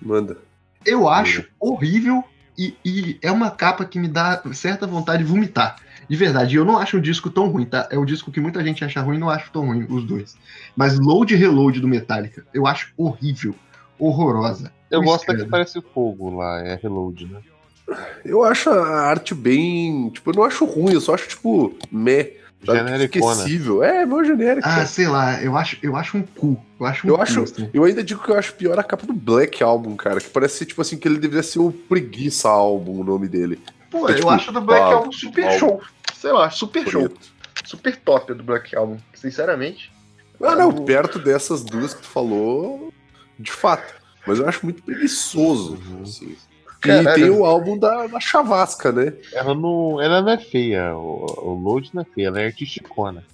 [0.00, 0.38] Manda.
[0.86, 2.22] Eu acho horrível
[2.56, 5.74] e, e é uma capa que me dá certa vontade de vomitar.
[6.08, 7.88] De verdade, eu não acho um disco tão ruim, tá?
[7.90, 10.36] É um disco que muita gente acha ruim, não acho tão ruim, os dois.
[10.76, 13.56] Mas Load e Reload do Metallica, eu acho horrível,
[13.98, 14.77] horrorosa.
[14.90, 17.40] Eu gosto da que parece fogo lá, é Reload, né?
[18.24, 20.10] Eu acho a arte bem.
[20.10, 22.34] Tipo, eu não acho ruim, eu só acho, tipo, meh.
[22.60, 23.82] Esquecível.
[23.84, 24.66] É, meu genérico.
[24.68, 24.86] Ah, cara.
[24.86, 26.60] sei lá, eu acho, eu acho um cu.
[26.78, 27.70] Eu acho um Eu cu, acho- assim.
[27.72, 30.20] Eu ainda digo que eu acho pior a capa do Black Album, cara.
[30.20, 33.60] Que parece, tipo assim, que ele deveria ser o Preguiça Album, o nome dele.
[33.90, 35.58] Pô, É eu tipo, acho do Black ah, Album super álbum.
[35.58, 35.82] show.
[36.14, 37.02] Sei lá, super show.
[37.02, 37.38] Bonito.
[37.64, 39.92] Super top do Black Album, sinceramente.
[40.42, 42.92] Ah, não, perto dessas duas que tu falou,
[43.38, 43.94] de fato.
[44.28, 45.78] Mas eu acho muito preguiçoso.
[46.02, 46.36] Assim.
[46.84, 49.14] E tem o álbum da, da Chavasca, né?
[49.32, 53.24] Ela não, ela não é feia, o, o Load não é feia, ela é artisticona.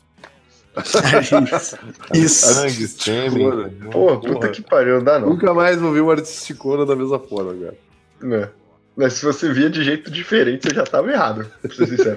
[2.14, 2.46] Isso.
[2.54, 3.46] Sangue, sêmen.
[3.46, 3.68] Artisticona.
[3.68, 3.90] entendeu?
[3.90, 5.30] Pô, puta que pariu, não dá não.
[5.30, 7.74] Nunca mais vou ver uma artisticona da mesma forma, cara.
[8.22, 8.48] Né?
[8.96, 12.16] Mas se você via de jeito diferente, você já tava errado, pra ser sincero.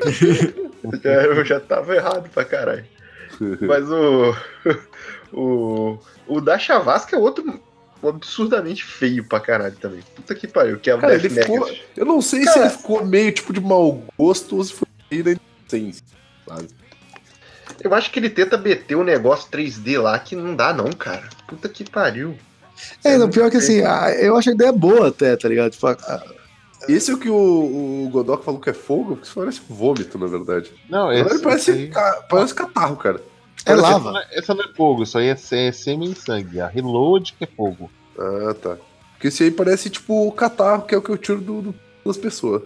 [1.03, 2.85] Já- eu já tava errado pra caralho.
[3.61, 4.35] Mas o.
[5.33, 7.59] O, o da Chavasca é outro.
[8.03, 10.01] Absurdamente feio pra caralho também.
[10.15, 11.69] Puta que pariu, que é o Cara, Death ele ficou.
[11.95, 14.87] Eu não sei se Cara- ele ficou meio tipo de mau gosto ou se foi
[15.09, 16.03] meio da inocência,
[16.47, 16.67] sabe?
[17.81, 21.23] Eu acho que ele tenta meter o negócio 3D lá que não dá, não, cara.
[21.47, 22.35] Puta que pariu.
[23.03, 25.71] É, não, pior que assim, a- eu acho a ideia boa até, tá ligado?
[25.71, 26.37] Tipo, a- a-
[26.87, 27.35] Esse é o que o,
[28.05, 30.71] o Godok falou que é fogo, porque isso parece vômito, na verdade.
[30.89, 33.19] Não, esse, verdade, parece, esse ca- parece catarro, cara.
[33.71, 34.11] É essa lava.
[34.11, 36.59] não é- Essa não é fogo, isso aí é, é sêmen e sangue.
[36.61, 37.89] A reload que é fogo.
[38.17, 38.77] Ah, tá.
[39.13, 41.75] Porque esse aí parece tipo catarro, que é o que eu tiro do, do-
[42.05, 42.61] das pessoas.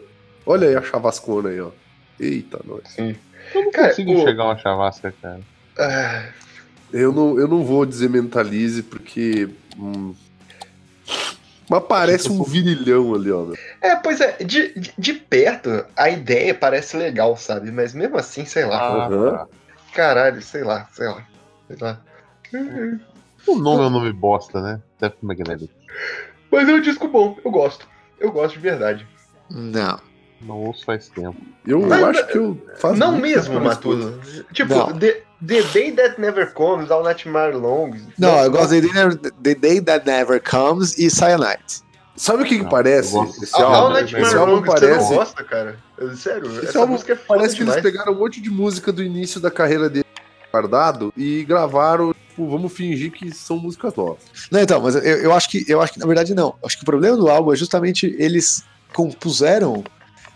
[0.46, 1.70] Olha aí a chavascona aí, ó.
[2.20, 2.82] Eita, nós.
[2.98, 3.16] Eu
[3.64, 5.40] não Cara, consigo o- enxergar uma chavasca, cara.
[5.78, 6.26] Ah,
[6.94, 9.48] Eu não, eu não vou dizer mentalize, porque.
[9.78, 10.14] hum,
[11.70, 13.44] mas parece um virilhão ali, ó.
[13.46, 13.58] meu.
[13.82, 17.72] É, pois é, de, de, de perto a ideia parece legal, sabe?
[17.72, 18.78] Mas mesmo assim, sei lá.
[18.78, 19.48] Ah, Aham.
[19.94, 21.26] Caralho, sei lá, sei lá.
[21.68, 22.02] Sei lá.
[23.48, 24.80] O nome é um nome bosta, né?
[25.00, 25.70] Death Magnetic.
[26.52, 27.88] Mas é um disco bom, eu gosto.
[28.20, 29.08] Eu gosto de verdade.
[29.50, 30.00] Não.
[30.42, 31.38] Não ouço faz tempo.
[31.66, 32.96] Eu Mas- acho que eu faço.
[33.00, 34.20] não mesmo, Matuso.
[34.52, 34.98] Tipo, Não.
[34.98, 37.92] the, the Day That Never Comes, All Nightmare Long.
[38.18, 38.90] Não, eu gosto de
[39.44, 41.84] The Day That Never Comes e Cyanide.
[42.16, 43.18] Sabe o que, que Não, parece?
[43.42, 45.14] Esse álbum, Nightmare esse álbum você não parece.
[45.16, 45.80] gosta, cara?
[46.16, 47.82] Sério, Esse essa álbum música é Parece que eles demais.
[47.82, 50.06] pegaram um monte de música do início da carreira dele
[50.52, 54.20] guardado e gravaram, tipo, vamos fingir que são músicas novas.
[54.52, 56.54] Não, então, mas eu, eu acho que eu acho que na verdade não.
[56.66, 58.64] Acho que o problema do álbum é justamente eles
[58.94, 59.84] compuseram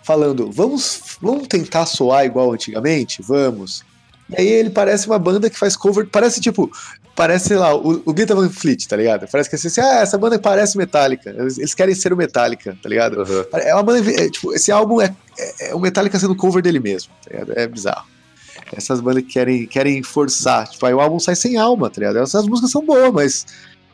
[0.03, 3.22] falando, vamos, vamos tentar soar igual antigamente?
[3.22, 3.84] Vamos.
[4.30, 6.72] E aí ele parece uma banda que faz cover, parece tipo,
[7.15, 9.27] parece, sei lá, o, o Greta Van Fleet, tá ligado?
[9.31, 11.30] Parece que assim, ah, essa banda parece Metallica.
[11.30, 13.23] Eles, eles querem ser o Metallica, tá ligado?
[13.53, 16.80] É uma banda, é, tipo, esse álbum é, é, é o Metallica sendo cover dele
[16.80, 17.53] mesmo, tá ligado?
[17.60, 18.07] É bizarro.
[18.76, 22.18] Essas bandas que querem, querem forçar, tipo, aí o álbum sai sem alma, tá ligado?
[22.18, 23.45] Essas músicas são boas, mas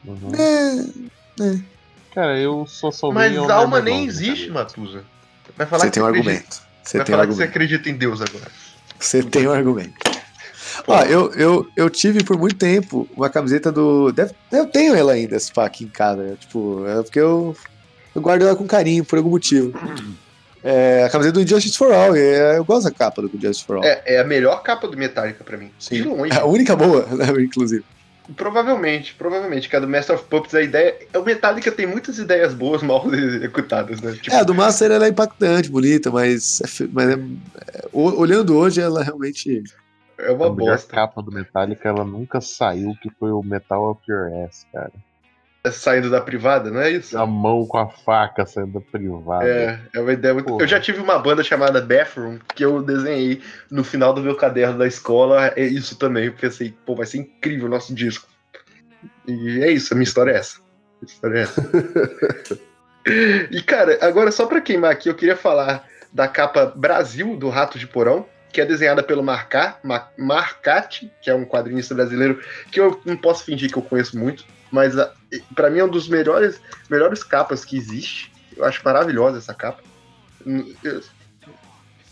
[0.05, 0.31] Uhum.
[0.33, 1.59] é,
[2.15, 4.53] Cara, eu só só Mas vi All alma nem Long, existe, cara.
[4.65, 5.03] Matusa.
[5.57, 6.61] Vai falar você que tem um acredita- argumento.
[6.83, 7.49] Você Vai tem um falar que você argumento.
[7.49, 8.47] acredita em Deus agora.
[8.99, 9.93] Você tem um argumento.
[10.87, 14.11] Ó, eu, eu, eu tive por muito tempo uma camiseta do.
[14.11, 16.23] deve- eu tenho ela ainda, esse pá, aqui em casa.
[16.23, 16.35] né?
[16.39, 17.55] Tipo, é porque eu,
[18.15, 19.73] eu guardo ela com carinho, por algum motivo.
[20.63, 22.15] É a camiseta do Justice for All.
[22.15, 23.83] é- eu gosto da capa do Justice for All.
[23.83, 25.71] É, é a melhor capa do Metallica pra mim.
[25.79, 25.95] Sim.
[25.95, 26.31] De longe.
[26.33, 27.83] É a única boa, né, inclusive.
[28.37, 29.67] Provavelmente, provavelmente.
[29.67, 30.95] Que a do Master of Puppets, a ideia.
[31.15, 34.13] O Metallica tem muitas ideias boas mal executadas, né?
[34.21, 38.55] Tipo, É, a do Master ela é impactante, bonita, mas, é mas é- é- olhando
[38.55, 39.63] hoje, ela realmente.
[40.21, 40.93] É uma A melhor bosta.
[40.93, 44.91] capa do Metallica, ela nunca saiu, que foi o Metal of Your Ass, cara.
[45.71, 47.15] Saindo da privada, não é isso?
[47.15, 49.45] A mão com a faca saindo da privada.
[49.47, 50.47] É, é uma ideia muito.
[50.47, 50.63] Porra.
[50.63, 54.79] Eu já tive uma banda chamada Bathroom que eu desenhei no final do meu caderno
[54.79, 55.53] da escola.
[55.55, 56.25] É isso também.
[56.25, 58.27] Eu pensei, pô, vai ser incrível o nosso disco.
[59.27, 60.59] E é isso, a minha história é essa.
[61.01, 61.61] A história é essa.
[63.51, 67.77] e, cara, agora só pra queimar aqui, eu queria falar da capa Brasil do Rato
[67.79, 72.41] de Porão, que é desenhada pelo Marca, Ma- Marcati, que é um quadrinista brasileiro
[72.71, 75.11] que eu não posso fingir que eu conheço muito, mas a-
[75.55, 76.59] pra mim é um dos melhores,
[76.89, 78.31] melhores capas que existe.
[78.55, 79.81] Eu acho maravilhosa essa capa.
[80.45, 81.01] Hum, eu-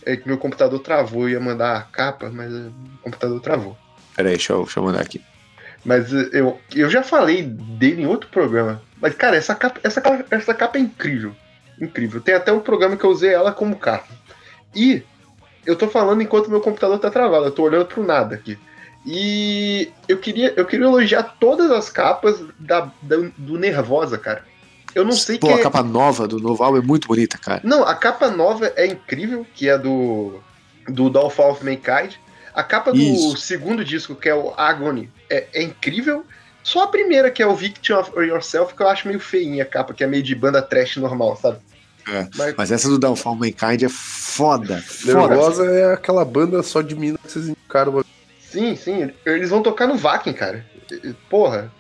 [0.06, 3.78] É que meu computador travou, eu ia mandar a capa, mas eh, o computador travou.
[4.16, 5.22] Peraí, deixa eu, deixa eu mandar aqui.
[5.84, 8.82] Mas eh, eu, eu já falei dele em outro programa.
[9.02, 11.36] Mas, cara, essa capa, essa, capa- essa capa é incrível.
[11.82, 12.22] Incrível.
[12.22, 14.08] Tem até um programa que eu usei ela como capa.
[14.74, 15.04] E
[15.66, 18.58] eu tô falando enquanto meu computador tá travado, eu tô olhando pro nada aqui.
[19.06, 24.44] E eu queria, eu queria elogiar todas as capas da, da- do Nervosa, cara.
[24.94, 27.38] Eu não sei Pô, quem a é- capa nova do novo álbum é muito bonita,
[27.38, 27.62] cara.
[27.64, 30.40] Não, a capa nova é incrível, que é do,
[30.88, 32.16] do Downfall of Mankind.
[32.54, 33.38] A capa do Isso.
[33.38, 36.26] segundo disco, que é o Agony, é, é incrível.
[36.64, 39.66] Só a primeira, que é o Victim of Yourself, que eu acho meio feinha a
[39.66, 41.60] capa, que é meio de banda trash normal, sabe?
[42.08, 44.82] É, Mas, Mas essa do Downfall Mankind é foda.
[44.82, 45.28] Foda.
[45.28, 48.06] Nervosa é aquela banda só de mina que vocês encaram uma
[48.52, 50.66] sim, sim, eles vão tocar no Vakin, cara.
[51.30, 51.72] Porra,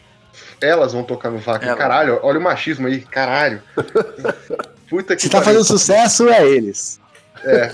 [0.61, 1.67] elas vão tocar no Vakin.
[1.75, 3.61] Caralho, olha o machismo aí, caralho.
[4.89, 6.99] Puta que Se tá fazendo sucesso, é eles.
[7.43, 7.71] É.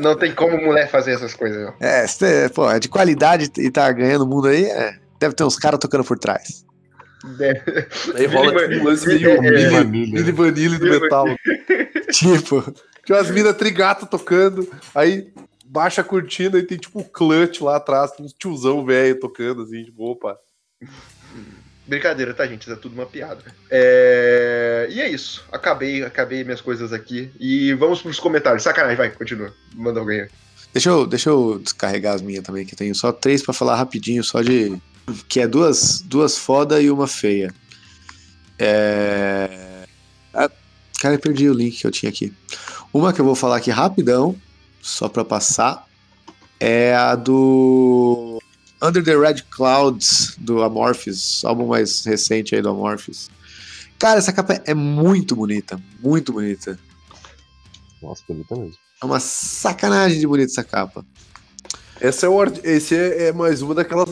[0.00, 1.74] Não tem como mulher fazer essas coisas, não.
[1.80, 5.56] É, pô, é de qualidade e tá ganhando o mundo aí, é, deve ter uns
[5.56, 6.64] caras tocando por trás.
[8.14, 9.40] Aí rola tipo um lance meio
[9.90, 11.26] Billy, Vanille do metal.
[12.12, 12.74] tipo,
[13.04, 15.32] Tinha umas minas trigato tocando, aí
[15.64, 19.84] baixa a cortina e tem tipo um clutch lá atrás, uns tiozão velho tocando assim,
[19.84, 20.38] tipo, opa.
[21.86, 22.62] Brincadeira, tá, gente?
[22.62, 23.42] Isso é tudo uma piada.
[23.70, 25.44] É, E é isso.
[25.52, 27.30] Acabei, acabei minhas coisas aqui.
[27.38, 28.64] E vamos pros comentários.
[28.64, 29.54] Sacanagem, vai, continua.
[29.72, 30.22] Manda alguém.
[30.22, 30.28] aí.
[30.72, 33.76] deixa eu, deixa eu descarregar as minhas também, que eu tenho só três pra falar
[33.76, 34.76] rapidinho, só de.
[35.28, 37.54] Que é duas, duas foda e uma feia.
[38.58, 39.86] É...
[40.34, 40.50] Ah,
[41.00, 42.32] cara, eu perdi o link que eu tinha aqui.
[42.92, 44.34] Uma que eu vou falar aqui rapidão,
[44.82, 45.86] só pra passar,
[46.58, 48.40] é a do
[48.82, 53.30] Under the Red Clouds, do Amorphis, álbum mais recente aí do Amorphis.
[53.98, 56.78] Cara, essa capa é muito bonita, muito bonita.
[58.02, 58.76] Nossa, bonita mesmo.
[59.02, 61.04] É uma sacanagem de bonita essa capa.
[62.00, 64.10] Essa é o, art- esse é, é mais uma daquelas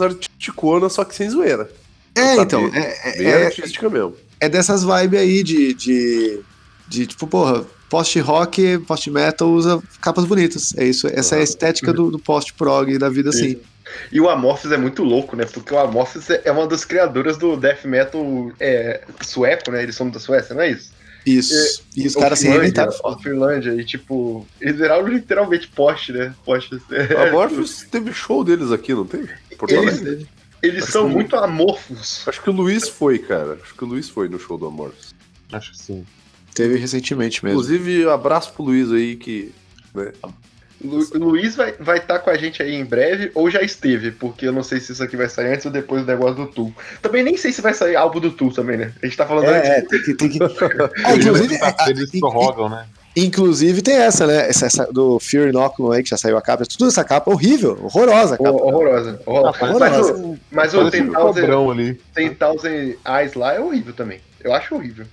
[0.48, 1.70] artisticonas, só que sem zoeira.
[2.14, 4.14] É, então, bem- é, Bem é, é, artística mesmo.
[4.40, 6.40] é dessas vibes aí de, de,
[6.86, 10.74] de tipo, porra, post-rock, post-metal usa capas bonitas.
[10.76, 13.58] É isso, essa é a estética do, do post-prog da vida assim.
[14.12, 15.44] E o Amorphis é muito louco, né?
[15.44, 19.82] Porque o Amorphis é uma das criadoras do death metal é, sueco, né?
[19.82, 20.92] Eles são da Suécia, não é isso?
[21.26, 21.82] Isso.
[21.96, 23.22] E os Ou caras se Finlândia, reinventaram foda.
[23.22, 26.34] Finlândia, e tipo, eles viraram literalmente post, né?
[26.44, 26.78] Post.
[27.16, 29.28] A Morpheus teve show deles aqui, não teve?
[29.58, 30.26] Porto Eles- Alegre?
[30.66, 32.26] Eles são muito amorfos.
[32.26, 33.58] Acho que o Luiz foi, cara.
[33.62, 35.14] Acho que o Luiz foi no show do Amorphous.
[35.52, 36.06] Acho que sim.
[36.54, 37.60] Teve recentemente mesmo.
[37.60, 39.52] Inclusive, abraço pro Luiz aí que.
[39.94, 40.12] Né?
[40.82, 43.62] Lu- O Luiz vai estar vai tá com a gente aí em breve, ou já
[43.62, 46.34] esteve, porque eu não sei se isso aqui vai sair antes ou depois do negócio
[46.36, 46.74] do Tool.
[47.00, 48.92] Também nem sei se vai sair álbum do Tool também, né?
[49.02, 49.88] A gente tá falando É, é, antes.
[49.88, 50.14] tem que.
[50.14, 50.38] Tem que...
[51.04, 51.58] Ah, inclusive,
[51.88, 52.86] Eles in- prorrogam, né?
[53.16, 54.48] Inclusive tem essa, né?
[54.48, 56.64] Essa, essa do Fear Inoculum aí, que já saiu a capa.
[56.66, 58.50] Tudo essa capa horrível, horrorosa a capa.
[58.50, 59.20] Hor- Horrorosa.
[59.26, 59.58] horrorosa.
[59.60, 60.14] Mas horrorosa.
[60.14, 62.00] o, mas o um 10,000 cobrão ali.
[62.14, 64.20] 10,000 Eyes lá é horrível também.
[64.42, 65.06] Eu acho horrível.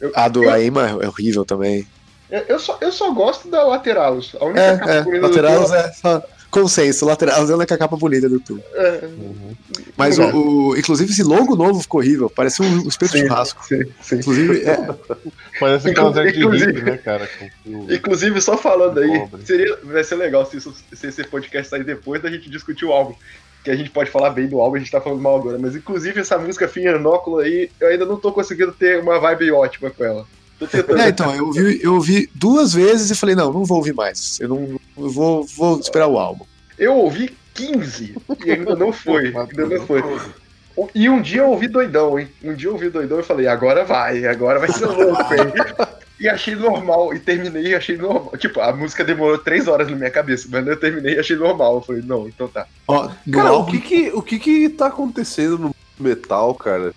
[0.00, 1.86] Eu, A do eu, Aima é horrível também.
[2.30, 4.34] eu, eu só, eu só gosto da Lateralos.
[4.40, 5.02] A única É, capa é.
[5.02, 7.04] Tool é só consenso.
[7.06, 8.62] Laterals é a única capa bonita do tubo.
[8.74, 9.50] é- Uhum.
[9.96, 10.22] Mas o,
[10.70, 12.30] o- inclusive esse logo novo ficou horrível.
[12.30, 13.64] Parece um espeto de churrasco.
[13.66, 14.16] sim, sim.
[14.16, 14.76] Inclusive, é,
[15.60, 17.28] Parece de Inclusive- hippie, né, cara?
[17.38, 21.68] Com fio- Inclusive, só falando aí, seria, vai ser legal se, isso- se esse podcast
[21.70, 23.14] sair depois da gente discutir o álbum.
[23.62, 25.58] Que a gente pode falar bem do álbum, a gente tá falando mal agora.
[25.58, 29.90] Mas inclusive essa música Finóculo aí, eu ainda não tô conseguindo ter uma vibe ótima
[29.90, 30.26] com ela.
[30.58, 30.98] Tô tentando.
[30.98, 34.40] É, então, eu ouvi, eu ouvi duas vezes e falei, não, não vou ouvir mais.
[34.40, 36.44] Eu não eu vou, vou esperar o álbum.
[36.78, 39.28] Eu ouvi 15 e ainda não foi.
[39.36, 40.02] Ainda não foi.
[40.94, 42.28] E um dia eu ouvi doidão, hein?
[42.42, 45.52] Um dia eu ouvi doidão e falei, agora vai, agora vai ser louco, hein?
[46.18, 48.32] E achei normal, e terminei e achei normal.
[48.36, 51.76] Tipo, a música demorou três horas na minha cabeça, mas eu terminei e achei normal.
[51.76, 52.66] Eu falei, não, então tá.
[52.86, 56.94] Ó, no Cara, o álbum, que que, o que que tá acontecendo no metal, cara?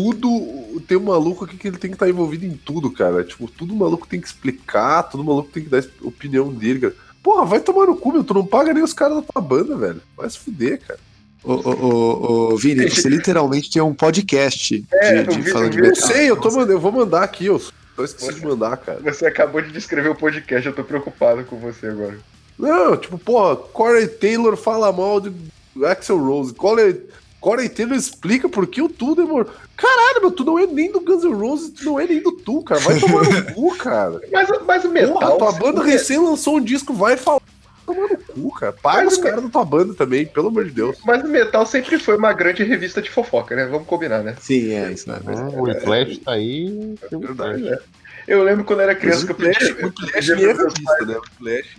[0.00, 0.82] Tudo.
[0.86, 3.24] Tem um maluco aqui que ele tem que estar envolvido em tudo, cara.
[3.24, 6.94] Tipo, tudo maluco tem que explicar, tudo maluco tem que dar opinião dele, cara.
[7.22, 8.22] Porra, vai tomar no cu, meu.
[8.22, 10.02] Tu não paga nem os caras da tua banda, velho.
[10.14, 11.00] Vai se fuder, cara.
[11.42, 15.50] ô, ô, ô, ô, Vini, você literalmente tem um podcast de, É, de eu vi-
[15.50, 16.08] falando de vi- Eu metal.
[16.08, 19.00] sei, eu, tô mandando, eu vou mandar aqui, eu só esqueci de mandar, cara.
[19.02, 22.18] Você acabou de descrever o podcast, eu tô preocupado com você agora.
[22.58, 25.32] Não, tipo, porra, Corey Taylor fala mal de
[25.86, 26.52] Axel Rose.
[26.54, 27.00] Corey,
[27.40, 29.50] Corey Taylor explica por que o Tu demorou.
[29.76, 32.32] Caralho, meu, tu não é nem do Guns N' Roses, tu não é nem do
[32.32, 32.80] Tu, cara.
[32.80, 34.20] Vai tomar no cu, cara.
[34.32, 35.12] Mas, mas o metal.
[35.18, 37.40] Porra, tua banda o- recém lançou um disco, vai falar.
[37.84, 38.72] Tomar no cu, cara.
[38.72, 40.96] Paga Mas os caras da tua banda também, pelo amor de Deus.
[41.06, 43.66] Mas o metal sempre foi uma grande revista de fofoca, né?
[43.66, 44.34] Vamos combinar, né?
[44.40, 45.08] Sim, é isso.
[45.08, 45.18] Né?
[45.24, 46.96] Hum, o Whiplash tá aí.
[47.12, 47.62] um verdade.
[47.62, 47.82] Whiplash.
[48.26, 49.86] Eu lembro quando eu era criança o que eu Flash, pedia.
[49.86, 51.16] o Flash nem é revista, né?
[51.16, 51.76] O Flash.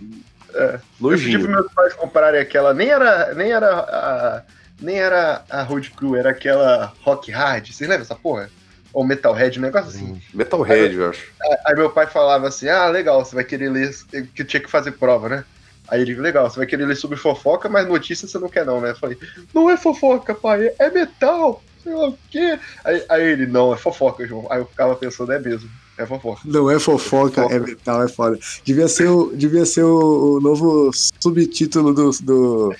[0.54, 0.80] É.
[1.02, 2.72] Eu pedi meus pais comprarem aquela.
[2.72, 3.34] Nem era.
[3.34, 4.42] Nem era a.
[4.80, 7.66] Nem era a Road Crew, era aquela Rock Hard.
[7.66, 8.50] Vocês lembram essa porra?
[8.92, 10.20] Ou Metalhead, um negócio assim.
[10.32, 11.30] Metalhead, eu acho.
[11.66, 13.94] Aí meu pai falava assim: ah, legal, você vai querer ler.
[14.34, 15.44] Que eu tinha que fazer prova, né?
[15.88, 18.80] Aí ele, legal, você vai querer ler sobre fofoca, mas notícia você não quer, não,
[18.80, 18.90] né?
[18.90, 19.16] Eu falei,
[19.54, 22.58] não é fofoca, pai, é metal, sei lá o quê.
[22.84, 24.46] Aí, aí ele, não, é fofoca, João.
[24.50, 26.42] Aí eu ficava pensando, é mesmo, é fofoca.
[26.44, 27.54] Não é fofoca, Fofoca.
[27.54, 28.38] é metal, é foda.
[28.62, 32.74] Devia ser o, devia ser o, o novo subtítulo do, do,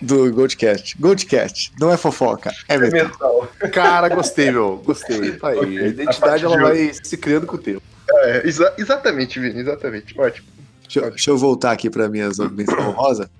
[0.00, 0.96] do Goldcast.
[0.98, 3.50] Goldcast, não é fofoca, é É metal.
[3.72, 4.76] Cara, gostei, meu.
[4.84, 5.32] Gostei.
[5.32, 5.78] Tá aí.
[5.78, 7.82] A identidade ela vai se criando com o tempo.
[8.10, 10.18] É, exa- exatamente, Vini, exatamente.
[10.18, 10.46] Ótimo.
[10.82, 13.30] Deixa, eu- deixa eu voltar aqui para minhas menções honrosa.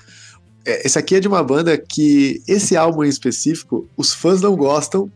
[0.64, 4.54] É, esse aqui é de uma banda que esse álbum em específico, os fãs não
[4.54, 5.10] gostam.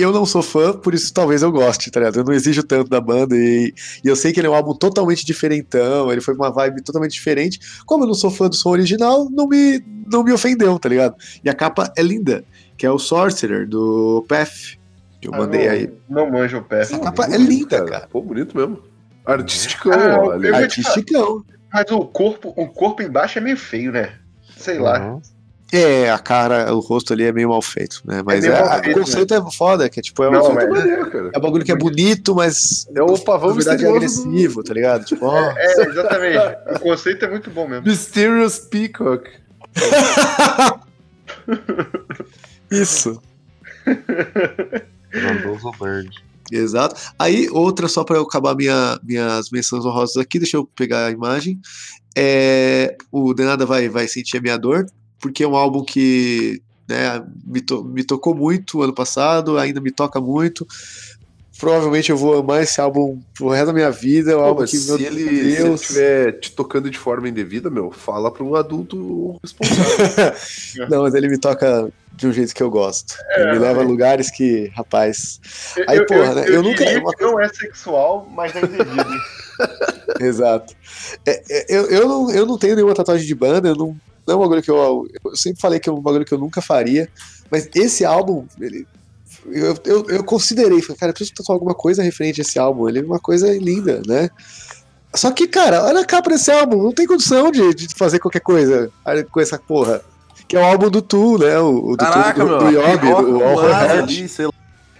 [0.00, 2.20] Eu não sou fã, por isso talvez eu goste, tá ligado?
[2.20, 4.74] Eu não exijo tanto da banda e, e eu sei que ele é um álbum
[4.74, 7.60] totalmente diferentão, ele foi uma vibe totalmente diferente.
[7.84, 11.14] Como eu não sou fã do som original, não me, não me ofendeu, tá ligado?
[11.44, 12.44] E a capa é linda,
[12.76, 14.78] que é o Sorcerer, do Path,
[15.20, 15.92] que eu mandei Ah, não, aí.
[16.08, 16.80] Não manjo o pé.
[16.80, 18.08] Essa capa é linda, cara.
[18.10, 18.78] Pô, bonito mesmo.
[19.24, 20.56] Artisticão, Ah, olha.
[20.56, 21.44] Artisticão.
[21.72, 24.14] Mas o corpo, o corpo embaixo é meio feio, né?
[24.56, 25.18] Sei lá.
[25.72, 28.22] É, a cara, o rosto ali é meio mal feito, né?
[28.24, 30.32] Mas meio é, mal a- feito, o conceito é foda, que é tipo, é um,
[30.32, 31.30] Não, Muito mas- maneiro, cara.
[31.32, 35.04] é um bagulho que é bonito, mas É o pavão verdade é agressivo, tá ligado?
[35.04, 35.38] Tipo, ó.
[35.56, 36.38] É, exatamente.
[36.76, 37.86] o conceito é muito bom mesmo.
[37.86, 39.30] Mysterious Peacock.
[42.70, 43.20] Isso.
[45.12, 46.10] Frondoso Bird.
[46.52, 47.00] Exato.
[47.18, 51.10] Aí, outra, só para eu acabar minha, minhas menções honrosas aqui, deixa eu pegar a
[51.10, 51.60] imagem.
[52.16, 54.84] É, o Denada vai, vai sentir a minha dor,
[55.20, 59.90] porque é um álbum que né, me, to- me tocou muito ano passado, ainda me
[59.90, 60.66] toca muito.
[61.58, 64.32] Provavelmente eu vou amar esse álbum pro resto da minha vida.
[64.32, 65.82] É um álbum que, se, meu ele, se ele Deus.
[65.82, 70.32] estiver te tocando de forma indevida, meu, fala pra um adulto responsável.
[70.88, 73.14] Não, mas ele me toca de um jeito que eu gosto.
[73.36, 75.38] ele me leva a lugares que, rapaz.
[75.86, 79.10] Aí, eu, porra, eu, né, eu eu nunca- uma não é sexual, mas é indevido.
[80.18, 80.74] Exato.
[81.26, 84.34] É, é, eu, eu, não, eu não tenho nenhuma tatuagem de banda, eu não, não
[84.34, 85.06] é um bagulho que eu.
[85.24, 87.08] Eu sempre falei que é um bagulho que eu nunca faria,
[87.50, 88.86] mas esse álbum, ele,
[89.46, 92.88] eu, eu, eu considerei, falei, cara, eu preciso tatuar alguma coisa referente a esse álbum,
[92.88, 94.30] ele é uma coisa linda, né?
[95.14, 98.40] Só que, cara, olha a capa desse álbum, não tem condição de, de fazer qualquer
[98.40, 98.90] coisa
[99.32, 100.00] com essa porra.
[100.46, 101.58] Que é o álbum do Tu, né?
[101.58, 102.58] O, o do, Caraca, tu, do, meu.
[102.58, 103.60] do Yobi, piroca do All
[104.02, 104.52] ali, sei lá.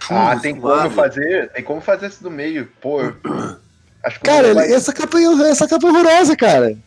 [0.09, 2.67] Ah, tem com como fazer, tem como fazer esse do meio.
[2.81, 3.15] Pô, eu-
[4.03, 6.77] acho que Cara, ele- vai- essa, capa, é- essa capa é horrorosa, cara.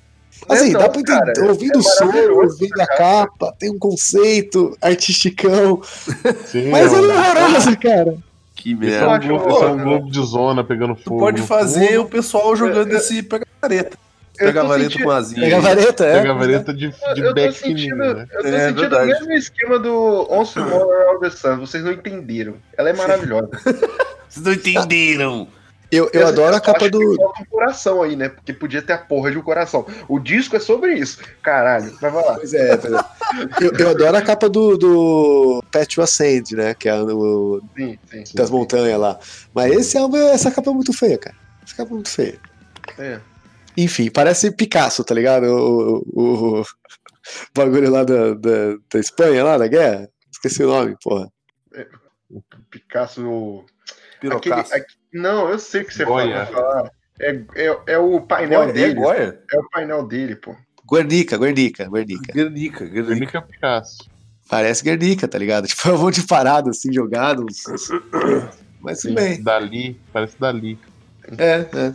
[0.48, 3.78] Assim, não, dá pra entender, cara, ouvindo é o som, ouvindo a capa, tem um
[3.78, 5.80] conceito artisticão,
[6.46, 8.16] Sim, mas é um- é horrorosa, cara.
[8.54, 9.14] Que Isso é merda.
[9.24, 9.82] um globo, isso é um né?
[9.84, 11.18] globo de zona pegando Tu fogo.
[11.20, 13.96] pode no fazer o pessoal jogando esse pega-vareta.
[13.96, 15.40] eu tô Pega-vareta sentindo- com asinha.
[15.40, 16.12] Pega a vareta, é.
[16.18, 18.26] Pega a vareta de, de Eu tô back sentindo, né?
[18.32, 21.58] eu tô É sentindo o mesmo esquema do On Tomorrow All the Sun.
[21.60, 22.54] Vocês não entenderam.
[22.76, 23.48] Ela é maravilhosa.
[24.28, 25.48] Vocês não entenderam.
[25.90, 27.14] Eu, eu adoro a capa do.
[27.16, 28.28] falta um coração aí, né?
[28.28, 29.86] Porque podia ter a porra de um coração.
[30.08, 31.18] O disco é sobre isso.
[31.42, 32.34] Caralho, vai lá.
[32.34, 32.98] Pois é, pois é.
[33.60, 36.74] Eu, eu adoro a capa do, do Pet to Ascend, né?
[36.74, 38.24] Que é o Sim, sim.
[38.34, 39.18] das montanhas lá.
[39.54, 41.36] Mas esse álbum, essa capa é muito feia, cara.
[41.64, 42.40] Essa capa é muito feia.
[42.98, 43.20] É.
[43.76, 45.44] Enfim, parece Picasso, tá ligado?
[45.46, 46.64] O, o- o
[47.54, 50.08] bagulho lá da, da, da Espanha, lá da guerra.
[50.32, 51.28] Esqueci o nome, porra.
[52.70, 53.64] Picasso.
[54.16, 54.72] Aquele, Pirocaço.
[55.14, 56.44] Não, eu sei o que você Goya.
[56.44, 56.44] fala.
[56.44, 56.90] vai falar.
[57.20, 58.94] É, é, é o painel Goya, é dele.
[58.94, 59.40] Goya?
[59.52, 60.54] É o painel dele, pô.
[60.90, 62.32] Guernica, Guernica, Guernica.
[62.32, 63.02] Guernica, Guernica.
[63.14, 64.10] Guernica Picasso.
[64.48, 65.66] Parece Guernica, tá ligado?
[65.68, 67.46] Tipo, é um monte de parado assim, jogado.
[68.80, 69.42] Mas tudo bem.
[69.42, 70.78] Dali, parece Dali.
[71.38, 71.94] É, é.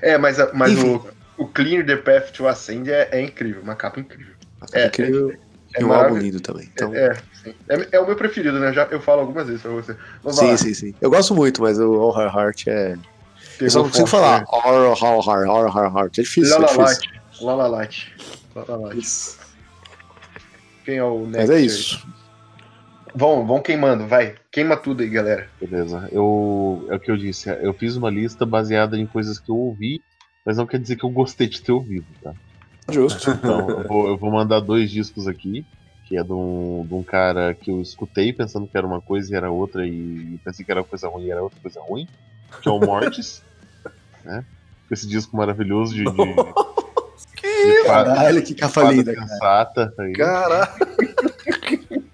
[0.00, 1.00] É, mas, mas Enfim.
[1.36, 4.34] o, o Clear the Path to Ascend é, é incrível, uma capa incrível.
[4.72, 5.34] É, É, incrível.
[5.74, 6.70] É um álbum lindo também.
[6.72, 7.54] Então, É, sim.
[7.68, 8.72] É, é o meu preferido, né?
[8.72, 9.96] Já, eu falo algumas vezes pra você.
[10.22, 10.56] Vamos sim, lá.
[10.56, 10.94] sim, sim.
[11.00, 12.96] Eu gosto muito, mas o All Her Heart é.
[13.60, 14.46] Eu só não Pegou consigo falar né?
[14.48, 16.18] All Her Heart, All Her Heart.
[16.18, 16.78] É difícil, é difícil.
[16.80, 17.12] Lalalate.
[17.40, 18.14] Lalalate.
[18.54, 18.98] Lalalate.
[18.98, 19.38] Isso.
[20.84, 21.52] Quem é o Mas next?
[21.52, 21.66] é aí?
[21.66, 22.06] isso.
[23.14, 24.34] Vão, vão queimando, vai.
[24.50, 25.48] Queima tudo aí, galera.
[25.60, 26.08] Beleza.
[26.10, 27.48] Eu, é o que eu disse.
[27.48, 30.02] Eu fiz uma lista baseada em coisas que eu ouvi,
[30.44, 32.34] mas não quer dizer que eu gostei de ter ouvido, tá?
[32.90, 33.30] Justo.
[33.38, 35.64] Então, eu vou, eu vou mandar dois discos aqui,
[36.06, 39.32] que é de um, de um cara que eu escutei pensando que era uma coisa
[39.32, 42.08] e era outra, e pensei que era coisa ruim e era outra coisa ruim,
[42.60, 43.42] que é o Mortis,
[44.24, 44.44] né?
[44.90, 48.54] Esse disco maravilhoso de, de, de fada, Caralho, que
[48.92, 49.28] linda, cara.
[49.28, 49.94] sensata.
[49.98, 50.12] Aí.
[50.12, 50.68] Caralho.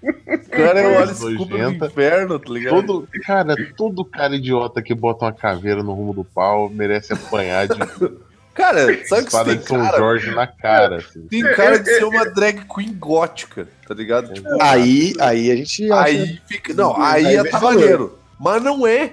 [0.51, 1.85] Cara, eu olho esse cubo do Nojenta.
[1.85, 2.75] inferno, tá ligado?
[2.75, 7.67] Todo, cara, todo cara idiota que bota uma caveira no rumo do pau merece apanhar
[7.67, 7.79] de
[8.53, 9.97] Cara, sabe o que você espada tem São cara?
[9.97, 10.95] Jorge na cara.
[10.97, 11.27] Assim.
[11.27, 14.33] Tem cara de ser uma drag queen gótica, tá ligado?
[14.33, 16.03] Tipo, Aí, aí a gente acha.
[16.03, 16.73] aí fica.
[16.73, 17.59] Não, aí, Aí é vem tá.
[18.39, 19.07] Mas não é.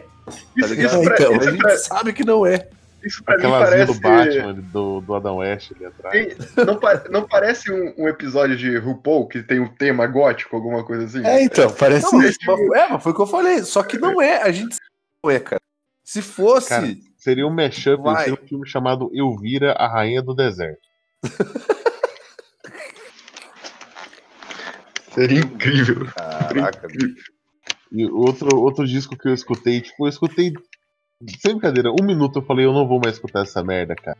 [0.60, 1.02] Tá ligado?
[1.02, 2.68] isso pra, Então, A gente pra, sabe que não é.
[3.04, 3.92] isso pra mim Aquela asinha parece.
[3.94, 6.12] do Batman, do, do Adam West ali atrás.
[6.34, 10.54] Tem- não, pa- não parece um, um episódio de RuPaul que tem um tema gótico,
[10.56, 11.24] alguma coisa assim?
[11.26, 12.04] É, então, parece.
[12.12, 12.36] Não, mas,
[12.74, 13.62] é, mas foi o que eu falei.
[13.62, 14.42] Só que não é.
[14.42, 15.62] A gente sabe que não é, cara.
[16.04, 16.68] Se fosse.
[16.70, 16.88] Cara,
[17.28, 18.24] Seria um mashup, Vai.
[18.24, 20.80] seria um filme chamado Elvira, a Rainha do Deserto.
[25.12, 26.06] Seria incrível.
[26.06, 27.30] Caraca, bicho.
[27.92, 30.54] E outro, outro disco que eu escutei, tipo, eu escutei.
[31.38, 34.16] Sem brincadeira, um minuto eu falei, eu não vou mais escutar essa merda, cara.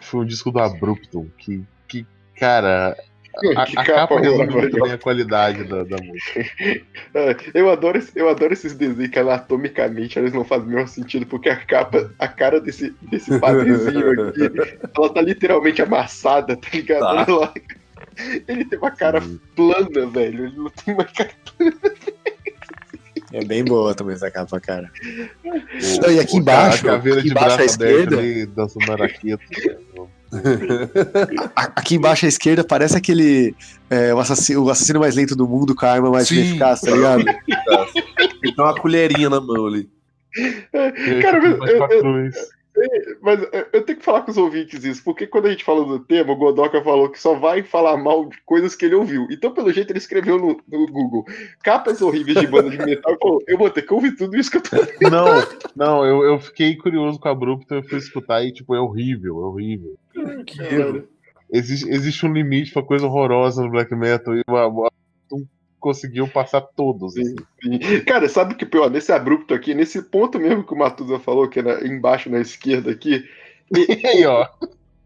[0.00, 2.04] Foi um disco do Abruptum, que, que
[2.36, 2.96] cara,
[3.56, 6.50] a, capa resume bem a qualidade da, da música.
[7.14, 11.26] Ah, Eu adoro, eu adoro esses desenhos que anatomicamente eles não fazem o menor sentido,
[11.26, 14.50] porque a capa, a cara desse, desse padrezinho aqui,
[14.96, 17.00] ela tá literalmente amassada, tá ligado?
[17.00, 17.32] Tá.
[17.32, 17.54] Lá.
[18.46, 19.22] Ele tem uma cara
[19.56, 20.46] plana, velho.
[20.46, 21.30] Ele não tem uma cara.
[23.32, 24.90] É bem boa também essa capa, cara.
[25.42, 28.16] O- Não, e aqui embaixo, cara, a caveira aqui de braço à esquerda-
[28.54, 28.86] dançando.
[31.54, 33.54] Aqui embaixo à esquerda parece aquele.
[33.90, 36.36] é, o, assassino, o assassino mais lento do mundo com a arma mais Sim.
[36.36, 37.24] ineficaz, tá ligado?
[37.24, 39.88] Tem uma colherinha na mão ali.
[41.22, 42.34] Cara, eu- eu- cruz.
[43.20, 45.86] Mas é, eu tenho que falar com os ouvintes isso, porque quando a gente falou
[45.86, 49.26] do tema, o Godoka falou que só vai falar mal de coisas que ele ouviu.
[49.30, 51.24] Então, pelo jeito, ele escreveu no, no Google
[51.62, 54.50] capas horríveis de banda de metal e falou: Eu vou ter que ouvir tudo isso
[54.50, 55.10] que eu tô ouvindo.
[55.10, 55.26] Não,
[55.76, 59.42] não, eu, eu fiquei curioso com a Abrupto, eu fui escutar e, tipo, é horrível,
[59.42, 59.96] é horrível.
[60.14, 61.04] Cara,
[61.52, 65.01] Existe, existe um limite pra coisa horrorosa no black metal e o Abrupto
[65.82, 67.16] conseguiu passar todos.
[67.16, 67.34] assim.
[67.62, 67.78] Sim.
[68.06, 68.88] Cara, sabe o que pior?
[68.90, 72.40] Nesse abrupto aqui, nesse ponto mesmo que o Matuza falou, que é na- embaixo na
[72.40, 73.22] esquerda aqui,
[73.70, 74.46] E aí, ó.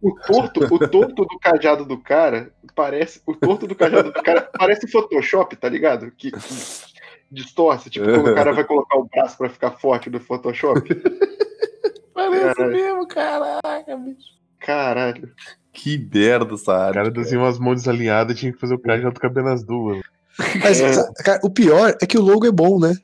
[0.03, 3.21] o torto, o torto do cajado do cara parece.
[3.27, 6.11] O torto do cajado do cara parece Photoshop, tá ligado?
[6.11, 6.39] Que, que
[7.31, 10.89] distorce, tipo, quando o cara vai colocar o braço pra ficar forte no Photoshop.
[12.15, 12.73] Parece Caralho.
[12.73, 14.37] mesmo, caraca, bicho.
[14.59, 15.31] Caralho.
[15.73, 16.95] Que merda essa O área.
[16.95, 20.01] cara desenhou umas mãos desalinhadas e tinha que fazer o cajado cabendo as duas.
[20.63, 21.13] Mas, É.
[21.23, 22.95] cara, o pior é que o logo é bom, né?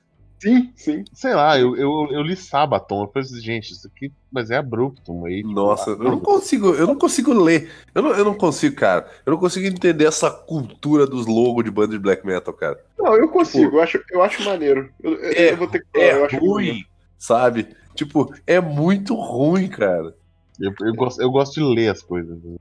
[0.43, 1.05] Sim, sim.
[1.15, 4.57] Sei lá, eu, eu, eu li Sabaton, eu falei assim, gente, isso aqui, mas é
[4.57, 5.37] abrupto, aí.
[5.37, 7.71] tipo, Nossa, eu não consigo, eu não consigo ler.
[7.95, 9.09] Eu não, eu não consigo, cara.
[9.25, 12.77] Eu não consigo entender essa cultura dos logos de banda de black metal, cara.
[12.99, 14.91] Não, eu consigo, eu, acho, eu acho maneiro.
[15.01, 16.85] Eu, É, eu vou ter que falar, É eu acho ruim,
[17.17, 17.69] sabe?
[17.95, 20.13] Tipo, é muito ruim, cara.
[20.59, 22.37] Eu, eu, gosto, eu gosto de ler as coisas.
[22.43, 22.57] né?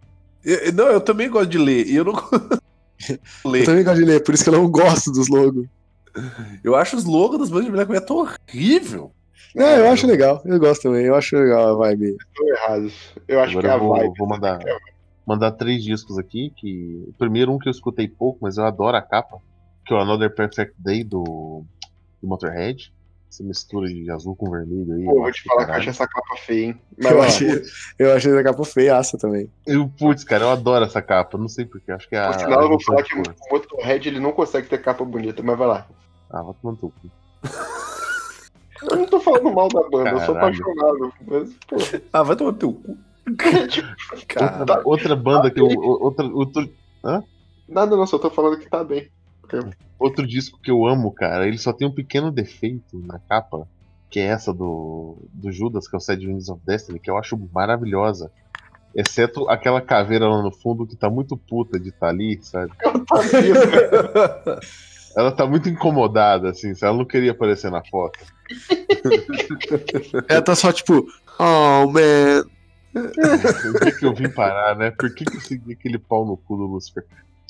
[0.45, 1.88] Eu- não, eu também gosto de ler.
[1.88, 2.14] E eu não
[3.45, 5.65] Eu também gosto de ler, por isso que eu não gosto dos logos.
[6.64, 9.11] Eu acho os logos das bandas de black metal horrível.
[9.56, 12.15] Não, eu acho legal, eu gosto também, eu acho legal a vibe.
[12.18, 12.94] Estão errados.
[13.28, 14.14] Eu acho Agora que é a eu vou, vibe.
[14.18, 14.60] vou mandar,
[15.26, 17.06] mandar três discos aqui, que.
[17.07, 19.38] o Primeiro um que eu escutei pouco, mas eu adoro a capa,
[19.86, 21.64] que é o Another Perfect Day do,
[22.22, 22.94] do Motorhead.
[23.32, 25.06] Essa mistura de azul com vermelho aí.
[25.06, 25.80] Pô, eu vou te falar que eu caralho.
[25.80, 26.82] acho essa capa feia, hein?
[26.99, 27.62] Mas, Eu ó, achei,
[27.98, 29.49] eu achei a capa feiaça também.
[29.66, 31.38] Eu, putz, cara, eu adoro essa capa.
[31.38, 32.28] Não sei porquê, acho que é a.
[32.28, 33.70] Por sinal, eu vou falar que junção de o cores.
[33.70, 35.88] Motorhead ele não consegue ter capa bonita, mas vai lá.
[36.30, 37.10] Ah, vai tomar no teu cu.
[38.91, 40.53] Eu não tô falando mal da banda, eu sou Caralho.
[40.66, 41.14] apaixonado.
[41.26, 41.78] Mas, pô,
[42.12, 42.98] Ah, vai tomar no teu cu.
[44.28, 45.68] Cara, Outra, outra banda que eu.
[45.68, 46.70] Outra, outro,
[47.70, 49.10] nada não, só tô falando que tá bem.
[49.98, 53.68] Outro disco que eu amo, cara, ele só tem um pequeno defeito na capa,
[54.10, 57.18] que é essa do, do Judas, que é o Sad Wings of Destiny, que eu
[57.18, 58.32] acho maravilhosa.
[58.94, 62.73] Exceto aquela caveira lá no fundo que tá muito puta de estar ali, sabe?
[65.15, 68.18] Ela tá muito incomodada, assim, se ela não queria aparecer na foto.
[70.30, 71.06] Ela tá só tipo,
[71.38, 72.45] oh man.
[72.94, 74.91] O dia que eu vim parar, né?
[74.91, 77.06] Por que, que eu segui aquele pau no cu do Lucifer?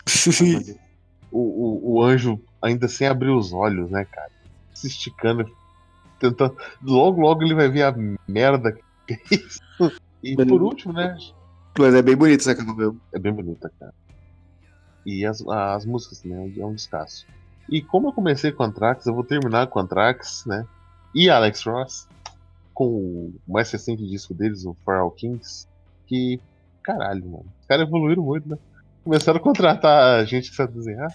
[1.31, 4.31] O, o, o anjo ainda sem abrir os olhos, né, cara?
[4.73, 5.49] Se esticando,
[6.19, 6.55] tentando.
[6.81, 7.95] Logo, logo ele vai ver a
[8.27, 8.77] merda
[9.07, 9.61] que é isso.
[10.23, 11.17] E por último, né?
[11.77, 12.99] Mas é bem bonita essa capa mesmo.
[13.13, 13.93] É bem bonita, cara.
[15.05, 17.25] E as, as músicas também é um descasso.
[17.69, 20.65] E como eu comecei com Anthrax, eu vou terminar com Anthrax, né?
[21.15, 22.07] E Alex Ross,
[22.73, 25.67] com o mais recente disco deles, o For All Kings,
[26.05, 26.39] que,
[26.83, 27.45] caralho, mano.
[27.61, 28.57] Os caras evoluíram muito, né?
[29.03, 31.09] Começaram a contratar gente que sabe desenhar.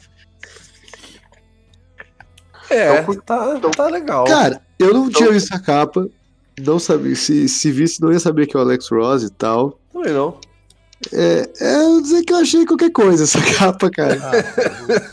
[2.70, 4.24] é, Então, tá, então- tá legal.
[4.24, 6.08] Cara, eu não Então- tinha visto a capa.
[6.60, 7.14] Não sabia.
[7.14, 9.78] Se, se visse, não ia saber que é o Alex Ross e tal.
[9.92, 10.38] Também não.
[11.12, 14.16] É, é eu dizer que eu achei qualquer coisa essa capa, cara.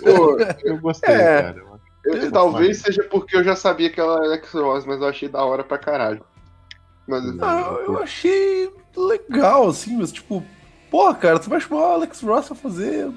[0.02, 1.42] Pô, Eu gostei, É.
[1.44, 1.64] cara.
[2.06, 5.28] eu- talvez seja porque eu já sabia que ela era Alex Ross, mas eu achei
[5.28, 6.24] da hora pra caralho.
[7.06, 10.42] Mas Ah, eu, eu achei legal, assim, mas tipo,
[10.94, 13.12] porra, cara, tu vai chamar o Alex Ross pra fazer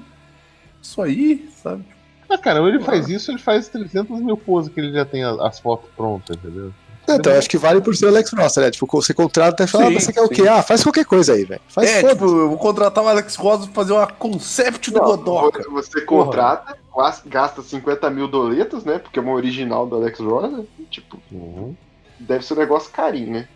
[0.81, 1.85] isso aí, sabe?
[2.27, 5.23] Ah, cara, ou ele faz isso, ele faz 300 mil poses que ele já tem
[5.23, 6.73] as, fotos prontas, entendeu?
[7.07, 8.71] Então, eu acho que vale por ser o Alex Ross, né?
[8.71, 10.33] Tipo, você contrata e fala, ah, você quer o sim.
[10.33, 10.47] quê?
[10.47, 11.61] Ah, faz qualquer coisa aí, velho.
[11.69, 15.63] Faz é, tipo, eu vou contratar o Alex Ross pra fazer uma concept do Godoka.
[15.69, 18.97] Você contrata, gas- gasta 50 mil doletas, né?
[18.97, 20.65] Porque é uma original do Alex Ross, né?
[20.89, 21.75] Tipo, Uhum.
[22.19, 23.47] deve ser um negócio carinho, né?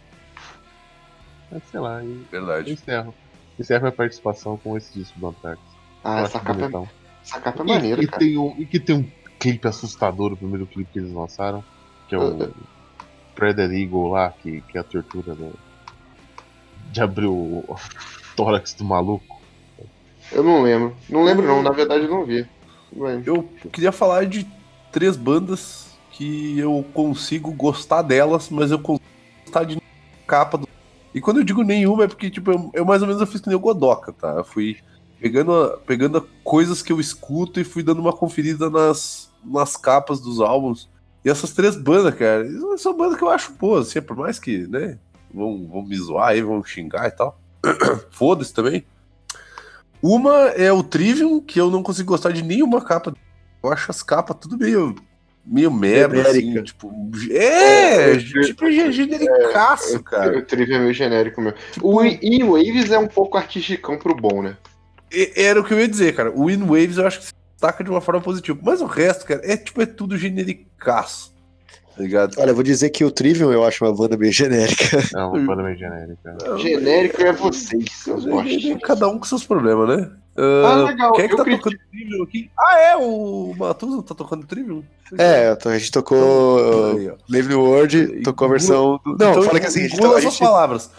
[1.52, 2.72] Mas sei lá, e eu Verdade.
[2.72, 3.14] encerro.
[3.62, 5.60] Encerro minha participação com esse disco do Anthrax.
[6.04, 6.88] Ah, Eu essa capa, é,
[7.24, 8.20] essa capa é E- maneira, e, cara.
[8.20, 9.06] tem um, e que tem um
[9.40, 11.64] clipe assustador, o primeiro clipe que eles lançaram,
[12.08, 12.52] que é o
[13.36, 15.54] Predator Eagle lá, que, que é a tortura do-
[16.92, 17.64] de abrir o
[18.36, 19.40] tórax do maluco.
[20.32, 20.96] Eu não lembro.
[21.10, 22.48] Não lembro não, na verdade eu não vi.
[23.26, 24.46] Eu queria falar de
[24.92, 29.06] três bandas que eu consigo gostar delas, mas eu consigo
[29.46, 29.80] gostar de
[30.28, 30.68] capa do.
[31.14, 33.42] E quando eu digo nenhuma é porque, tipo, eu, eu mais ou menos eu fiz
[33.42, 34.30] que nem o Godoka, tá?
[34.30, 34.78] Eu fui
[35.20, 40.40] pegando, pegando coisas que eu escuto e fui dando uma conferida nas, nas capas dos
[40.40, 40.90] álbuns.
[41.24, 42.46] E essas três bandas, cara,
[42.78, 44.98] são bandas que eu acho boas, assim, por mais que, né,
[45.32, 47.40] vão, vão me zoar aí, vão xingar e tal.
[48.10, 48.86] Foda-se também.
[50.02, 53.14] Uma é o Trivium, que eu não consigo gostar de nenhuma capa.
[53.64, 54.96] Eu acho as capas tudo meio
[55.45, 56.59] meio merda, Genérica.
[56.59, 56.91] assim, tipo.
[57.31, 60.38] É, É, tipo é genericaço, cara.
[60.38, 61.57] O Trivium é meio genérico mesmo.
[61.81, 64.57] O In Waves é um pouco artisticão pro bom, né?
[65.35, 66.31] Era o que eu ia dizer, cara.
[66.31, 68.57] O In Waves eu acho que se destaca de uma forma positiva.
[68.61, 71.31] Mas o resto, cara, é tipo, é tudo genericaço.
[71.95, 72.39] Tá ligado?
[72.39, 74.97] Olha, eu vou dizer que o Trivium eu acho uma banda meio genérica.
[75.13, 76.38] É uma banda meio genérica.
[76.57, 78.81] Genérico é vocês, seus bostas.
[78.84, 80.11] Cada um com seus problemas, né?
[80.38, 81.12] Ah, Ah, legal.
[81.14, 82.52] Quem é que eu tá critico- tocando Trivium aqui?
[82.58, 84.84] Ah, é, o Matusa tá tocando Trivium?
[85.18, 87.16] É, a gente tocou Aí, ó.
[87.30, 88.99] Live New World, tocou a versão.
[89.06, 90.91] do- Não, Então, fala que assim, a gente, engula a as suas gente, palavras.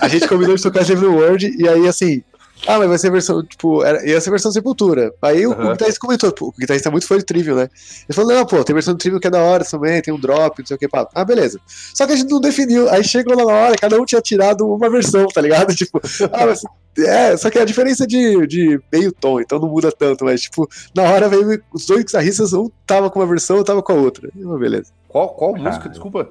[0.00, 2.22] a gente combinou de tocar Live New World e aí assim.
[2.66, 5.12] Ah, mas vai ser a versão, tipo, era, ia ser a versão Sepultura.
[5.22, 7.68] Aí o, o guitarrista comentou, pô, o guitarrista é muito fã de Trivium, né?
[8.08, 10.18] Ele falou, não, pô, tem versão de Trivium que é da hora também, tem um
[10.18, 11.08] drop, não sei o que, pá.
[11.14, 11.60] Ah, beleza.
[11.66, 14.66] Só que a gente não definiu, aí chegou lá na hora, cada um tinha tirado
[14.66, 15.74] uma versão, tá ligado?
[15.78, 16.00] Tipo,
[16.32, 16.62] ah, mas,
[16.98, 20.40] é, só que a diferença é de, de meio tom, então não muda tanto, mas,
[20.42, 23.92] tipo, na hora veio os dois guitarristas, um tava com uma versão, um tava com
[23.92, 24.28] a outra.
[24.34, 24.90] E, uma beleza.
[25.06, 25.88] Qual, qual música?
[25.88, 26.28] Desculpa.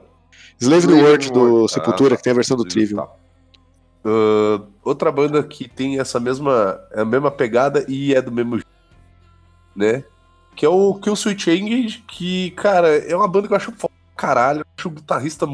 [0.60, 1.68] Slave New Slave World do.
[1.68, 2.98] Sepultura, Ah, que tem a versão do Trivium.
[2.98, 3.10] Tá.
[4.10, 8.62] Ah, outra banda que tem essa mesma, a mesma pegada e é do mesmo
[9.76, 10.04] né?
[10.56, 13.94] Que é o Kill Switch Engage, que, cara, é uma banda que eu acho foda
[14.16, 14.62] caralho.
[14.62, 15.46] Eu acho o guitarrista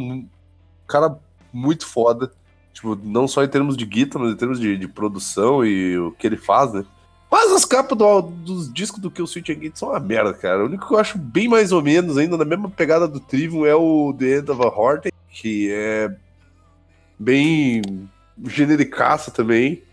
[0.87, 1.17] cara
[1.51, 2.31] muito foda.
[2.71, 6.11] Tipo, não só em termos de guitarra, mas em termos de, de produção e o
[6.11, 6.85] que ele faz, né?
[7.29, 10.63] Mas as capas do- dos discos do Kill Switch Engage são uma merda, cara.
[10.63, 13.65] O único que eu acho bem mais ou menos, ainda na mesma pegada do Trivium,
[13.65, 16.15] é o The End of a Horton, que é
[17.19, 17.81] bem
[18.47, 19.83] genericaça também.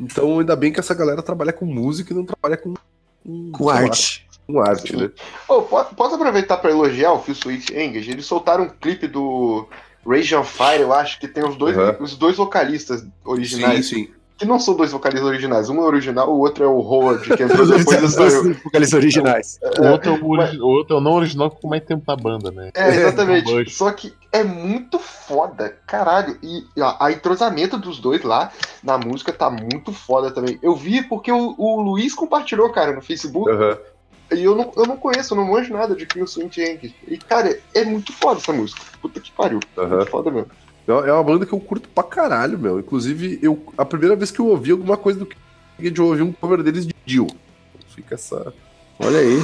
[0.00, 2.74] Então, ainda bem que essa galera trabalha com música e não trabalha com,
[3.24, 4.26] com, Com sei lá, arte.
[4.46, 5.10] com arte, né?
[5.46, 5.62] Po-
[5.96, 8.10] posso aproveitar pra elogiar o Phil Sweet Engage?
[8.10, 9.68] Eles soltaram um clipe do
[10.06, 11.96] Rage on Fire, eu acho que tem os dois, Uhum.
[12.00, 13.86] os dois vocalistas originais.
[13.88, 14.10] Sim, sim.
[14.36, 15.68] Que não são dois vocalistas originais.
[15.70, 18.54] Um é original, o outro é o Howard, que entrou dois, depois saiu.
[18.64, 19.60] vocalistas originais.
[19.78, 22.02] O outro, é o, origi- o outro é o não original que ficou mais tempo
[22.08, 22.70] na banda, né?
[22.74, 23.70] É, exatamente.
[23.70, 26.36] Só que é muito foda, caralho.
[26.42, 28.50] E a, a entrosamento dos dois lá
[28.82, 30.58] na música tá muito foda também.
[30.60, 33.48] Eu vi porque o, o Luiz compartilhou, cara, no Facebook.
[33.48, 33.78] Aham.
[34.32, 36.92] E eu não, eu não conheço, eu não manjo nada de Kill Swing Yankees.
[37.06, 38.80] E, cara, é muito foda essa música.
[39.00, 39.60] Puta que pariu.
[39.76, 40.50] Muito foda mesmo.
[40.88, 42.80] É é uma banda que eu curto pra caralho, meu.
[42.80, 45.36] Inclusive, eu, a primeira vez que eu ouvi alguma coisa do que
[45.78, 47.28] eu ouvi um cover deles de Dio.
[47.94, 48.52] Fica essa.
[48.98, 49.38] Olha aí.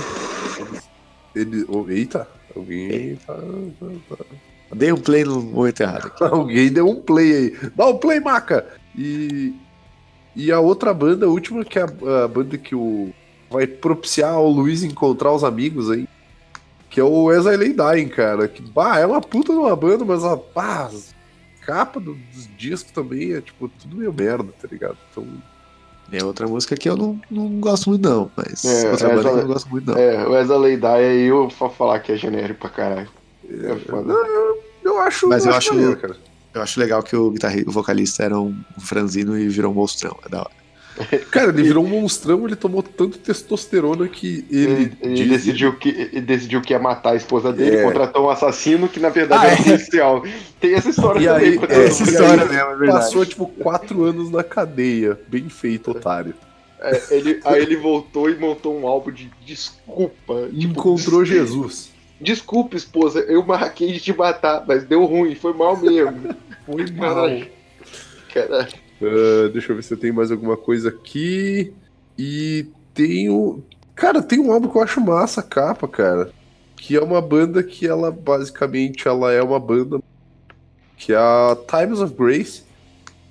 [1.34, 2.26] Ele, oh, eita,
[2.56, 3.14] alguém.
[3.24, 4.24] tá- tá- tá-
[4.72, 6.12] Dei um play no momento errado.
[6.20, 7.70] Alguém deu um play aí.
[7.74, 8.66] Dá um play, maca!
[8.96, 9.54] E.
[10.36, 13.10] E a outra banda, a última, que é a, a banda que o.
[13.50, 16.08] Vai propiciar o Luiz encontrar os amigos aí.
[16.88, 18.46] Que é o As I Lay Dying, cara.
[18.46, 21.12] Que, bah, é uma puta de uma banda, mas a pá, as
[21.66, 24.96] capa do- dos discos também é, tipo, tudo meio merda, tá ligado?
[25.10, 25.26] Então.
[26.12, 28.30] É outra música que eu não, não gosto muito, não.
[28.36, 29.96] Mas É, outra banda que eu não gosto muito, não.
[29.98, 33.08] É, o Wesley Die aí eu vou falar que é genérico pra caralho.
[33.50, 34.14] É foda.
[34.84, 35.28] Eu acho.
[35.28, 36.16] Mas eu acho- maneiro, cara.
[36.52, 39.74] Eu acho legal que o, guitarri, o vocalista era um, um franzino e virou um
[39.74, 40.16] monstrão.
[40.26, 40.60] É da hora.
[41.30, 44.64] Cara, ele virou um monstrão, ele tomou tanto testosterona que ele.
[44.72, 47.82] Ele, ele diz- decidiu que, ele decidiu que ia matar a esposa dele, É.
[47.84, 49.64] contratou um assassino que na verdade Ah, era é?
[49.64, 50.24] policial.
[50.60, 51.48] Tem essa história E também.
[51.48, 53.04] aí, é, eu- Essa e história aí, mesmo, é verdade.
[53.04, 55.18] Passou, tipo, quatro anos na cadeia.
[55.28, 56.34] Bem feito, otário.
[56.80, 60.48] é, ele, aí ele voltou e montou um álbum de desculpa.
[60.50, 61.89] tipo, Encontrou Jesus.
[62.20, 66.34] Desculpa, esposa, eu marquei de te matar, mas deu ruim, foi mal mesmo.
[66.66, 67.48] Foi Caralho.
[68.32, 68.72] Caralho.
[69.02, 71.72] Ah, deixa eu ver se eu tenho mais alguma coisa aqui.
[72.18, 73.64] E tenho.
[73.94, 76.30] Cara, tem um álbum que eu acho massa a capa, cara.
[76.76, 80.00] Que é uma banda que ela basicamente ela é uma banda
[80.96, 82.62] que é a Times of Grace.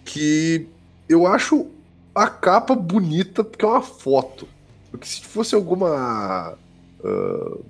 [0.04, 0.68] Que
[1.08, 1.68] eu acho
[2.14, 4.48] a capa bonita porque é uma foto.
[4.90, 6.58] Porque se fosse alguma.
[7.04, 7.64] tipo,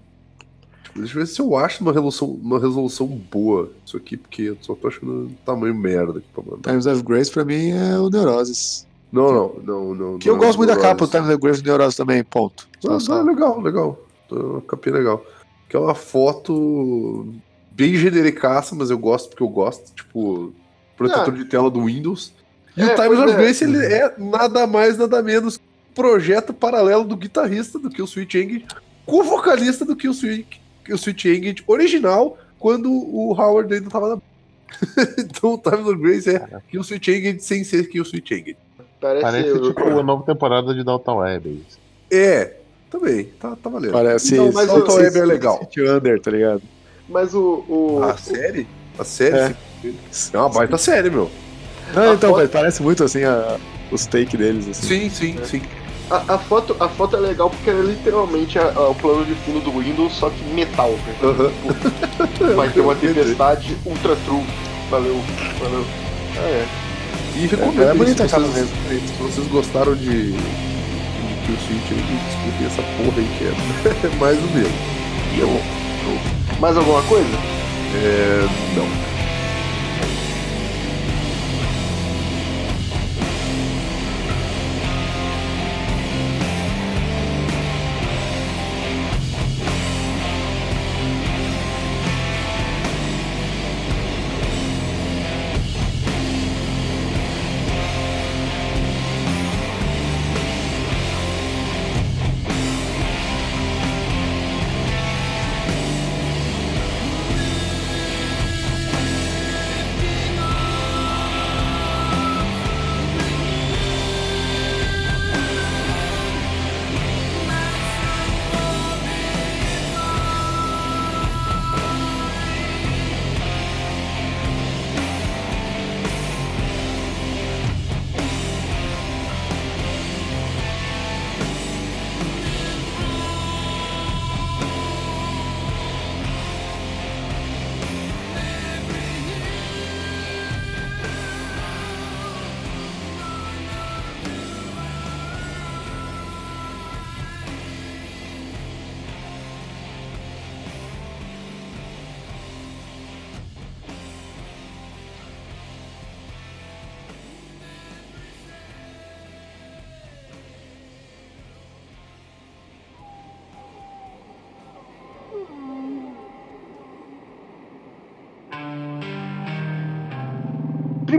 [0.96, 4.58] deixa eu ver se eu acho uma resolução, uma resolução boa isso aqui, porque eu
[4.62, 6.70] só tô achando um tamanho merda aqui pra mandar.
[6.70, 8.88] Times of Grace pra mim é o Neuroses.
[9.12, 10.20] Não, não, não, não.
[10.20, 11.96] Que eu não, gosto muito da não, capa, o não, Times of Grace e Neuroses
[11.96, 12.68] também, ponto.
[12.84, 13.18] Não, só.
[13.18, 14.00] não, legal, legal.
[14.32, 15.26] É Uma capinha legal.
[15.68, 17.34] Que é uma foto
[17.72, 20.54] bem genericaça, mas eu gosto porque eu gosto, tipo,
[20.98, 22.34] protetor de tela do Windows.
[22.76, 23.36] E É, o Times of é.
[23.36, 28.02] Grace ele é nada mais, nada menos que um projeto paralelo do guitarrista do que
[28.02, 28.66] o Switch Engage,
[29.06, 30.58] com o vocalista do que o Switch,
[30.94, 34.22] o Switch Engage original, quando o Howard ainda tava na.
[35.18, 38.30] então o Times of Grace é que o Switch Engage sem ser que o Switch
[38.32, 38.58] Engage.
[39.02, 41.64] Parece, Parece eu- tipo a nova temporada de Dalton Web.
[42.12, 42.16] é.
[42.18, 42.58] É,
[42.90, 43.92] também, tá, tá valendo.
[43.92, 44.36] Parece.
[44.36, 45.60] Não, mas Dalton o- Web é legal.
[45.60, 46.62] City Under, tá ligado?
[47.08, 47.64] Mas o.
[47.68, 48.68] o- A série?
[48.98, 49.36] A série?
[49.38, 49.56] É.
[50.34, 51.30] É uma baita série, meu.
[51.94, 53.58] Não, A então, foto- mas parece muito assim a-
[53.92, 54.88] os take deles, assim.
[54.88, 55.62] Sim, sim, sim.
[56.10, 59.24] A, a foto, a foto é legal porque ela é literalmente a- a- o plano
[59.26, 60.98] de fundo do Windows, só que metal?
[61.24, 61.52] Aham.
[62.56, 64.44] Vai ter uma tempestade ultra true.
[64.90, 65.22] Valeu,
[65.60, 65.86] valeu.
[66.38, 66.66] Ah, é.
[67.36, 72.20] E recomendo É aí, bonita se, vocês, se vocês gostaram de, de Kill Switch aí,
[72.28, 74.74] discutir essa porra aí que é mais do mesmo.
[75.38, 75.62] E é bom.
[76.60, 77.30] Mais alguma coisa?
[77.96, 78.88] É, não.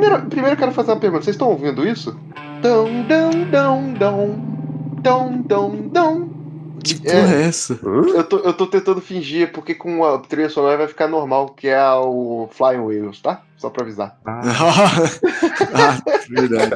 [0.01, 1.23] Primeiro, primeiro eu quero fazer uma pergunta.
[1.25, 2.19] Vocês estão ouvindo isso?
[2.63, 4.51] Dão, dão, dão, dão.
[5.03, 6.31] Dão, dão, dão.
[6.83, 7.21] Que É.
[7.21, 7.79] porra é essa?
[7.83, 11.69] Eu tô, eu tô tentando fingir, porque com a trilha sonora vai ficar normal, que
[11.69, 13.43] é o Flying Wheels, tá?
[13.59, 14.19] Só pra avisar.
[14.25, 15.99] ah,
[16.31, 16.71] verdade.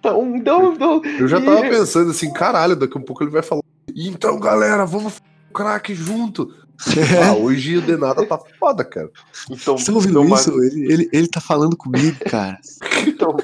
[0.00, 1.02] Dão, dão, dão.
[1.18, 3.62] Eu já tava E- pensando assim, caralho, daqui a pouco ele vai falar.
[3.94, 6.48] Então, galera, vamos f- o crack junto.
[7.24, 9.08] Ah, hoje o Denada tá foda, cara.
[9.50, 10.62] Então, Vocês estão ouvindo então, isso?
[10.62, 12.58] Ele, ele, ele tá falando comigo, cara.
[13.06, 13.36] Então,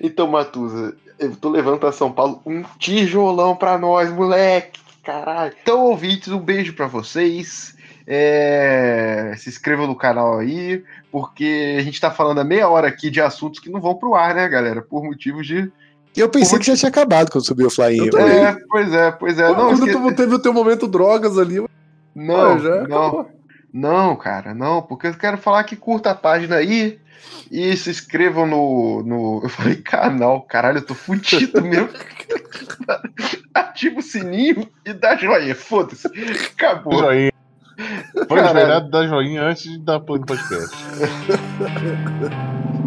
[0.00, 4.80] então, Matusa, eu tô levando pra São Paulo um tijolão pra nós, moleque.
[5.04, 5.52] Caralho.
[5.62, 7.74] Então, ouvintes, um beijo pra vocês.
[8.06, 13.10] É, Se inscrevam no canal aí, porque a gente tá falando há meia hora aqui
[13.10, 14.82] de assuntos que não vão pro ar, né, galera?
[14.82, 15.70] Por motivos de.
[16.16, 17.70] Eu pensei que já tinha acabado quando subiu o
[18.10, 18.44] também.
[18.44, 19.48] É, pois é, pois é.
[19.48, 21.68] Não, quando esque- tu teve o teu momento drogas ali, eu-
[22.14, 23.30] não, Ah, não, acabou.
[23.72, 26.98] não, cara, não, porque eu quero falar que curta a página aí
[27.50, 29.40] e se inscrevam no, no.
[29.42, 31.88] Eu falei canal, caralho, eu tô fudido mesmo.
[33.54, 36.06] Ativa o sininho e dá joinha, foda-se.
[36.54, 36.98] Acabou.
[36.98, 37.32] Joinha.
[38.28, 38.58] Foi Caralho.
[38.58, 40.76] liberado da joinha antes de dar play no podcast.